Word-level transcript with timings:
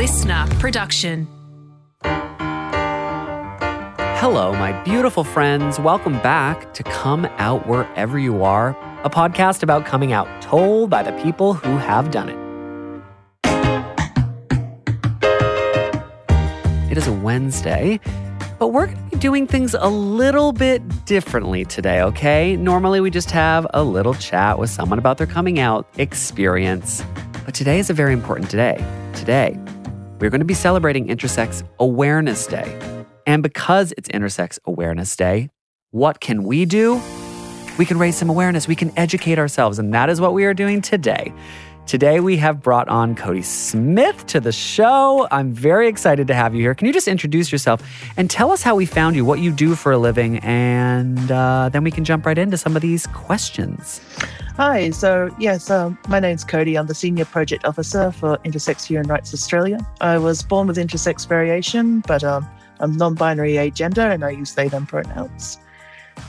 listener 0.00 0.46
production. 0.58 1.28
Hello, 4.16 4.50
my 4.54 4.72
beautiful 4.82 5.24
friends. 5.24 5.78
Welcome 5.78 6.14
back 6.22 6.72
to 6.72 6.82
Come 6.84 7.26
Out 7.36 7.66
Wherever 7.66 8.18
You 8.18 8.42
Are, 8.42 8.70
a 9.04 9.10
podcast 9.10 9.62
about 9.62 9.84
coming 9.84 10.14
out 10.14 10.26
told 10.40 10.88
by 10.88 11.02
the 11.02 11.12
people 11.22 11.52
who 11.52 11.76
have 11.76 12.10
done 12.10 12.30
it. 12.30 12.38
It 16.90 16.96
is 16.96 17.06
a 17.06 17.12
Wednesday, 17.12 18.00
but 18.58 18.68
we're 18.68 18.86
going 18.86 18.96
to 18.96 19.16
be 19.16 19.18
doing 19.18 19.46
things 19.46 19.74
a 19.74 19.90
little 19.90 20.52
bit 20.52 21.04
differently 21.04 21.66
today, 21.66 22.00
okay? 22.00 22.56
Normally, 22.56 23.02
we 23.02 23.10
just 23.10 23.30
have 23.32 23.66
a 23.74 23.84
little 23.84 24.14
chat 24.14 24.58
with 24.58 24.70
someone 24.70 24.98
about 24.98 25.18
their 25.18 25.26
coming 25.26 25.58
out 25.58 25.86
experience. 25.98 27.04
But 27.44 27.54
today 27.54 27.78
is 27.78 27.90
a 27.90 27.94
very 27.94 28.14
important 28.14 28.48
day. 28.48 28.82
Today, 29.12 29.58
we're 30.20 30.30
going 30.30 30.40
to 30.40 30.44
be 30.44 30.54
celebrating 30.54 31.08
Intersex 31.08 31.66
Awareness 31.78 32.46
Day. 32.46 32.78
And 33.26 33.42
because 33.42 33.92
it's 33.96 34.08
Intersex 34.10 34.58
Awareness 34.66 35.16
Day, 35.16 35.48
what 35.92 36.20
can 36.20 36.44
we 36.44 36.66
do? 36.66 37.00
We 37.78 37.86
can 37.86 37.98
raise 37.98 38.16
some 38.16 38.28
awareness, 38.28 38.68
we 38.68 38.76
can 38.76 38.92
educate 38.98 39.38
ourselves, 39.38 39.78
and 39.78 39.94
that 39.94 40.10
is 40.10 40.20
what 40.20 40.34
we 40.34 40.44
are 40.44 40.52
doing 40.52 40.82
today. 40.82 41.32
Today, 41.86 42.20
we 42.20 42.36
have 42.36 42.62
brought 42.62 42.88
on 42.88 43.16
Cody 43.16 43.42
Smith 43.42 44.24
to 44.26 44.38
the 44.38 44.52
show. 44.52 45.26
I'm 45.32 45.52
very 45.52 45.88
excited 45.88 46.28
to 46.28 46.34
have 46.34 46.54
you 46.54 46.60
here. 46.60 46.74
Can 46.74 46.86
you 46.86 46.92
just 46.92 47.08
introduce 47.08 47.50
yourself 47.50 47.82
and 48.16 48.30
tell 48.30 48.52
us 48.52 48.62
how 48.62 48.76
we 48.76 48.86
found 48.86 49.16
you, 49.16 49.24
what 49.24 49.40
you 49.40 49.50
do 49.50 49.74
for 49.74 49.90
a 49.90 49.98
living, 49.98 50.38
and 50.38 51.32
uh, 51.32 51.68
then 51.72 51.82
we 51.82 51.90
can 51.90 52.04
jump 52.04 52.26
right 52.26 52.38
into 52.38 52.56
some 52.56 52.76
of 52.76 52.82
these 52.82 53.08
questions. 53.08 54.00
Hi, 54.56 54.90
so 54.90 55.34
yes, 55.38 55.70
um, 55.70 55.98
my 56.08 56.20
name's 56.20 56.44
Cody. 56.44 56.76
I'm 56.76 56.86
the 56.86 56.94
Senior 56.94 57.24
Project 57.24 57.64
Officer 57.64 58.12
for 58.12 58.36
Intersex 58.44 58.84
Human 58.84 59.08
Rights 59.08 59.34
Australia. 59.34 59.78
I 60.00 60.18
was 60.18 60.42
born 60.42 60.68
with 60.68 60.76
intersex 60.76 61.26
variation, 61.26 62.00
but 62.06 62.22
um, 62.22 62.48
I'm 62.78 62.96
non 62.96 63.14
binary 63.14 63.54
agender 63.54 64.12
and 64.12 64.24
I 64.24 64.30
use 64.30 64.54
they 64.54 64.68
them 64.68 64.86
pronouns. 64.86 65.58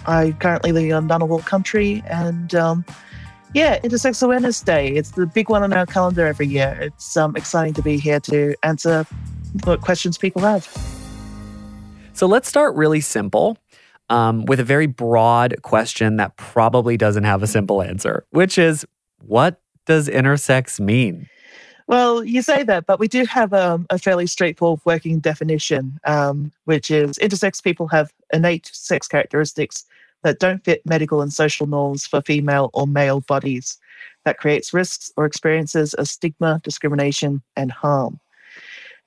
I 0.05 0.35
currently 0.39 0.71
live 0.71 0.85
in 0.85 1.07
Ngunnawal 1.07 1.45
country 1.45 2.03
and 2.07 2.55
um, 2.55 2.85
yeah, 3.53 3.79
Intersex 3.79 4.23
Awareness 4.23 4.61
Day. 4.61 4.89
It's 4.89 5.11
the 5.11 5.25
big 5.25 5.49
one 5.49 5.63
on 5.63 5.73
our 5.73 5.85
calendar 5.85 6.25
every 6.25 6.47
year. 6.47 6.77
It's 6.81 7.17
um, 7.17 7.35
exciting 7.35 7.73
to 7.73 7.81
be 7.81 7.97
here 7.97 8.19
to 8.21 8.55
answer 8.63 9.05
what 9.63 9.81
questions 9.81 10.17
people 10.17 10.41
have. 10.41 10.65
So 12.13 12.27
let's 12.27 12.47
start 12.47 12.75
really 12.75 13.01
simple 13.01 13.57
um, 14.09 14.45
with 14.45 14.59
a 14.59 14.63
very 14.63 14.87
broad 14.87 15.61
question 15.63 16.17
that 16.17 16.35
probably 16.37 16.97
doesn't 16.97 17.23
have 17.23 17.43
a 17.43 17.47
simple 17.47 17.81
answer, 17.81 18.25
which 18.31 18.57
is 18.57 18.85
what 19.25 19.61
does 19.85 20.07
intersex 20.07 20.79
mean? 20.79 21.27
Well, 21.87 22.23
you 22.23 22.41
say 22.41 22.63
that, 22.63 22.85
but 22.85 22.99
we 22.99 23.09
do 23.09 23.25
have 23.25 23.53
um, 23.53 23.85
a 23.89 23.99
fairly 23.99 24.27
straightforward 24.27 24.79
working 24.85 25.19
definition, 25.19 25.99
um, 26.05 26.51
which 26.63 26.89
is 26.89 27.17
intersex 27.17 27.61
people 27.61 27.87
have 27.89 28.13
innate 28.31 28.69
sex 28.71 29.09
characteristics 29.09 29.85
that 30.23 30.39
don't 30.39 30.63
fit 30.63 30.85
medical 30.85 31.21
and 31.21 31.33
social 31.33 31.67
norms 31.67 32.05
for 32.05 32.21
female 32.21 32.69
or 32.73 32.87
male 32.87 33.21
bodies. 33.21 33.77
That 34.23 34.37
creates 34.37 34.73
risks 34.73 35.11
or 35.17 35.25
experiences 35.25 35.93
of 35.95 36.07
stigma, 36.07 36.61
discrimination, 36.63 37.41
and 37.55 37.71
harm. 37.71 38.19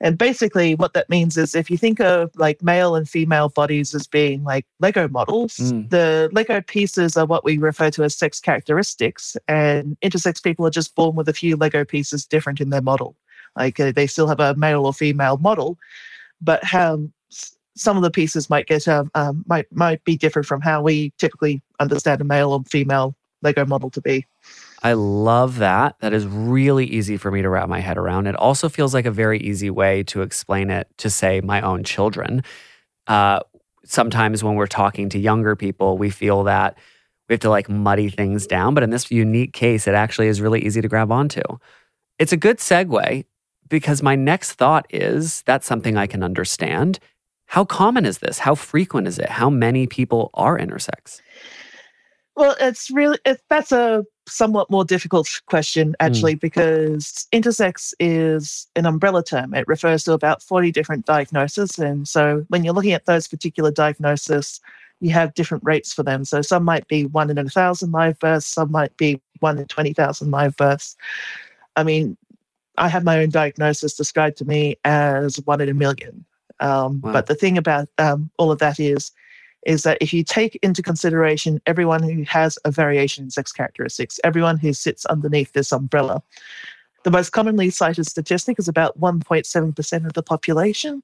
And 0.01 0.17
basically, 0.17 0.75
what 0.75 0.93
that 0.93 1.09
means 1.09 1.37
is 1.37 1.55
if 1.55 1.71
you 1.71 1.77
think 1.77 2.01
of 2.01 2.31
like 2.35 2.61
male 2.61 2.95
and 2.95 3.07
female 3.07 3.47
bodies 3.47 3.95
as 3.95 4.07
being 4.07 4.43
like 4.43 4.65
Lego 4.81 5.07
models, 5.07 5.55
mm. 5.55 5.89
the 5.89 6.29
Lego 6.33 6.61
pieces 6.61 7.15
are 7.15 7.25
what 7.25 7.45
we 7.45 7.57
refer 7.57 7.89
to 7.91 8.03
as 8.03 8.13
sex 8.13 8.41
characteristics. 8.41 9.37
And 9.47 9.97
intersex 10.01 10.43
people 10.43 10.67
are 10.67 10.71
just 10.71 10.95
born 10.95 11.15
with 11.15 11.29
a 11.29 11.33
few 11.33 11.55
Lego 11.55 11.85
pieces 11.85 12.25
different 12.25 12.59
in 12.59 12.71
their 12.71 12.81
model. 12.81 13.15
Like 13.55 13.79
uh, 13.79 13.93
they 13.93 14.05
still 14.05 14.27
have 14.27 14.41
a 14.41 14.53
male 14.55 14.85
or 14.85 14.93
female 14.93 15.37
model, 15.37 15.77
but 16.41 16.61
how 16.63 17.07
some 17.75 17.97
of 17.97 18.03
the 18.03 18.11
pieces 18.11 18.49
might 18.49 18.67
get 18.67 18.87
um, 18.87 19.11
um, 19.15 19.43
might 19.47 19.71
might 19.71 20.03
be 20.03 20.17
different 20.17 20.47
from 20.47 20.61
how 20.61 20.81
we 20.81 21.11
typically 21.17 21.61
understand 21.79 22.21
a 22.21 22.23
male 22.23 22.51
or 22.51 22.63
female 22.63 23.15
Lego 23.41 23.65
model 23.65 23.89
to 23.91 24.01
be. 24.01 24.25
I 24.83 24.93
love 24.93 25.57
that. 25.59 25.95
That 25.99 26.13
is 26.13 26.27
really 26.27 26.85
easy 26.85 27.17
for 27.17 27.31
me 27.31 27.41
to 27.41 27.49
wrap 27.49 27.67
my 27.69 27.79
head 27.79 27.97
around. 27.97 28.27
It 28.27 28.35
also 28.35 28.69
feels 28.69 28.93
like 28.93 29.05
a 29.05 29.11
very 29.11 29.39
easy 29.39 29.69
way 29.69 30.03
to 30.03 30.21
explain 30.21 30.69
it 30.69 30.87
to, 30.97 31.09
say, 31.09 31.41
my 31.41 31.61
own 31.61 31.83
children. 31.83 32.43
Uh, 33.07 33.39
sometimes 33.83 34.43
when 34.43 34.55
we're 34.55 34.67
talking 34.67 35.09
to 35.09 35.19
younger 35.19 35.55
people, 35.55 35.97
we 35.97 36.09
feel 36.09 36.43
that 36.43 36.77
we 37.27 37.33
have 37.33 37.39
to 37.39 37.49
like 37.49 37.67
muddy 37.67 38.09
things 38.09 38.45
down. 38.45 38.73
But 38.73 38.83
in 38.83 38.91
this 38.91 39.09
unique 39.09 39.53
case, 39.53 39.87
it 39.87 39.95
actually 39.95 40.27
is 40.27 40.41
really 40.41 40.63
easy 40.63 40.81
to 40.81 40.87
grab 40.87 41.11
onto. 41.11 41.41
It's 42.19 42.31
a 42.31 42.37
good 42.37 42.59
segue 42.59 43.25
because 43.67 44.03
my 44.03 44.15
next 44.15 44.53
thought 44.53 44.85
is 44.91 45.41
that's 45.43 45.65
something 45.65 45.97
I 45.97 46.05
can 46.05 46.21
understand. 46.21 46.99
How 47.55 47.63
common 47.63 48.05
is 48.05 48.17
this? 48.17 48.37
How 48.37 48.53
frequent 48.53 49.07
is 49.07 49.17
it? 49.17 49.29
How 49.29 49.49
many 49.49 49.87
people 49.87 50.29
are 50.33 50.59
intersex? 50.59 51.21
Well, 52.35 52.53
it's 52.59 52.91
really 52.91 53.17
it, 53.23 53.39
that's 53.49 53.71
a 53.71 54.03
somewhat 54.27 54.69
more 54.69 54.83
difficult 54.83 55.29
question 55.45 55.87
hmm. 55.87 55.93
actually 56.01 56.35
mm. 56.35 56.41
because 56.41 57.25
intersex 57.31 57.93
is 57.97 58.67
an 58.75 58.85
umbrella 58.85 59.23
term. 59.23 59.53
It 59.53 59.69
refers 59.69 60.03
to 60.03 60.11
about 60.11 60.43
40 60.43 60.73
different 60.73 61.05
diagnoses 61.05 61.79
and 61.79 62.05
so 62.05 62.43
when 62.49 62.65
you're 62.65 62.73
looking 62.73 62.91
at 62.91 63.05
those 63.05 63.25
particular 63.25 63.71
diagnoses 63.71 64.59
you 64.99 65.11
have 65.11 65.33
different 65.33 65.63
rates 65.63 65.93
for 65.93 66.03
them. 66.03 66.25
So 66.25 66.41
some 66.41 66.65
might 66.65 66.89
be 66.89 67.05
1 67.05 67.29
in 67.29 67.37
a 67.37 67.43
1000 67.43 67.89
live 67.89 68.19
births, 68.19 68.47
some 68.47 68.69
might 68.69 68.97
be 68.97 69.21
1 69.39 69.59
in 69.59 69.65
20,000 69.67 70.29
live 70.29 70.57
births. 70.57 70.97
I 71.77 71.85
mean, 71.85 72.17
I 72.77 72.89
have 72.89 73.05
my 73.05 73.21
own 73.21 73.29
diagnosis 73.29 73.95
described 73.95 74.35
to 74.39 74.45
me 74.45 74.75
as 74.83 75.37
1 75.37 75.61
in 75.61 75.69
a 75.69 75.73
million. 75.73 76.25
Um, 76.59 77.01
wow. 77.01 77.13
But 77.13 77.27
the 77.27 77.35
thing 77.35 77.57
about 77.57 77.89
um, 77.97 78.29
all 78.37 78.51
of 78.51 78.59
that 78.59 78.79
is, 78.79 79.11
is 79.65 79.83
that 79.83 79.97
if 79.99 80.13
you 80.13 80.23
take 80.23 80.57
into 80.61 80.81
consideration 80.81 81.61
everyone 81.65 82.03
who 82.03 82.23
has 82.23 82.57
a 82.65 82.71
variation 82.71 83.25
in 83.25 83.31
sex 83.31 83.51
characteristics, 83.51 84.19
everyone 84.23 84.57
who 84.57 84.73
sits 84.73 85.05
underneath 85.07 85.53
this 85.53 85.71
umbrella, 85.71 86.21
the 87.03 87.11
most 87.11 87.31
commonly 87.31 87.69
cited 87.69 88.05
statistic 88.05 88.59
is 88.59 88.67
about 88.67 88.99
1.7% 88.99 90.05
of 90.05 90.13
the 90.13 90.23
population. 90.23 91.03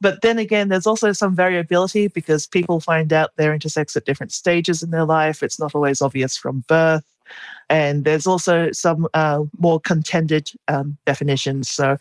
But 0.00 0.22
then 0.22 0.38
again, 0.38 0.68
there's 0.68 0.86
also 0.86 1.12
some 1.12 1.34
variability 1.34 2.08
because 2.08 2.46
people 2.46 2.78
find 2.80 3.12
out 3.12 3.32
they're 3.36 3.56
intersex 3.56 3.96
at 3.96 4.04
different 4.04 4.32
stages 4.32 4.82
in 4.82 4.90
their 4.90 5.04
life. 5.04 5.42
It's 5.42 5.58
not 5.58 5.74
always 5.74 6.00
obvious 6.00 6.36
from 6.36 6.64
birth. 6.68 7.04
And 7.68 8.04
there's 8.04 8.26
also 8.26 8.70
some 8.72 9.08
uh, 9.12 9.44
more 9.58 9.80
contended 9.80 10.50
um, 10.68 10.96
definitions. 11.04 11.68
So, 11.68 11.96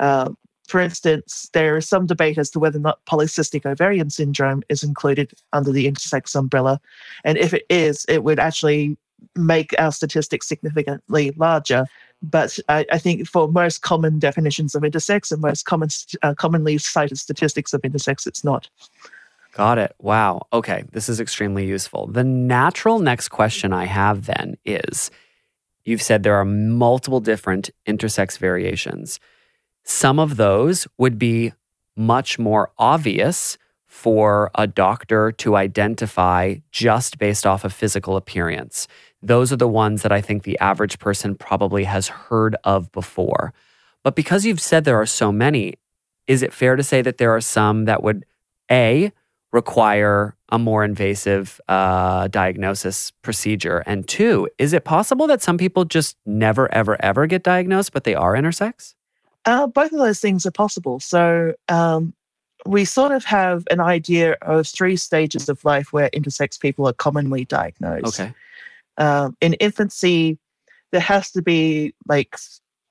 uh, 0.00 0.30
for 0.66 0.80
instance, 0.80 1.48
there 1.52 1.76
is 1.76 1.88
some 1.88 2.06
debate 2.06 2.38
as 2.38 2.50
to 2.50 2.58
whether 2.58 2.78
or 2.78 2.82
not 2.82 3.04
polycystic 3.04 3.66
ovarian 3.66 4.10
syndrome 4.10 4.62
is 4.68 4.82
included 4.82 5.32
under 5.52 5.70
the 5.70 5.90
intersex 5.90 6.34
umbrella. 6.34 6.80
And 7.24 7.36
if 7.36 7.52
it 7.52 7.66
is, 7.68 8.06
it 8.08 8.24
would 8.24 8.38
actually 8.38 8.96
make 9.36 9.74
our 9.78 9.92
statistics 9.92 10.48
significantly 10.48 11.32
larger. 11.36 11.86
But 12.22 12.58
I, 12.68 12.86
I 12.90 12.98
think 12.98 13.28
for 13.28 13.48
most 13.48 13.82
common 13.82 14.18
definitions 14.18 14.74
of 14.74 14.82
intersex 14.82 15.30
and 15.30 15.42
most 15.42 15.66
common, 15.66 15.88
uh, 16.22 16.34
commonly 16.34 16.78
cited 16.78 17.18
statistics 17.18 17.74
of 17.74 17.82
intersex, 17.82 18.26
it's 18.26 18.44
not. 18.44 18.68
Got 19.52 19.78
it. 19.78 19.94
Wow. 20.00 20.46
Okay. 20.52 20.84
This 20.92 21.08
is 21.08 21.20
extremely 21.20 21.66
useful. 21.66 22.06
The 22.06 22.24
natural 22.24 22.98
next 22.98 23.28
question 23.28 23.72
I 23.72 23.84
have 23.84 24.26
then 24.26 24.56
is 24.64 25.10
you've 25.84 26.02
said 26.02 26.22
there 26.22 26.34
are 26.34 26.44
multiple 26.44 27.20
different 27.20 27.70
intersex 27.86 28.38
variations. 28.38 29.20
Some 29.84 30.18
of 30.18 30.36
those 30.36 30.88
would 30.98 31.18
be 31.18 31.52
much 31.96 32.38
more 32.38 32.72
obvious 32.78 33.58
for 33.86 34.50
a 34.56 34.66
doctor 34.66 35.30
to 35.30 35.54
identify 35.54 36.56
just 36.72 37.18
based 37.18 37.46
off 37.46 37.64
of 37.64 37.72
physical 37.72 38.16
appearance. 38.16 38.88
Those 39.22 39.52
are 39.52 39.56
the 39.56 39.68
ones 39.68 40.02
that 40.02 40.10
I 40.10 40.20
think 40.20 40.42
the 40.42 40.58
average 40.58 40.98
person 40.98 41.36
probably 41.36 41.84
has 41.84 42.08
heard 42.08 42.56
of 42.64 42.90
before. 42.92 43.54
But 44.02 44.16
because 44.16 44.44
you've 44.44 44.60
said 44.60 44.84
there 44.84 45.00
are 45.00 45.06
so 45.06 45.30
many, 45.30 45.74
is 46.26 46.42
it 46.42 46.52
fair 46.52 46.76
to 46.76 46.82
say 46.82 47.02
that 47.02 47.18
there 47.18 47.34
are 47.34 47.40
some 47.40 47.84
that 47.84 48.02
would 48.02 48.24
A, 48.70 49.12
require 49.52 50.34
a 50.48 50.58
more 50.58 50.82
invasive 50.82 51.60
uh, 51.68 52.26
diagnosis 52.28 53.12
procedure? 53.22 53.84
And 53.86 54.08
two, 54.08 54.48
is 54.58 54.72
it 54.72 54.84
possible 54.84 55.26
that 55.28 55.42
some 55.42 55.56
people 55.56 55.84
just 55.84 56.16
never, 56.26 56.72
ever, 56.74 56.96
ever 57.02 57.26
get 57.26 57.44
diagnosed, 57.44 57.92
but 57.92 58.04
they 58.04 58.14
are 58.14 58.34
intersex? 58.34 58.94
Uh, 59.46 59.66
both 59.66 59.92
of 59.92 59.98
those 59.98 60.20
things 60.20 60.46
are 60.46 60.50
possible. 60.50 61.00
So 61.00 61.54
um, 61.68 62.14
we 62.66 62.84
sort 62.84 63.12
of 63.12 63.24
have 63.24 63.64
an 63.70 63.80
idea 63.80 64.36
of 64.42 64.66
three 64.66 64.96
stages 64.96 65.48
of 65.48 65.64
life 65.64 65.92
where 65.92 66.08
intersex 66.10 66.58
people 66.58 66.86
are 66.88 66.92
commonly 66.94 67.44
diagnosed. 67.44 68.20
Okay. 68.20 68.32
Um, 68.96 69.36
in 69.40 69.54
infancy, 69.54 70.38
there 70.92 71.00
has 71.00 71.30
to 71.32 71.42
be 71.42 71.94
like 72.06 72.36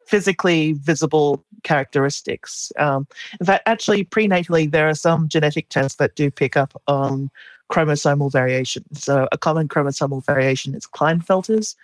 physically 0.06 0.74
visible 0.74 1.44
characteristics. 1.64 2.72
Um, 2.78 3.08
in 3.40 3.46
fact, 3.46 3.64
actually, 3.66 4.04
prenatally, 4.04 4.70
there 4.70 4.90
are 4.90 4.96
some 4.96 5.28
genetic 5.28 5.70
tests 5.70 5.98
that 5.98 6.16
do 6.16 6.30
pick 6.30 6.58
up 6.58 6.80
on 6.88 7.32
chromosomal 7.72 8.32
variation. 8.32 8.84
So, 8.94 9.28
a 9.32 9.38
common 9.38 9.68
chromosomal 9.68 10.24
variation 10.26 10.76
is 10.76 10.86
Klinefelter's, 10.86 11.76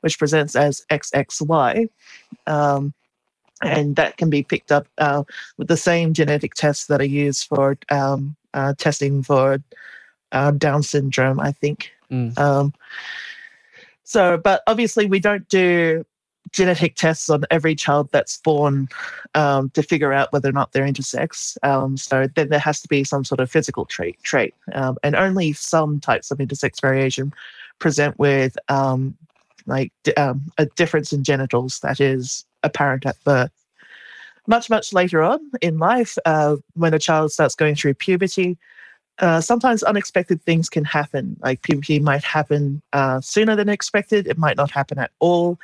which 0.00 0.18
presents 0.18 0.56
as 0.56 0.84
XXY. 0.90 1.88
Um, 2.46 2.94
and 3.62 3.96
that 3.96 4.16
can 4.16 4.30
be 4.30 4.42
picked 4.42 4.72
up 4.72 4.86
uh, 4.98 5.24
with 5.56 5.68
the 5.68 5.76
same 5.76 6.12
genetic 6.12 6.54
tests 6.54 6.86
that 6.86 7.00
are 7.00 7.04
used 7.04 7.46
for 7.46 7.76
um, 7.90 8.36
uh, 8.52 8.74
testing 8.78 9.22
for 9.22 9.62
uh, 10.32 10.50
Down 10.52 10.82
syndrome, 10.82 11.40
I 11.40 11.52
think. 11.52 11.92
Mm. 12.10 12.36
Um, 12.38 12.74
so, 14.02 14.36
but 14.36 14.62
obviously, 14.66 15.06
we 15.06 15.20
don't 15.20 15.48
do 15.48 16.04
genetic 16.52 16.94
tests 16.94 17.30
on 17.30 17.44
every 17.50 17.74
child 17.74 18.08
that's 18.12 18.38
born 18.38 18.88
um, 19.34 19.70
to 19.70 19.82
figure 19.82 20.12
out 20.12 20.32
whether 20.32 20.48
or 20.48 20.52
not 20.52 20.72
they're 20.72 20.86
intersex. 20.86 21.56
Um, 21.64 21.96
so 21.96 22.28
then 22.34 22.48
there 22.48 22.60
has 22.60 22.80
to 22.82 22.88
be 22.88 23.02
some 23.02 23.24
sort 23.24 23.40
of 23.40 23.50
physical 23.50 23.84
trait, 23.84 24.22
trait, 24.22 24.54
um, 24.72 24.96
and 25.02 25.16
only 25.16 25.52
some 25.52 26.00
types 26.00 26.30
of 26.30 26.38
intersex 26.38 26.80
variation 26.80 27.32
present 27.80 28.18
with 28.18 28.56
um, 28.68 29.16
like 29.66 29.92
um, 30.16 30.50
a 30.58 30.66
difference 30.66 31.12
in 31.12 31.24
genitals 31.24 31.80
that 31.80 32.00
is 32.00 32.44
apparent 32.62 33.06
at 33.06 33.22
birth. 33.24 33.52
Much, 34.46 34.68
much 34.68 34.92
later 34.92 35.22
on 35.22 35.40
in 35.62 35.78
life, 35.78 36.18
uh, 36.26 36.56
when 36.74 36.92
a 36.92 36.98
child 36.98 37.32
starts 37.32 37.54
going 37.54 37.74
through 37.74 37.94
puberty, 37.94 38.58
uh, 39.20 39.40
sometimes 39.40 39.82
unexpected 39.82 40.42
things 40.42 40.68
can 40.68 40.84
happen. 40.84 41.36
Like 41.40 41.62
puberty 41.62 41.98
might 41.98 42.24
happen 42.24 42.82
uh, 42.92 43.20
sooner 43.20 43.56
than 43.56 43.68
expected, 43.68 44.26
it 44.26 44.36
might 44.36 44.56
not 44.56 44.70
happen 44.70 44.98
at 44.98 45.12
all, 45.20 45.58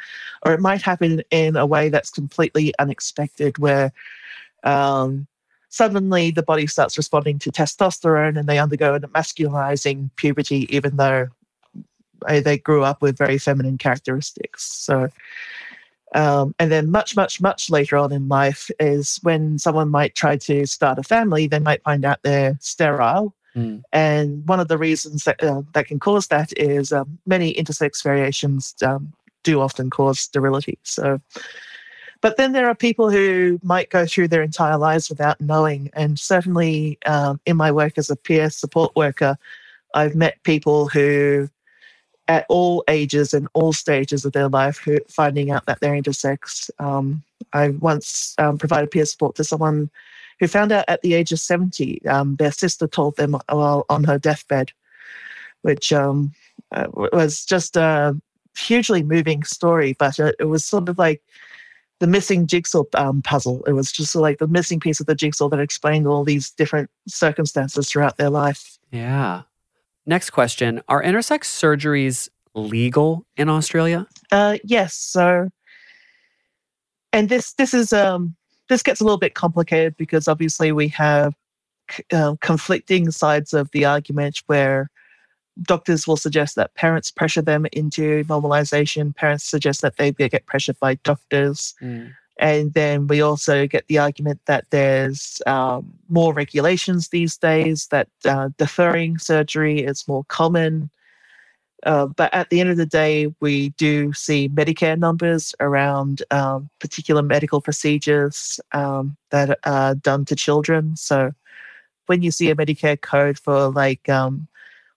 or 0.47 0.55
it 0.55 0.61
might 0.61 0.82
happen 0.82 1.23
in 1.31 1.56
a 1.56 1.67
way 1.67 1.88
that's 1.88 2.11
completely 2.11 2.73
unexpected, 2.79 3.58
where 3.58 3.93
um, 4.62 5.26
suddenly 5.69 6.31
the 6.31 6.43
body 6.43 6.67
starts 6.67 6.97
responding 6.97 7.38
to 7.41 7.50
testosterone 7.50 8.38
and 8.38 8.49
they 8.49 8.58
undergo 8.58 8.94
a 8.94 9.00
masculinizing 9.00 10.11
puberty, 10.17 10.67
even 10.75 10.97
though 10.97 11.29
they 12.28 12.58
grew 12.58 12.82
up 12.84 13.02
with 13.02 13.19
very 13.19 13.38
feminine 13.38 13.78
characteristics. 13.78 14.64
So, 14.64 15.08
um, 16.14 16.55
and 16.58 16.70
then 16.70 16.90
much, 16.90 17.17
much, 17.17 17.40
much 17.40 17.70
later 17.70 17.96
on 17.96 18.12
in 18.12 18.28
life 18.28 18.70
is 18.81 19.19
when 19.22 19.58
someone 19.58 19.90
might 19.90 20.14
try 20.14 20.37
to 20.37 20.67
start 20.67 20.99
a 20.99 21.02
family, 21.02 21.46
they 21.46 21.61
might 21.61 21.82
find 21.82 22.05
out 22.05 22.22
they're 22.22 22.56
sterile. 22.61 23.34
Mm. 23.55 23.82
And 23.93 24.46
one 24.46 24.61
of 24.61 24.69
the 24.69 24.78
reasons 24.78 25.25
that, 25.25 25.43
uh, 25.43 25.62
that 25.75 25.87
can 25.87 25.99
cause 25.99 26.28
that 26.28 26.52
is 26.56 26.93
um, 26.93 27.19
many 27.26 27.55
intersex 27.55 28.02
variations 28.02 28.75
um, 28.84 29.12
do 29.43 29.61
often 29.61 29.90
cause 29.90 30.20
sterility. 30.20 30.78
So, 30.82 31.20
but 32.20 32.37
then 32.37 32.52
there 32.52 32.69
are 32.69 32.75
people 32.75 33.11
who 33.11 33.58
might 33.62 33.90
go 33.90 34.05
through 34.05 34.28
their 34.28 34.43
entire 34.43 34.76
lives 34.76 35.08
without 35.08 35.40
knowing. 35.40 35.90
And 35.94 36.19
certainly 36.19 36.99
um, 37.06 37.40
in 37.46 37.56
my 37.56 37.73
work 37.73 37.96
as 37.96 38.11
a 38.11 38.16
peer 38.16 38.50
support 38.50 38.94
worker, 38.94 39.38
I've 39.94 40.14
met 40.14 40.43
people 40.44 40.88
who 40.88 41.49
at 42.30 42.46
all 42.48 42.84
ages 42.86 43.34
and 43.34 43.48
all 43.54 43.72
stages 43.72 44.24
of 44.24 44.32
their 44.32 44.48
life 44.48 44.78
who 44.78 45.00
finding 45.08 45.50
out 45.50 45.66
that 45.66 45.80
they're 45.80 46.00
intersex. 46.00 46.70
Um, 46.78 47.24
I 47.52 47.70
once 47.70 48.36
um, 48.38 48.56
provided 48.56 48.92
peer 48.92 49.04
support 49.04 49.34
to 49.34 49.42
someone 49.42 49.90
who 50.38 50.46
found 50.46 50.70
out 50.70 50.84
at 50.86 51.02
the 51.02 51.14
age 51.14 51.32
of 51.32 51.40
70. 51.40 52.06
Um, 52.06 52.36
their 52.36 52.52
sister 52.52 52.86
told 52.86 53.16
them 53.16 53.36
while 53.48 53.84
on 53.88 54.04
her 54.04 54.16
deathbed, 54.16 54.70
which 55.62 55.92
um, 55.92 56.32
uh, 56.70 56.86
was 56.94 57.44
just 57.44 57.76
a 57.76 58.16
hugely 58.56 59.02
moving 59.02 59.42
story, 59.42 59.96
but 59.98 60.20
it, 60.20 60.36
it 60.38 60.44
was 60.44 60.64
sort 60.64 60.88
of 60.88 60.98
like 60.98 61.22
the 61.98 62.06
missing 62.06 62.46
jigsaw 62.46 62.84
um, 62.94 63.22
puzzle. 63.22 63.64
It 63.66 63.72
was 63.72 63.90
just 63.90 64.14
like 64.14 64.38
the 64.38 64.46
missing 64.46 64.78
piece 64.78 65.00
of 65.00 65.06
the 65.06 65.16
jigsaw 65.16 65.48
that 65.48 65.58
explained 65.58 66.06
all 66.06 66.22
these 66.22 66.52
different 66.52 66.90
circumstances 67.08 67.90
throughout 67.90 68.18
their 68.18 68.30
life. 68.30 68.78
Yeah. 68.92 69.42
Next 70.06 70.31
question 70.31 70.81
Are 70.88 71.02
intersex 71.02 71.44
surgeries 71.44 72.29
legal 72.55 73.26
in 73.37 73.49
Australia? 73.49 74.06
Uh, 74.32 74.58
yes. 74.64 74.94
So, 74.94 75.49
and 77.12 77.29
this 77.29 77.52
this 77.55 77.75
is 77.75 77.93
um 77.93 78.37
this 78.69 78.82
gets 78.82 79.00
a 79.00 79.05
little 79.05 79.19
bit 79.19 79.35
complicated 79.35 79.97
because 79.97 80.29
obviously 80.29 80.73
we 80.73 80.88
have 80.88 81.35
uh, 82.12 82.37
conflicting 82.41 83.11
sides 83.11 83.52
of 83.52 83.70
the 83.73 83.85
argument 83.85 84.43
where 84.47 84.88
doctors 85.62 86.06
will 86.06 86.17
suggest 86.17 86.56
that 86.56 86.75
parents 86.75 87.11
pressure 87.11 87.43
them 87.43 87.67
into 87.73 88.25
normalization. 88.25 89.14
Parents 89.14 89.44
suggest 89.44 89.82
that 89.82 89.97
they 89.97 90.12
get 90.12 90.47
pressured 90.47 90.79
by 90.81 90.94
doctors. 90.97 91.75
Mm. 91.82 92.12
And 92.40 92.72
then 92.72 93.06
we 93.06 93.20
also 93.20 93.66
get 93.66 93.87
the 93.87 93.98
argument 93.98 94.40
that 94.46 94.64
there's 94.70 95.42
um, 95.46 95.92
more 96.08 96.32
regulations 96.32 97.08
these 97.08 97.37
days, 97.37 97.87
that 97.88 98.08
uh, 98.25 98.48
deferring 98.56 99.19
surgery 99.19 99.81
is 99.81 100.08
more 100.08 100.25
common. 100.25 100.90
Uh, 101.84 102.06
but 102.06 102.32
at 102.32 102.48
the 102.48 102.60
end 102.60 102.70
of 102.70 102.78
the 102.78 102.87
day, 102.87 103.32
we 103.40 103.69
do 103.70 104.14
see 104.14 104.48
Medicare 104.48 104.98
numbers 104.98 105.54
around 105.60 106.22
um, 106.31 106.70
particular 106.78 107.22
medical 107.22 107.60
procedures 107.60 108.58
um, 108.72 109.19
that 109.31 109.58
are 109.64 109.94
done 109.94 110.25
to 110.25 110.34
children. 110.34 110.96
So 110.96 111.32
when 112.06 112.22
you 112.22 112.31
see 112.31 112.48
a 112.50 112.56
Medicare 112.56 113.00
code 113.00 113.38
for 113.38 113.69
like 113.69 114.08
um, 114.08 114.48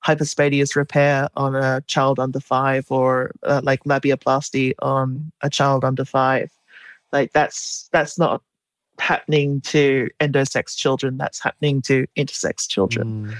hypospadias 0.06 0.78
repair 0.78 1.28
on 1.36 1.56
a 1.56 1.82
child 1.88 2.20
under 2.20 2.40
five 2.40 2.90
or 2.90 3.32
uh, 3.44 3.60
like 3.64 3.84
labiaplasty 3.84 4.76
on 4.82 5.34
a 5.42 5.50
child 5.50 5.84
under 5.84 6.06
five, 6.06 6.50
like 7.14 7.32
that's 7.32 7.90
that's 7.94 8.20
not 8.20 8.42
happening 9.00 9.62
to 9.62 10.10
endosex 10.20 10.76
children. 10.76 11.18
That's 11.18 11.42
happening 11.42 11.82
to 11.84 12.06
intersex 12.18 12.68
children. 12.68 13.28
Mm. 13.28 13.36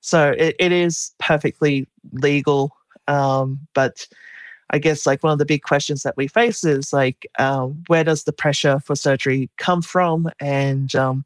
So 0.00 0.30
it, 0.30 0.56
it 0.58 0.72
is 0.72 1.12
perfectly 1.18 1.86
legal. 2.12 2.74
Um, 3.06 3.60
but 3.74 4.06
I 4.70 4.78
guess 4.78 5.06
like 5.06 5.22
one 5.22 5.32
of 5.32 5.38
the 5.38 5.44
big 5.44 5.62
questions 5.62 6.02
that 6.04 6.16
we 6.16 6.28
face 6.28 6.64
is 6.64 6.92
like, 6.92 7.26
uh, 7.38 7.66
where 7.88 8.04
does 8.04 8.24
the 8.24 8.32
pressure 8.32 8.80
for 8.80 8.94
surgery 8.94 9.50
come 9.58 9.82
from? 9.82 10.30
And 10.40 10.94
um, 10.94 11.24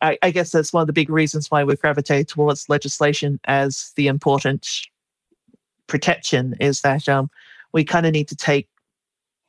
I, 0.00 0.18
I, 0.22 0.30
guess 0.30 0.52
that's 0.52 0.72
one 0.72 0.80
of 0.80 0.86
the 0.86 0.92
big 0.92 1.10
reasons 1.10 1.50
why 1.50 1.64
we 1.64 1.76
gravitate 1.76 2.28
towards 2.28 2.68
legislation 2.68 3.38
as 3.44 3.92
the 3.96 4.06
important 4.06 4.66
protection 5.86 6.54
is 6.60 6.80
that 6.80 7.08
um, 7.08 7.30
we 7.72 7.84
kind 7.84 8.06
of 8.06 8.12
need 8.12 8.28
to 8.28 8.36
take 8.36 8.68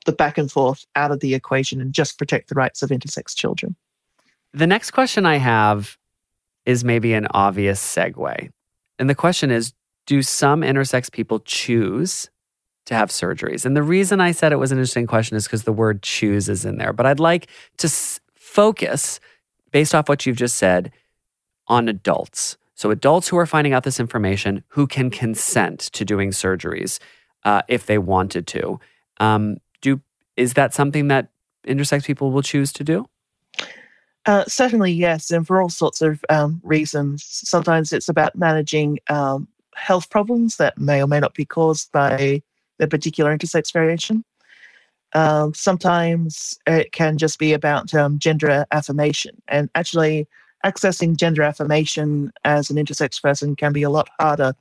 the 0.07 0.13
back 0.13 0.39
and 0.39 0.51
forth 0.51 0.86
out 0.95 1.12
of 1.12 1.19
the 1.19 1.36
equation 1.36 1.80
and 1.80 1.94
just 1.94 2.18
protect 2.18 2.50
the 2.50 2.56
rights 2.56 2.81
of 2.81 2.89
intersex 2.89 3.36
children. 3.36 3.75
The 4.54 4.65
next 4.65 4.92
question 4.92 5.27
I 5.27 5.36
have 5.36 5.98
is 6.65 6.83
maybe 6.83 7.13
an 7.13 7.27
obvious 7.31 7.80
segue. 7.80 8.50
And 8.98 9.09
the 9.09 9.15
question 9.15 9.51
is 9.51 9.74
Do 10.07 10.24
some 10.24 10.62
intersex 10.62 11.12
people 11.12 11.39
choose 11.42 12.30
to 12.86 12.95
have 12.95 13.09
surgeries? 13.09 13.65
And 13.65 13.75
the 13.75 13.83
reason 13.83 14.19
I 14.19 14.31
said 14.31 14.51
it 14.51 14.57
was 14.57 14.71
an 14.71 14.80
interesting 14.80 15.06
question 15.06 15.38
is 15.38 15.45
because 15.45 15.63
the 15.63 15.74
word 15.74 16.01
choose 16.01 16.49
is 16.49 16.66
in 16.66 16.78
there. 16.78 16.94
But 16.94 17.06
I'd 17.06 17.19
like 17.19 17.47
to 17.78 17.87
s- 17.87 18.19
focus, 18.35 19.19
based 19.71 19.94
off 19.94 20.09
what 20.09 20.26
you've 20.26 20.37
just 20.37 20.57
said, 20.57 20.92
on 21.68 21.87
adults. 21.87 22.57
So, 22.76 22.92
adults 22.92 23.28
who 23.28 23.37
are 23.37 23.45
finding 23.45 23.73
out 23.73 23.83
this 23.83 23.99
information 23.99 24.64
who 24.69 24.87
can 24.87 25.09
consent 25.09 25.80
to 25.94 26.06
doing 26.06 26.30
surgeries 26.30 26.99
uh, 27.44 27.61
if 27.68 27.85
they 27.85 27.97
wanted 27.97 28.47
to. 28.47 28.80
Um, 29.19 29.57
is 30.38 30.54
that 30.54 30.74
something 30.74 31.08
that 31.10 31.30
intersex 31.68 32.06
people 32.06 32.32
will 32.32 32.42
choose 32.42 32.72
to 32.74 32.84
do? 32.84 33.10
Uh, 34.26 34.44
certainly, 34.46 34.92
yes, 34.92 35.32
and 35.32 35.48
for 35.48 35.62
all 35.62 35.70
sorts 35.70 36.02
of 36.02 36.24
um, 36.30 36.62
reasons. 36.64 37.24
Sometimes 37.26 37.92
it's 37.92 38.10
about 38.10 38.36
managing 38.36 39.00
um, 39.10 39.48
health 39.76 40.10
problems 40.10 40.58
that 40.58 40.78
may 40.78 41.02
or 41.02 41.08
may 41.08 41.20
not 41.20 41.34
be 41.34 41.46
caused 41.46 41.92
by 41.92 42.42
the 42.78 42.88
particular 42.88 43.36
intersex 43.36 43.72
variation. 43.72 44.24
Um, 45.14 45.54
sometimes 45.54 46.60
it 46.68 46.92
can 46.92 47.18
just 47.18 47.40
be 47.40 47.54
about 47.54 47.94
um, 47.94 48.20
gender 48.20 48.66
affirmation, 48.72 49.42
and 49.48 49.70
actually 49.76 50.28
accessing 50.66 51.16
gender 51.16 51.44
affirmation 51.44 52.32
as 52.44 52.70
an 52.70 52.76
intersex 52.76 53.22
person 53.22 53.56
can 53.56 53.72
be 53.72 53.84
a 53.84 53.90
lot 53.90 54.10
harder 54.20 54.54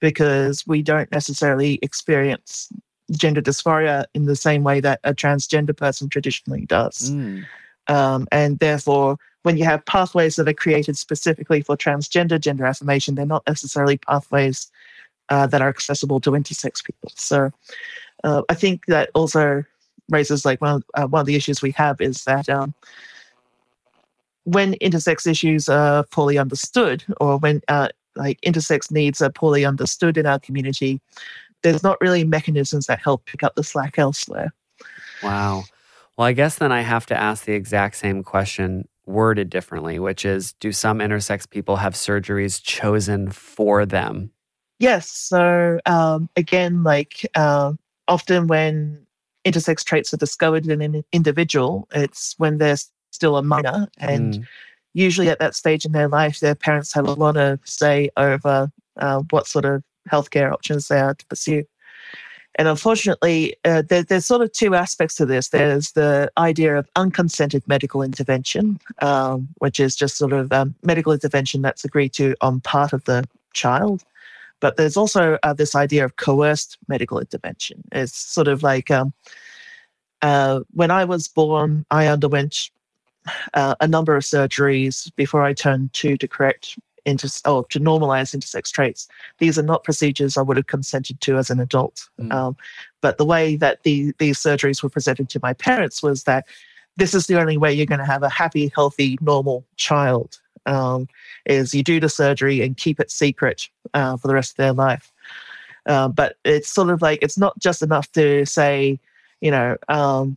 because 0.00 0.66
we 0.66 0.82
don't 0.82 1.12
necessarily 1.12 1.78
experience 1.82 2.72
gender 3.10 3.42
dysphoria 3.42 4.04
in 4.14 4.26
the 4.26 4.36
same 4.36 4.62
way 4.62 4.80
that 4.80 5.00
a 5.04 5.14
transgender 5.14 5.76
person 5.76 6.08
traditionally 6.08 6.66
does. 6.66 7.10
Mm. 7.10 7.44
Um, 7.88 8.26
and 8.30 8.58
therefore, 8.58 9.16
when 9.42 9.56
you 9.56 9.64
have 9.64 9.84
pathways 9.86 10.36
that 10.36 10.48
are 10.48 10.54
created 10.54 10.96
specifically 10.96 11.62
for 11.62 11.76
transgender 11.76 12.38
gender 12.38 12.66
affirmation, 12.66 13.14
they're 13.14 13.26
not 13.26 13.46
necessarily 13.46 13.98
pathways 13.98 14.70
uh, 15.30 15.46
that 15.46 15.62
are 15.62 15.68
accessible 15.68 16.20
to 16.20 16.30
intersex 16.32 16.84
people. 16.84 17.10
So 17.16 17.50
uh, 18.22 18.42
I 18.48 18.54
think 18.54 18.86
that 18.86 19.10
also 19.14 19.64
raises 20.10 20.44
like 20.44 20.60
one 20.60 20.76
of, 20.76 20.84
uh, 20.94 21.06
one 21.06 21.20
of 21.20 21.26
the 21.26 21.36
issues 21.36 21.62
we 21.62 21.70
have 21.72 22.00
is 22.00 22.24
that 22.24 22.48
um, 22.48 22.74
when 24.44 24.74
intersex 24.74 25.26
issues 25.26 25.68
are 25.68 26.04
poorly 26.04 26.36
understood, 26.38 27.04
or 27.20 27.38
when 27.38 27.62
uh, 27.68 27.88
like 28.16 28.40
intersex 28.42 28.90
needs 28.90 29.22
are 29.22 29.30
poorly 29.30 29.64
understood 29.64 30.18
in 30.18 30.26
our 30.26 30.38
community, 30.38 31.00
there's 31.62 31.82
not 31.82 32.00
really 32.00 32.24
mechanisms 32.24 32.86
that 32.86 33.00
help 33.00 33.26
pick 33.26 33.42
up 33.42 33.54
the 33.54 33.64
slack 33.64 33.98
elsewhere. 33.98 34.52
Wow. 35.22 35.64
Well, 36.16 36.26
I 36.26 36.32
guess 36.32 36.56
then 36.56 36.72
I 36.72 36.82
have 36.82 37.06
to 37.06 37.18
ask 37.18 37.44
the 37.44 37.54
exact 37.54 37.96
same 37.96 38.22
question 38.22 38.88
worded 39.06 39.50
differently, 39.50 39.98
which 39.98 40.24
is 40.24 40.52
do 40.54 40.72
some 40.72 40.98
intersex 40.98 41.48
people 41.48 41.76
have 41.76 41.94
surgeries 41.94 42.62
chosen 42.62 43.30
for 43.30 43.84
them? 43.84 44.30
Yes. 44.78 45.10
So, 45.10 45.80
um, 45.86 46.28
again, 46.36 46.82
like 46.82 47.26
uh, 47.34 47.72
often 48.08 48.46
when 48.46 49.06
intersex 49.44 49.84
traits 49.84 50.14
are 50.14 50.18
discovered 50.18 50.66
in 50.66 50.80
an 50.80 51.04
individual, 51.12 51.88
it's 51.92 52.34
when 52.38 52.58
they're 52.58 52.76
still 53.10 53.36
a 53.36 53.42
minor. 53.42 53.88
And 53.98 54.34
mm. 54.34 54.46
usually 54.94 55.28
at 55.28 55.38
that 55.38 55.54
stage 55.54 55.84
in 55.84 55.92
their 55.92 56.08
life, 56.08 56.40
their 56.40 56.54
parents 56.54 56.94
have 56.94 57.06
a 57.06 57.12
lot 57.12 57.36
of 57.36 57.60
say 57.64 58.10
over 58.16 58.70
uh, 58.96 59.22
what 59.30 59.46
sort 59.46 59.64
of 59.64 59.82
healthcare 60.10 60.52
options 60.52 60.88
they 60.88 61.00
are 61.00 61.14
to 61.14 61.26
pursue. 61.26 61.64
And 62.56 62.66
unfortunately, 62.68 63.56
uh, 63.64 63.82
there, 63.88 64.02
there's 64.02 64.26
sort 64.26 64.42
of 64.42 64.52
two 64.52 64.74
aspects 64.74 65.14
to 65.16 65.26
this. 65.26 65.48
There's 65.48 65.92
the 65.92 66.30
idea 66.36 66.76
of 66.76 66.88
unconsented 66.96 67.66
medical 67.68 68.02
intervention, 68.02 68.80
um, 69.00 69.48
which 69.58 69.78
is 69.78 69.94
just 69.94 70.16
sort 70.16 70.32
of 70.32 70.52
um, 70.52 70.74
medical 70.82 71.12
intervention 71.12 71.62
that's 71.62 71.84
agreed 71.84 72.12
to 72.14 72.34
on 72.40 72.60
part 72.60 72.92
of 72.92 73.04
the 73.04 73.24
child. 73.52 74.04
But 74.58 74.76
there's 74.76 74.96
also 74.96 75.38
uh, 75.42 75.54
this 75.54 75.74
idea 75.74 76.04
of 76.04 76.16
coerced 76.16 76.76
medical 76.88 77.18
intervention. 77.18 77.82
It's 77.92 78.16
sort 78.16 78.48
of 78.48 78.62
like 78.62 78.90
um, 78.90 79.14
uh, 80.20 80.60
when 80.72 80.90
I 80.90 81.04
was 81.04 81.28
born, 81.28 81.86
I 81.90 82.08
underwent 82.08 82.70
uh, 83.54 83.74
a 83.80 83.88
number 83.88 84.16
of 84.16 84.22
surgeries 84.22 85.10
before 85.16 85.42
I 85.42 85.52
turned 85.52 85.92
two 85.92 86.16
to 86.18 86.28
correct 86.28 86.78
inter- 87.10 87.28
or 87.44 87.64
to 87.66 87.80
normalize 87.80 88.34
intersex 88.34 88.70
traits. 88.70 89.08
These 89.38 89.58
are 89.58 89.62
not 89.62 89.84
procedures 89.84 90.36
I 90.36 90.42
would 90.42 90.56
have 90.56 90.66
consented 90.66 91.20
to 91.22 91.36
as 91.36 91.50
an 91.50 91.60
adult. 91.60 92.08
Mm. 92.20 92.32
Um, 92.32 92.56
but 93.00 93.18
the 93.18 93.24
way 93.24 93.56
that 93.56 93.82
the, 93.82 94.12
these 94.18 94.38
surgeries 94.38 94.82
were 94.82 94.88
presented 94.88 95.28
to 95.30 95.40
my 95.42 95.52
parents 95.52 96.02
was 96.02 96.24
that 96.24 96.46
this 96.96 97.14
is 97.14 97.26
the 97.26 97.38
only 97.40 97.56
way 97.56 97.72
you're 97.72 97.86
going 97.86 97.98
to 97.98 98.04
have 98.04 98.22
a 98.22 98.28
happy, 98.28 98.70
healthy, 98.74 99.18
normal 99.20 99.64
child. 99.76 100.40
Um, 100.66 101.08
is 101.46 101.72
you 101.72 101.82
do 101.82 102.00
the 102.00 102.10
surgery 102.10 102.60
and 102.60 102.76
keep 102.76 103.00
it 103.00 103.10
secret 103.10 103.68
uh, 103.94 104.18
for 104.18 104.28
the 104.28 104.34
rest 104.34 104.52
of 104.52 104.56
their 104.58 104.74
life. 104.74 105.10
Uh, 105.86 106.08
but 106.08 106.36
it's 106.44 106.68
sort 106.68 106.90
of 106.90 107.00
like 107.00 107.18
it's 107.22 107.38
not 107.38 107.58
just 107.58 107.80
enough 107.80 108.12
to 108.12 108.44
say, 108.44 109.00
you 109.40 109.50
know, 109.50 109.76
um, 109.88 110.36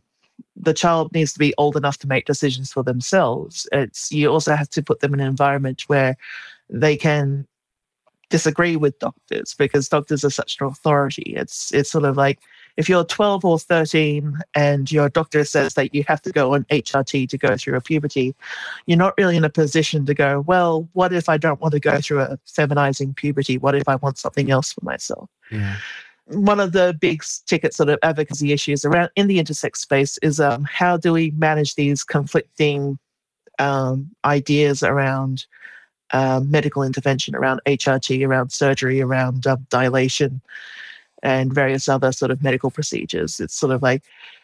the 0.56 0.74
child 0.74 1.12
needs 1.12 1.32
to 1.32 1.38
be 1.38 1.54
old 1.58 1.76
enough 1.76 1.98
to 1.98 2.08
make 2.08 2.26
decisions 2.26 2.72
for 2.72 2.82
themselves. 2.82 3.68
It's 3.72 4.10
you 4.10 4.28
also 4.28 4.54
have 4.54 4.70
to 4.70 4.82
put 4.82 5.00
them 5.00 5.14
in 5.14 5.20
an 5.20 5.26
environment 5.26 5.82
where 5.88 6.16
they 6.68 6.96
can 6.96 7.46
disagree 8.30 8.76
with 8.76 8.98
doctors 8.98 9.54
because 9.54 9.88
doctors 9.88 10.24
are 10.24 10.30
such 10.30 10.56
an 10.60 10.66
authority. 10.66 11.34
It's 11.36 11.72
it's 11.72 11.90
sort 11.90 12.04
of 12.04 12.16
like 12.16 12.40
if 12.76 12.88
you're 12.88 13.04
12 13.04 13.44
or 13.44 13.58
13 13.58 14.38
and 14.56 14.90
your 14.90 15.08
doctor 15.08 15.44
says 15.44 15.74
that 15.74 15.94
you 15.94 16.02
have 16.08 16.20
to 16.22 16.32
go 16.32 16.54
on 16.54 16.64
HRT 16.64 17.28
to 17.28 17.38
go 17.38 17.56
through 17.56 17.76
a 17.76 17.80
puberty, 17.80 18.34
you're 18.86 18.98
not 18.98 19.14
really 19.16 19.36
in 19.36 19.44
a 19.44 19.50
position 19.50 20.04
to 20.06 20.14
go, 20.14 20.40
well, 20.40 20.88
what 20.92 21.12
if 21.12 21.28
I 21.28 21.36
don't 21.36 21.60
want 21.60 21.72
to 21.72 21.80
go 21.80 22.00
through 22.00 22.22
a 22.22 22.38
feminizing 22.46 23.14
puberty? 23.14 23.58
What 23.58 23.76
if 23.76 23.88
I 23.88 23.94
want 23.96 24.18
something 24.18 24.50
else 24.50 24.72
for 24.72 24.84
myself? 24.84 25.30
Yeah 25.50 25.76
one 26.26 26.60
of 26.60 26.72
the 26.72 26.96
big 27.00 27.22
ticket 27.46 27.74
sort 27.74 27.90
of 27.90 27.98
advocacy 28.02 28.52
issues 28.52 28.84
around 28.84 29.10
in 29.14 29.26
the 29.26 29.38
intersex 29.38 29.76
space 29.76 30.18
is 30.22 30.40
um, 30.40 30.64
how 30.64 30.96
do 30.96 31.12
we 31.12 31.30
manage 31.32 31.74
these 31.74 32.02
conflicting 32.02 32.98
um, 33.58 34.10
ideas 34.24 34.82
around 34.82 35.46
uh, 36.12 36.40
medical 36.44 36.82
intervention, 36.82 37.34
around 37.34 37.60
HRT, 37.66 38.26
around 38.26 38.52
surgery, 38.52 39.00
around 39.00 39.46
um, 39.46 39.66
dilation, 39.70 40.40
and 41.22 41.52
various 41.52 41.88
other 41.88 42.12
sort 42.12 42.30
of 42.30 42.42
medical 42.42 42.70
procedures. 42.70 43.40
It's 43.40 43.54
sort 43.54 43.72
of 43.72 43.82
like 43.82 44.02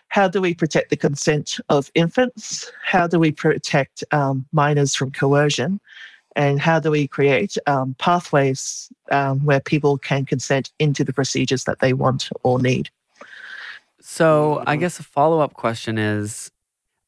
how 0.08 0.26
do 0.26 0.40
we 0.40 0.54
protect 0.54 0.90
the 0.90 0.96
consent 0.96 1.60
of 1.68 1.90
infants? 1.94 2.72
How 2.84 3.06
do 3.06 3.20
we 3.20 3.30
protect 3.30 4.02
um, 4.10 4.44
minors 4.52 4.94
from 4.94 5.12
coercion? 5.12 5.80
and 6.36 6.60
how 6.60 6.78
do 6.78 6.90
we 6.90 7.08
create 7.08 7.56
um, 7.66 7.94
pathways 7.98 8.90
um, 9.10 9.44
where 9.44 9.60
people 9.60 9.98
can 9.98 10.24
consent 10.24 10.70
into 10.78 11.04
the 11.04 11.12
procedures 11.12 11.64
that 11.64 11.80
they 11.80 11.92
want 11.92 12.30
or 12.42 12.60
need? 12.60 12.90
So, 14.00 14.62
I 14.66 14.76
guess 14.76 14.98
a 14.98 15.02
follow 15.02 15.40
up 15.40 15.54
question 15.54 15.98
is 15.98 16.50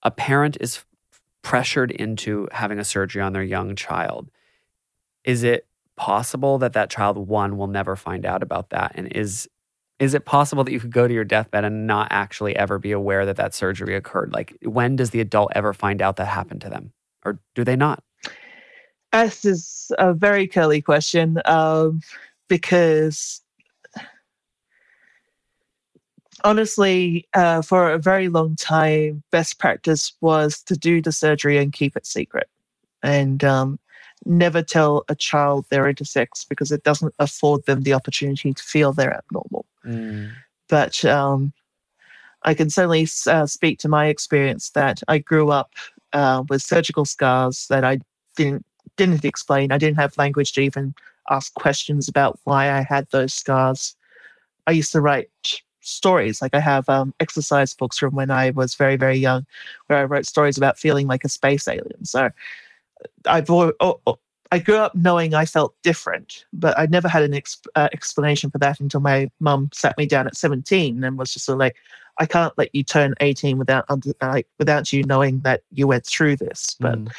a 0.02 0.10
parent 0.10 0.56
is 0.60 0.84
pressured 1.42 1.90
into 1.90 2.48
having 2.52 2.78
a 2.78 2.84
surgery 2.84 3.22
on 3.22 3.32
their 3.32 3.42
young 3.42 3.74
child. 3.74 4.28
Is 5.24 5.42
it 5.42 5.66
possible 5.96 6.58
that 6.58 6.72
that 6.72 6.90
child, 6.90 7.16
one, 7.16 7.56
will 7.56 7.66
never 7.66 7.96
find 7.96 8.26
out 8.26 8.42
about 8.42 8.70
that? 8.70 8.92
And 8.94 9.08
is 9.12 9.48
is 9.98 10.14
it 10.14 10.24
possible 10.24 10.64
that 10.64 10.72
you 10.72 10.80
could 10.80 10.92
go 10.92 11.06
to 11.06 11.14
your 11.14 11.24
deathbed 11.24 11.64
and 11.64 11.86
not 11.86 12.08
actually 12.10 12.56
ever 12.56 12.76
be 12.76 12.90
aware 12.90 13.24
that 13.24 13.36
that 13.36 13.54
surgery 13.54 13.94
occurred? 13.94 14.32
Like, 14.32 14.56
when 14.62 14.96
does 14.96 15.10
the 15.10 15.20
adult 15.20 15.52
ever 15.54 15.72
find 15.72 16.02
out 16.02 16.16
that 16.16 16.24
happened 16.24 16.60
to 16.62 16.68
them? 16.68 16.92
Or 17.24 17.38
do 17.54 17.62
they 17.62 17.76
not? 17.76 18.02
This 19.12 19.44
is 19.44 19.92
a 19.98 20.12
very 20.12 20.48
curly 20.48 20.82
question 20.82 21.40
um, 21.44 22.00
because 22.48 23.42
honestly, 26.42 27.28
uh, 27.34 27.62
for 27.62 27.92
a 27.92 27.98
very 27.98 28.28
long 28.28 28.56
time, 28.56 29.22
best 29.30 29.60
practice 29.60 30.14
was 30.20 30.62
to 30.64 30.76
do 30.76 31.00
the 31.00 31.12
surgery 31.12 31.58
and 31.58 31.72
keep 31.72 31.96
it 31.96 32.06
secret 32.06 32.48
and 33.02 33.42
um, 33.44 33.78
never 34.24 34.62
tell 34.62 35.04
a 35.08 35.14
child 35.14 35.66
they're 35.68 35.92
intersex 35.92 36.46
because 36.48 36.70
it 36.70 36.84
doesn't 36.84 37.14
afford 37.18 37.64
them 37.66 37.82
the 37.82 37.92
opportunity 37.92 38.52
to 38.52 38.62
feel 38.62 38.92
they're 38.92 39.16
abnormal. 39.16 39.66
Mm. 39.84 40.30
But 40.68 41.04
um, 41.04 41.52
I 42.44 42.54
can 42.54 42.70
certainly 42.70 43.06
uh, 43.26 43.46
speak 43.46 43.78
to 43.80 43.88
my 43.88 44.06
experience 44.06 44.70
that 44.70 45.02
I 45.08 45.18
grew 45.18 45.50
up 45.50 45.72
uh, 46.12 46.44
with 46.48 46.62
surgical 46.62 47.04
scars 47.04 47.66
that 47.68 47.84
I 47.84 48.00
didn't 48.36 48.64
didn't 48.96 49.24
explain. 49.24 49.72
I 49.72 49.78
didn't 49.78 49.98
have 49.98 50.18
language 50.18 50.52
to 50.52 50.60
even 50.60 50.94
ask 51.30 51.54
questions 51.54 52.08
about 52.08 52.38
why 52.44 52.70
I 52.70 52.82
had 52.82 53.06
those 53.10 53.32
scars. 53.32 53.96
I 54.66 54.72
used 54.72 54.92
to 54.92 55.00
write 55.00 55.30
stories. 55.80 56.42
Like 56.42 56.54
I 56.54 56.60
have 56.60 56.88
um, 56.88 57.14
exercise 57.20 57.74
books 57.74 57.98
from 57.98 58.14
when 58.14 58.30
I 58.30 58.50
was 58.50 58.74
very, 58.74 58.96
very 58.96 59.16
young, 59.16 59.46
where 59.86 59.98
I 59.98 60.04
wrote 60.04 60.26
stories 60.26 60.56
about 60.56 60.78
feeling 60.78 61.06
like 61.06 61.24
a 61.24 61.28
space 61.28 61.66
alien. 61.68 62.04
So 62.04 62.30
I've 63.26 63.48
oh, 63.50 63.72
oh, 63.80 64.18
I 64.50 64.58
grew 64.58 64.76
up 64.76 64.94
knowing 64.94 65.34
I 65.34 65.46
felt 65.46 65.74
different, 65.82 66.44
but 66.52 66.78
I 66.78 66.86
never 66.86 67.08
had 67.08 67.22
an 67.22 67.32
exp- 67.32 67.66
uh, 67.74 67.88
explanation 67.92 68.50
for 68.50 68.58
that 68.58 68.80
until 68.80 69.00
my 69.00 69.30
mum 69.40 69.70
sat 69.72 69.96
me 69.96 70.06
down 70.06 70.26
at 70.26 70.36
17 70.36 71.02
and 71.02 71.18
was 71.18 71.32
just 71.32 71.46
sort 71.46 71.54
of 71.56 71.60
like, 71.60 71.76
I 72.18 72.26
can't 72.26 72.52
let 72.58 72.74
you 72.74 72.84
turn 72.84 73.14
18 73.20 73.56
without 73.56 73.86
under, 73.88 74.12
like, 74.20 74.46
without 74.58 74.92
you 74.92 75.04
knowing 75.04 75.40
that 75.40 75.62
you 75.70 75.86
went 75.86 76.04
through 76.04 76.36
this. 76.36 76.76
But 76.78 76.98
mm 76.98 77.12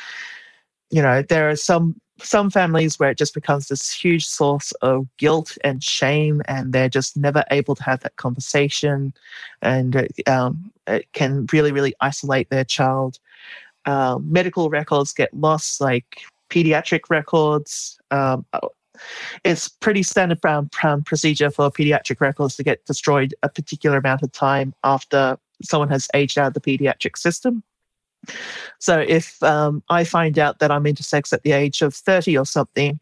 you 0.93 1.01
know, 1.01 1.23
there 1.23 1.49
are 1.49 1.55
some 1.55 1.99
some 2.19 2.51
families 2.51 2.99
where 2.99 3.09
it 3.09 3.17
just 3.17 3.33
becomes 3.33 3.67
this 3.67 3.91
huge 3.91 4.25
source 4.25 4.71
of 4.83 5.07
guilt 5.17 5.57
and 5.63 5.83
shame, 5.83 6.43
and 6.47 6.71
they're 6.71 6.87
just 6.87 7.17
never 7.17 7.43
able 7.49 7.73
to 7.73 7.83
have 7.83 8.01
that 8.01 8.15
conversation, 8.17 9.11
and 9.63 10.07
um, 10.27 10.71
it 10.85 11.11
can 11.13 11.47
really, 11.51 11.71
really 11.71 11.95
isolate 11.99 12.51
their 12.51 12.63
child. 12.63 13.17
Um, 13.85 14.31
medical 14.31 14.69
records 14.69 15.13
get 15.13 15.33
lost, 15.33 15.81
like 15.81 16.21
pediatric 16.49 17.09
records. 17.09 17.99
Um, 18.11 18.45
it's 19.43 19.67
pretty 19.67 20.03
standard 20.03 20.39
brown, 20.41 20.69
brown 20.79 21.03
procedure 21.03 21.49
for 21.49 21.69
pediatric 21.71 22.21
records 22.21 22.55
to 22.57 22.63
get 22.63 22.85
destroyed 22.85 23.33
a 23.43 23.49
particular 23.49 23.97
amount 23.97 24.23
of 24.23 24.31
time 24.31 24.73
after 24.83 25.37
someone 25.61 25.89
has 25.89 26.07
aged 26.13 26.37
out 26.37 26.47
of 26.47 26.53
the 26.53 26.61
pediatric 26.61 27.17
system. 27.17 27.63
So 28.79 28.99
if 28.99 29.41
um, 29.43 29.83
I 29.89 30.03
find 30.03 30.39
out 30.39 30.59
that 30.59 30.71
I'm 30.71 30.85
intersex 30.85 31.33
at 31.33 31.43
the 31.43 31.51
age 31.51 31.81
of 31.81 31.93
30 31.93 32.37
or 32.37 32.45
something, 32.45 32.99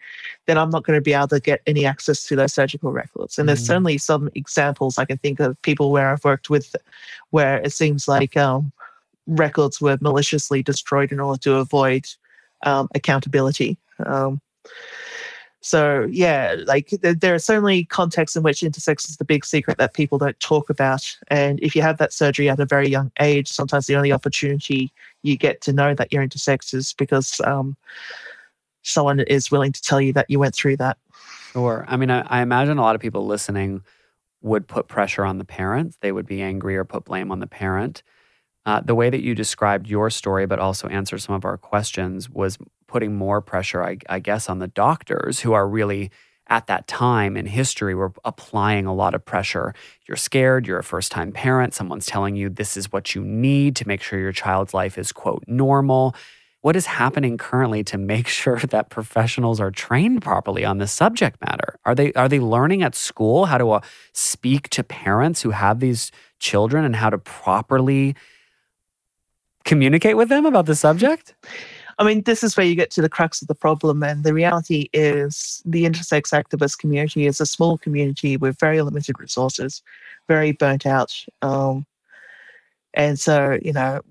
then 0.47 0.57
I'm 0.57 0.69
not 0.69 0.83
going 0.83 0.97
to 0.97 1.01
be 1.01 1.13
able 1.13 1.27
to 1.29 1.39
get 1.39 1.61
any 1.67 1.85
access 1.85 2.23
to 2.25 2.35
those 2.35 2.53
surgical 2.53 2.91
records. 2.91 3.37
And 3.37 3.45
mm. 3.45 3.47
there's 3.47 3.65
certainly 3.65 3.97
some 3.97 4.29
examples 4.33 4.97
I 4.97 5.05
can 5.05 5.17
think 5.19 5.39
of 5.39 5.61
people 5.61 5.91
where 5.91 6.11
I've 6.11 6.23
worked 6.23 6.49
with 6.49 6.75
where 7.29 7.57
it 7.57 7.71
seems 7.71 8.07
like 8.07 8.35
um, 8.35 8.71
records 9.27 9.79
were 9.79 9.97
maliciously 10.01 10.63
destroyed 10.63 11.11
in 11.11 11.19
order 11.19 11.39
to 11.39 11.55
avoid 11.55 12.05
um, 12.63 12.89
accountability. 12.95 13.77
Um, 14.05 14.41
so 15.61 16.07
yeah, 16.09 16.55
like 16.65 16.89
there 17.01 17.35
are 17.35 17.39
certainly 17.39 17.85
contexts 17.85 18.35
in 18.35 18.41
which 18.41 18.61
intersex 18.61 19.07
is 19.07 19.17
the 19.17 19.25
big 19.25 19.45
secret 19.45 19.77
that 19.77 19.93
people 19.93 20.17
don't 20.17 20.39
talk 20.39 20.71
about. 20.71 21.15
And 21.27 21.59
if 21.61 21.75
you 21.75 21.83
have 21.83 21.99
that 21.99 22.13
surgery 22.13 22.49
at 22.49 22.59
a 22.59 22.65
very 22.65 22.89
young 22.89 23.11
age, 23.19 23.47
sometimes 23.47 23.85
the 23.85 23.95
only 23.95 24.11
opportunity 24.11 24.91
you 25.21 25.37
get 25.37 25.61
to 25.61 25.73
know 25.73 25.93
that 25.93 26.11
you're 26.11 26.25
intersex 26.25 26.73
is 26.73 26.93
because 26.93 27.39
um, 27.41 27.77
someone 28.81 29.19
is 29.19 29.51
willing 29.51 29.71
to 29.71 29.81
tell 29.83 30.01
you 30.01 30.13
that 30.13 30.29
you 30.29 30.39
went 30.39 30.55
through 30.55 30.77
that. 30.77 30.97
Sure. 31.51 31.85
I 31.87 31.95
mean, 31.95 32.09
I, 32.09 32.21
I 32.21 32.41
imagine 32.41 32.79
a 32.79 32.81
lot 32.81 32.95
of 32.95 33.01
people 33.01 33.27
listening 33.27 33.83
would 34.41 34.67
put 34.67 34.87
pressure 34.87 35.25
on 35.25 35.37
the 35.37 35.45
parents. 35.45 35.97
They 36.01 36.11
would 36.11 36.25
be 36.25 36.41
angry 36.41 36.75
or 36.75 36.85
put 36.85 37.05
blame 37.05 37.31
on 37.31 37.39
the 37.39 37.45
parent. 37.47 38.01
Uh, 38.65 38.79
the 38.81 38.93
way 38.93 39.09
that 39.09 39.23
you 39.23 39.33
described 39.33 39.87
your 39.87 40.09
story, 40.09 40.45
but 40.45 40.59
also 40.59 40.87
answered 40.87 41.19
some 41.19 41.33
of 41.33 41.45
our 41.45 41.57
questions, 41.57 42.29
was 42.29 42.59
putting 42.87 43.15
more 43.15 43.41
pressure, 43.41 43.83
I, 43.83 43.97
I, 44.07 44.19
guess, 44.19 44.49
on 44.49 44.59
the 44.59 44.67
doctors 44.67 45.39
who 45.39 45.53
are 45.53 45.67
really 45.67 46.11
at 46.47 46.67
that 46.67 46.85
time 46.85 47.37
in 47.37 47.45
history 47.45 47.95
were 47.95 48.11
applying 48.25 48.85
a 48.85 48.93
lot 48.93 49.15
of 49.15 49.23
pressure. 49.23 49.73
You're 50.07 50.17
scared, 50.17 50.67
you're 50.67 50.79
a 50.79 50.83
first 50.83 51.11
time 51.11 51.31
parent, 51.31 51.73
someone's 51.73 52.05
telling 52.05 52.35
you 52.35 52.49
this 52.49 52.75
is 52.75 52.91
what 52.91 53.15
you 53.15 53.23
need 53.23 53.75
to 53.77 53.87
make 53.87 54.01
sure 54.01 54.19
your 54.19 54.33
child's 54.33 54.73
life 54.73 54.97
is, 54.97 55.11
quote, 55.11 55.43
normal. 55.47 56.13
What 56.59 56.75
is 56.75 56.85
happening 56.85 57.37
currently 57.37 57.83
to 57.85 57.97
make 57.97 58.27
sure 58.41 58.59
that 58.59 58.89
professionals 58.89 59.59
are 59.59 59.71
trained 59.71 60.21
properly 60.21 60.65
on 60.65 60.77
this 60.77 60.91
subject 60.91 61.39
matter? 61.41 61.79
Are 61.85 61.95
they 61.95 62.11
are 62.13 62.27
they 62.27 62.39
learning 62.39 62.83
at 62.83 62.95
school 62.95 63.45
how 63.45 63.57
to 63.57 63.71
uh, 63.71 63.81
speak 64.13 64.69
to 64.69 64.83
parents 64.83 65.41
who 65.41 65.51
have 65.51 65.79
these 65.79 66.11
children 66.39 66.83
and 66.83 66.95
how 66.95 67.09
to 67.09 67.17
properly 67.17 68.15
communicate 69.65 70.17
with 70.17 70.29
them 70.29 70.45
about 70.45 70.65
the 70.65 70.75
subject? 70.75 71.35
I 71.99 72.03
mean, 72.03 72.23
this 72.23 72.43
is 72.43 72.57
where 72.57 72.65
you 72.65 72.75
get 72.75 72.89
to 72.91 73.01
the 73.01 73.09
crux 73.09 73.41
of 73.41 73.47
the 73.47 73.55
problem. 73.55 74.01
And 74.01 74.23
the 74.23 74.33
reality 74.33 74.89
is, 74.91 75.61
the 75.65 75.85
intersex 75.85 76.31
activist 76.31 76.79
community 76.79 77.27
is 77.27 77.39
a 77.39 77.45
small 77.45 77.77
community 77.77 78.37
with 78.37 78.59
very 78.59 78.81
limited 78.81 79.19
resources, 79.19 79.83
very 80.27 80.51
burnt 80.51 80.85
out. 80.85 81.13
Um, 81.41 81.85
and 82.93 83.19
so, 83.19 83.59
you 83.61 83.73
know, 83.73 84.01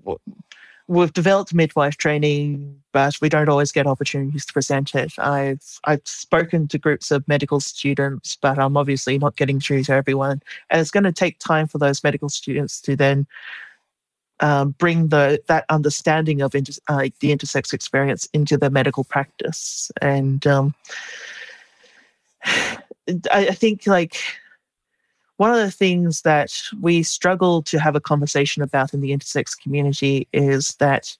we've 0.87 1.13
developed 1.13 1.53
midwife 1.53 1.97
training, 1.97 2.81
but 2.91 3.15
we 3.21 3.29
don't 3.29 3.49
always 3.49 3.71
get 3.71 3.87
opportunities 3.87 4.45
to 4.45 4.53
present 4.53 4.95
it. 4.95 5.13
I've 5.17 5.79
I've 5.85 6.01
spoken 6.05 6.67
to 6.69 6.77
groups 6.77 7.11
of 7.11 7.27
medical 7.27 7.59
students, 7.59 8.37
but 8.41 8.59
I'm 8.59 8.77
obviously 8.77 9.17
not 9.17 9.35
getting 9.35 9.59
through 9.59 9.83
to 9.83 9.93
everyone. 9.93 10.41
And 10.69 10.81
it's 10.81 10.91
going 10.91 11.03
to 11.05 11.11
take 11.11 11.39
time 11.39 11.67
for 11.67 11.77
those 11.77 12.03
medical 12.03 12.29
students 12.29 12.81
to 12.81 12.95
then 12.95 13.27
um, 14.41 14.71
bring 14.71 15.07
the 15.09 15.41
that 15.47 15.65
understanding 15.69 16.41
of 16.41 16.53
inter, 16.55 16.73
uh, 16.87 17.07
the 17.19 17.35
intersex 17.35 17.73
experience 17.73 18.27
into 18.33 18.57
their 18.57 18.69
medical 18.69 19.03
practice. 19.03 19.91
And 20.01 20.45
um, 20.47 20.75
I, 22.45 22.79
I 23.31 23.51
think 23.51 23.87
like 23.87 24.17
one 25.37 25.51
of 25.51 25.59
the 25.59 25.71
things 25.71 26.21
that 26.21 26.51
we 26.81 27.03
struggle 27.03 27.63
to 27.63 27.79
have 27.79 27.95
a 27.95 28.01
conversation 28.01 28.61
about 28.61 28.93
in 28.93 29.01
the 29.01 29.11
intersex 29.11 29.59
community 29.59 30.27
is 30.33 30.75
that 30.79 31.17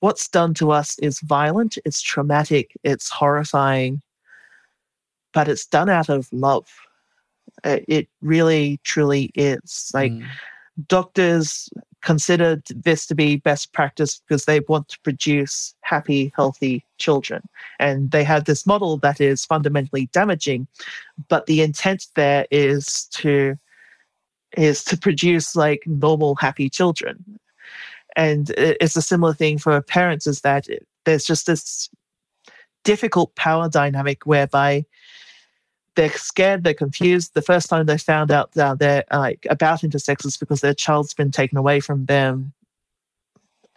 what's 0.00 0.28
done 0.28 0.54
to 0.54 0.70
us 0.70 0.98
is 0.98 1.20
violent, 1.20 1.78
it's 1.84 2.00
traumatic, 2.00 2.72
it's 2.82 3.10
horrifying, 3.10 4.02
but 5.32 5.48
it's 5.48 5.66
done 5.66 5.88
out 5.88 6.08
of 6.08 6.28
love. 6.32 6.68
It 7.62 8.08
really, 8.20 8.80
truly 8.84 9.30
is. 9.34 9.90
Like, 9.92 10.12
mm. 10.12 10.26
Doctors 10.86 11.68
considered 12.02 12.62
this 12.74 13.06
to 13.06 13.14
be 13.14 13.36
best 13.36 13.72
practice 13.72 14.20
because 14.26 14.44
they 14.44 14.60
want 14.68 14.88
to 14.88 15.00
produce 15.00 15.74
happy, 15.82 16.32
healthy 16.34 16.84
children. 16.98 17.42
And 17.78 18.10
they 18.10 18.24
have 18.24 18.44
this 18.44 18.66
model 18.66 18.96
that 18.98 19.20
is 19.20 19.44
fundamentally 19.44 20.08
damaging, 20.12 20.66
but 21.28 21.46
the 21.46 21.62
intent 21.62 22.06
there 22.16 22.46
is 22.50 23.06
to 23.12 23.56
is 24.56 24.84
to 24.84 24.98
produce 24.98 25.56
like 25.56 25.82
normal, 25.86 26.34
happy 26.34 26.68
children. 26.68 27.38
And 28.16 28.50
it's 28.50 28.96
a 28.96 29.02
similar 29.02 29.32
thing 29.32 29.56
for 29.56 29.80
parents 29.80 30.26
is 30.26 30.42
that 30.42 30.66
there's 31.06 31.24
just 31.24 31.46
this 31.46 31.88
difficult 32.84 33.34
power 33.34 33.70
dynamic 33.70 34.26
whereby 34.26 34.84
they're 35.94 36.10
scared, 36.10 36.64
they're 36.64 36.74
confused. 36.74 37.34
The 37.34 37.42
first 37.42 37.68
time 37.68 37.86
they 37.86 37.98
found 37.98 38.30
out 38.30 38.56
uh, 38.56 38.74
they're 38.74 39.04
like 39.12 39.46
about 39.50 39.80
intersexes 39.80 40.38
because 40.38 40.60
their 40.60 40.74
child's 40.74 41.14
been 41.14 41.30
taken 41.30 41.58
away 41.58 41.80
from 41.80 42.06
them 42.06 42.52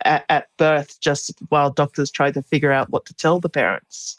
at, 0.04 0.26
at, 0.30 0.48
birth, 0.58 1.00
just 1.02 1.34
while 1.50 1.70
doctors 1.70 2.12
try 2.12 2.32
to 2.32 2.42
figure 2.42 2.72
out 2.72 2.90
what 2.90 3.06
to 3.06 3.14
tell 3.14 3.40
the 3.40 3.50
parents. 3.50 4.18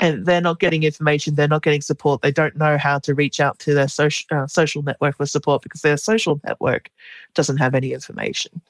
And 0.00 0.26
they're 0.26 0.40
not 0.40 0.58
getting 0.58 0.82
information, 0.82 1.34
they're 1.34 1.46
not 1.46 1.62
getting 1.62 1.82
support, 1.82 2.22
they 2.22 2.32
don't 2.32 2.56
know 2.56 2.78
how 2.78 2.98
to 3.00 3.14
reach 3.14 3.40
out 3.40 3.58
to 3.60 3.74
their 3.74 3.88
social, 3.88 4.26
uh, 4.36 4.46
social 4.46 4.82
network 4.82 5.16
for 5.16 5.26
support 5.26 5.62
because 5.62 5.82
their 5.82 5.96
social 5.96 6.40
network 6.44 6.90
doesn't 7.34 7.58
have 7.58 7.74
any 7.74 7.92
information. 7.92 8.60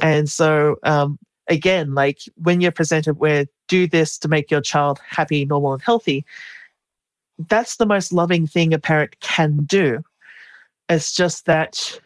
And 0.00 0.28
so, 0.28 0.76
um, 0.84 1.18
again, 1.48 1.94
like 1.94 2.20
when 2.36 2.60
you're 2.60 2.72
presented 2.72 3.18
with 3.18 3.48
do 3.68 3.86
this 3.86 4.18
to 4.18 4.28
make 4.28 4.50
your 4.50 4.60
child 4.60 5.00
happy, 5.08 5.44
normal, 5.44 5.72
and 5.72 5.82
healthy, 5.82 6.24
that's 7.38 7.76
the 7.76 7.86
most 7.86 8.12
loving 8.12 8.46
thing 8.46 8.74
a 8.74 8.78
parent 8.78 9.18
can 9.20 9.64
do. 9.64 10.02
It's 10.88 11.14
just 11.14 11.46
that 11.46 12.00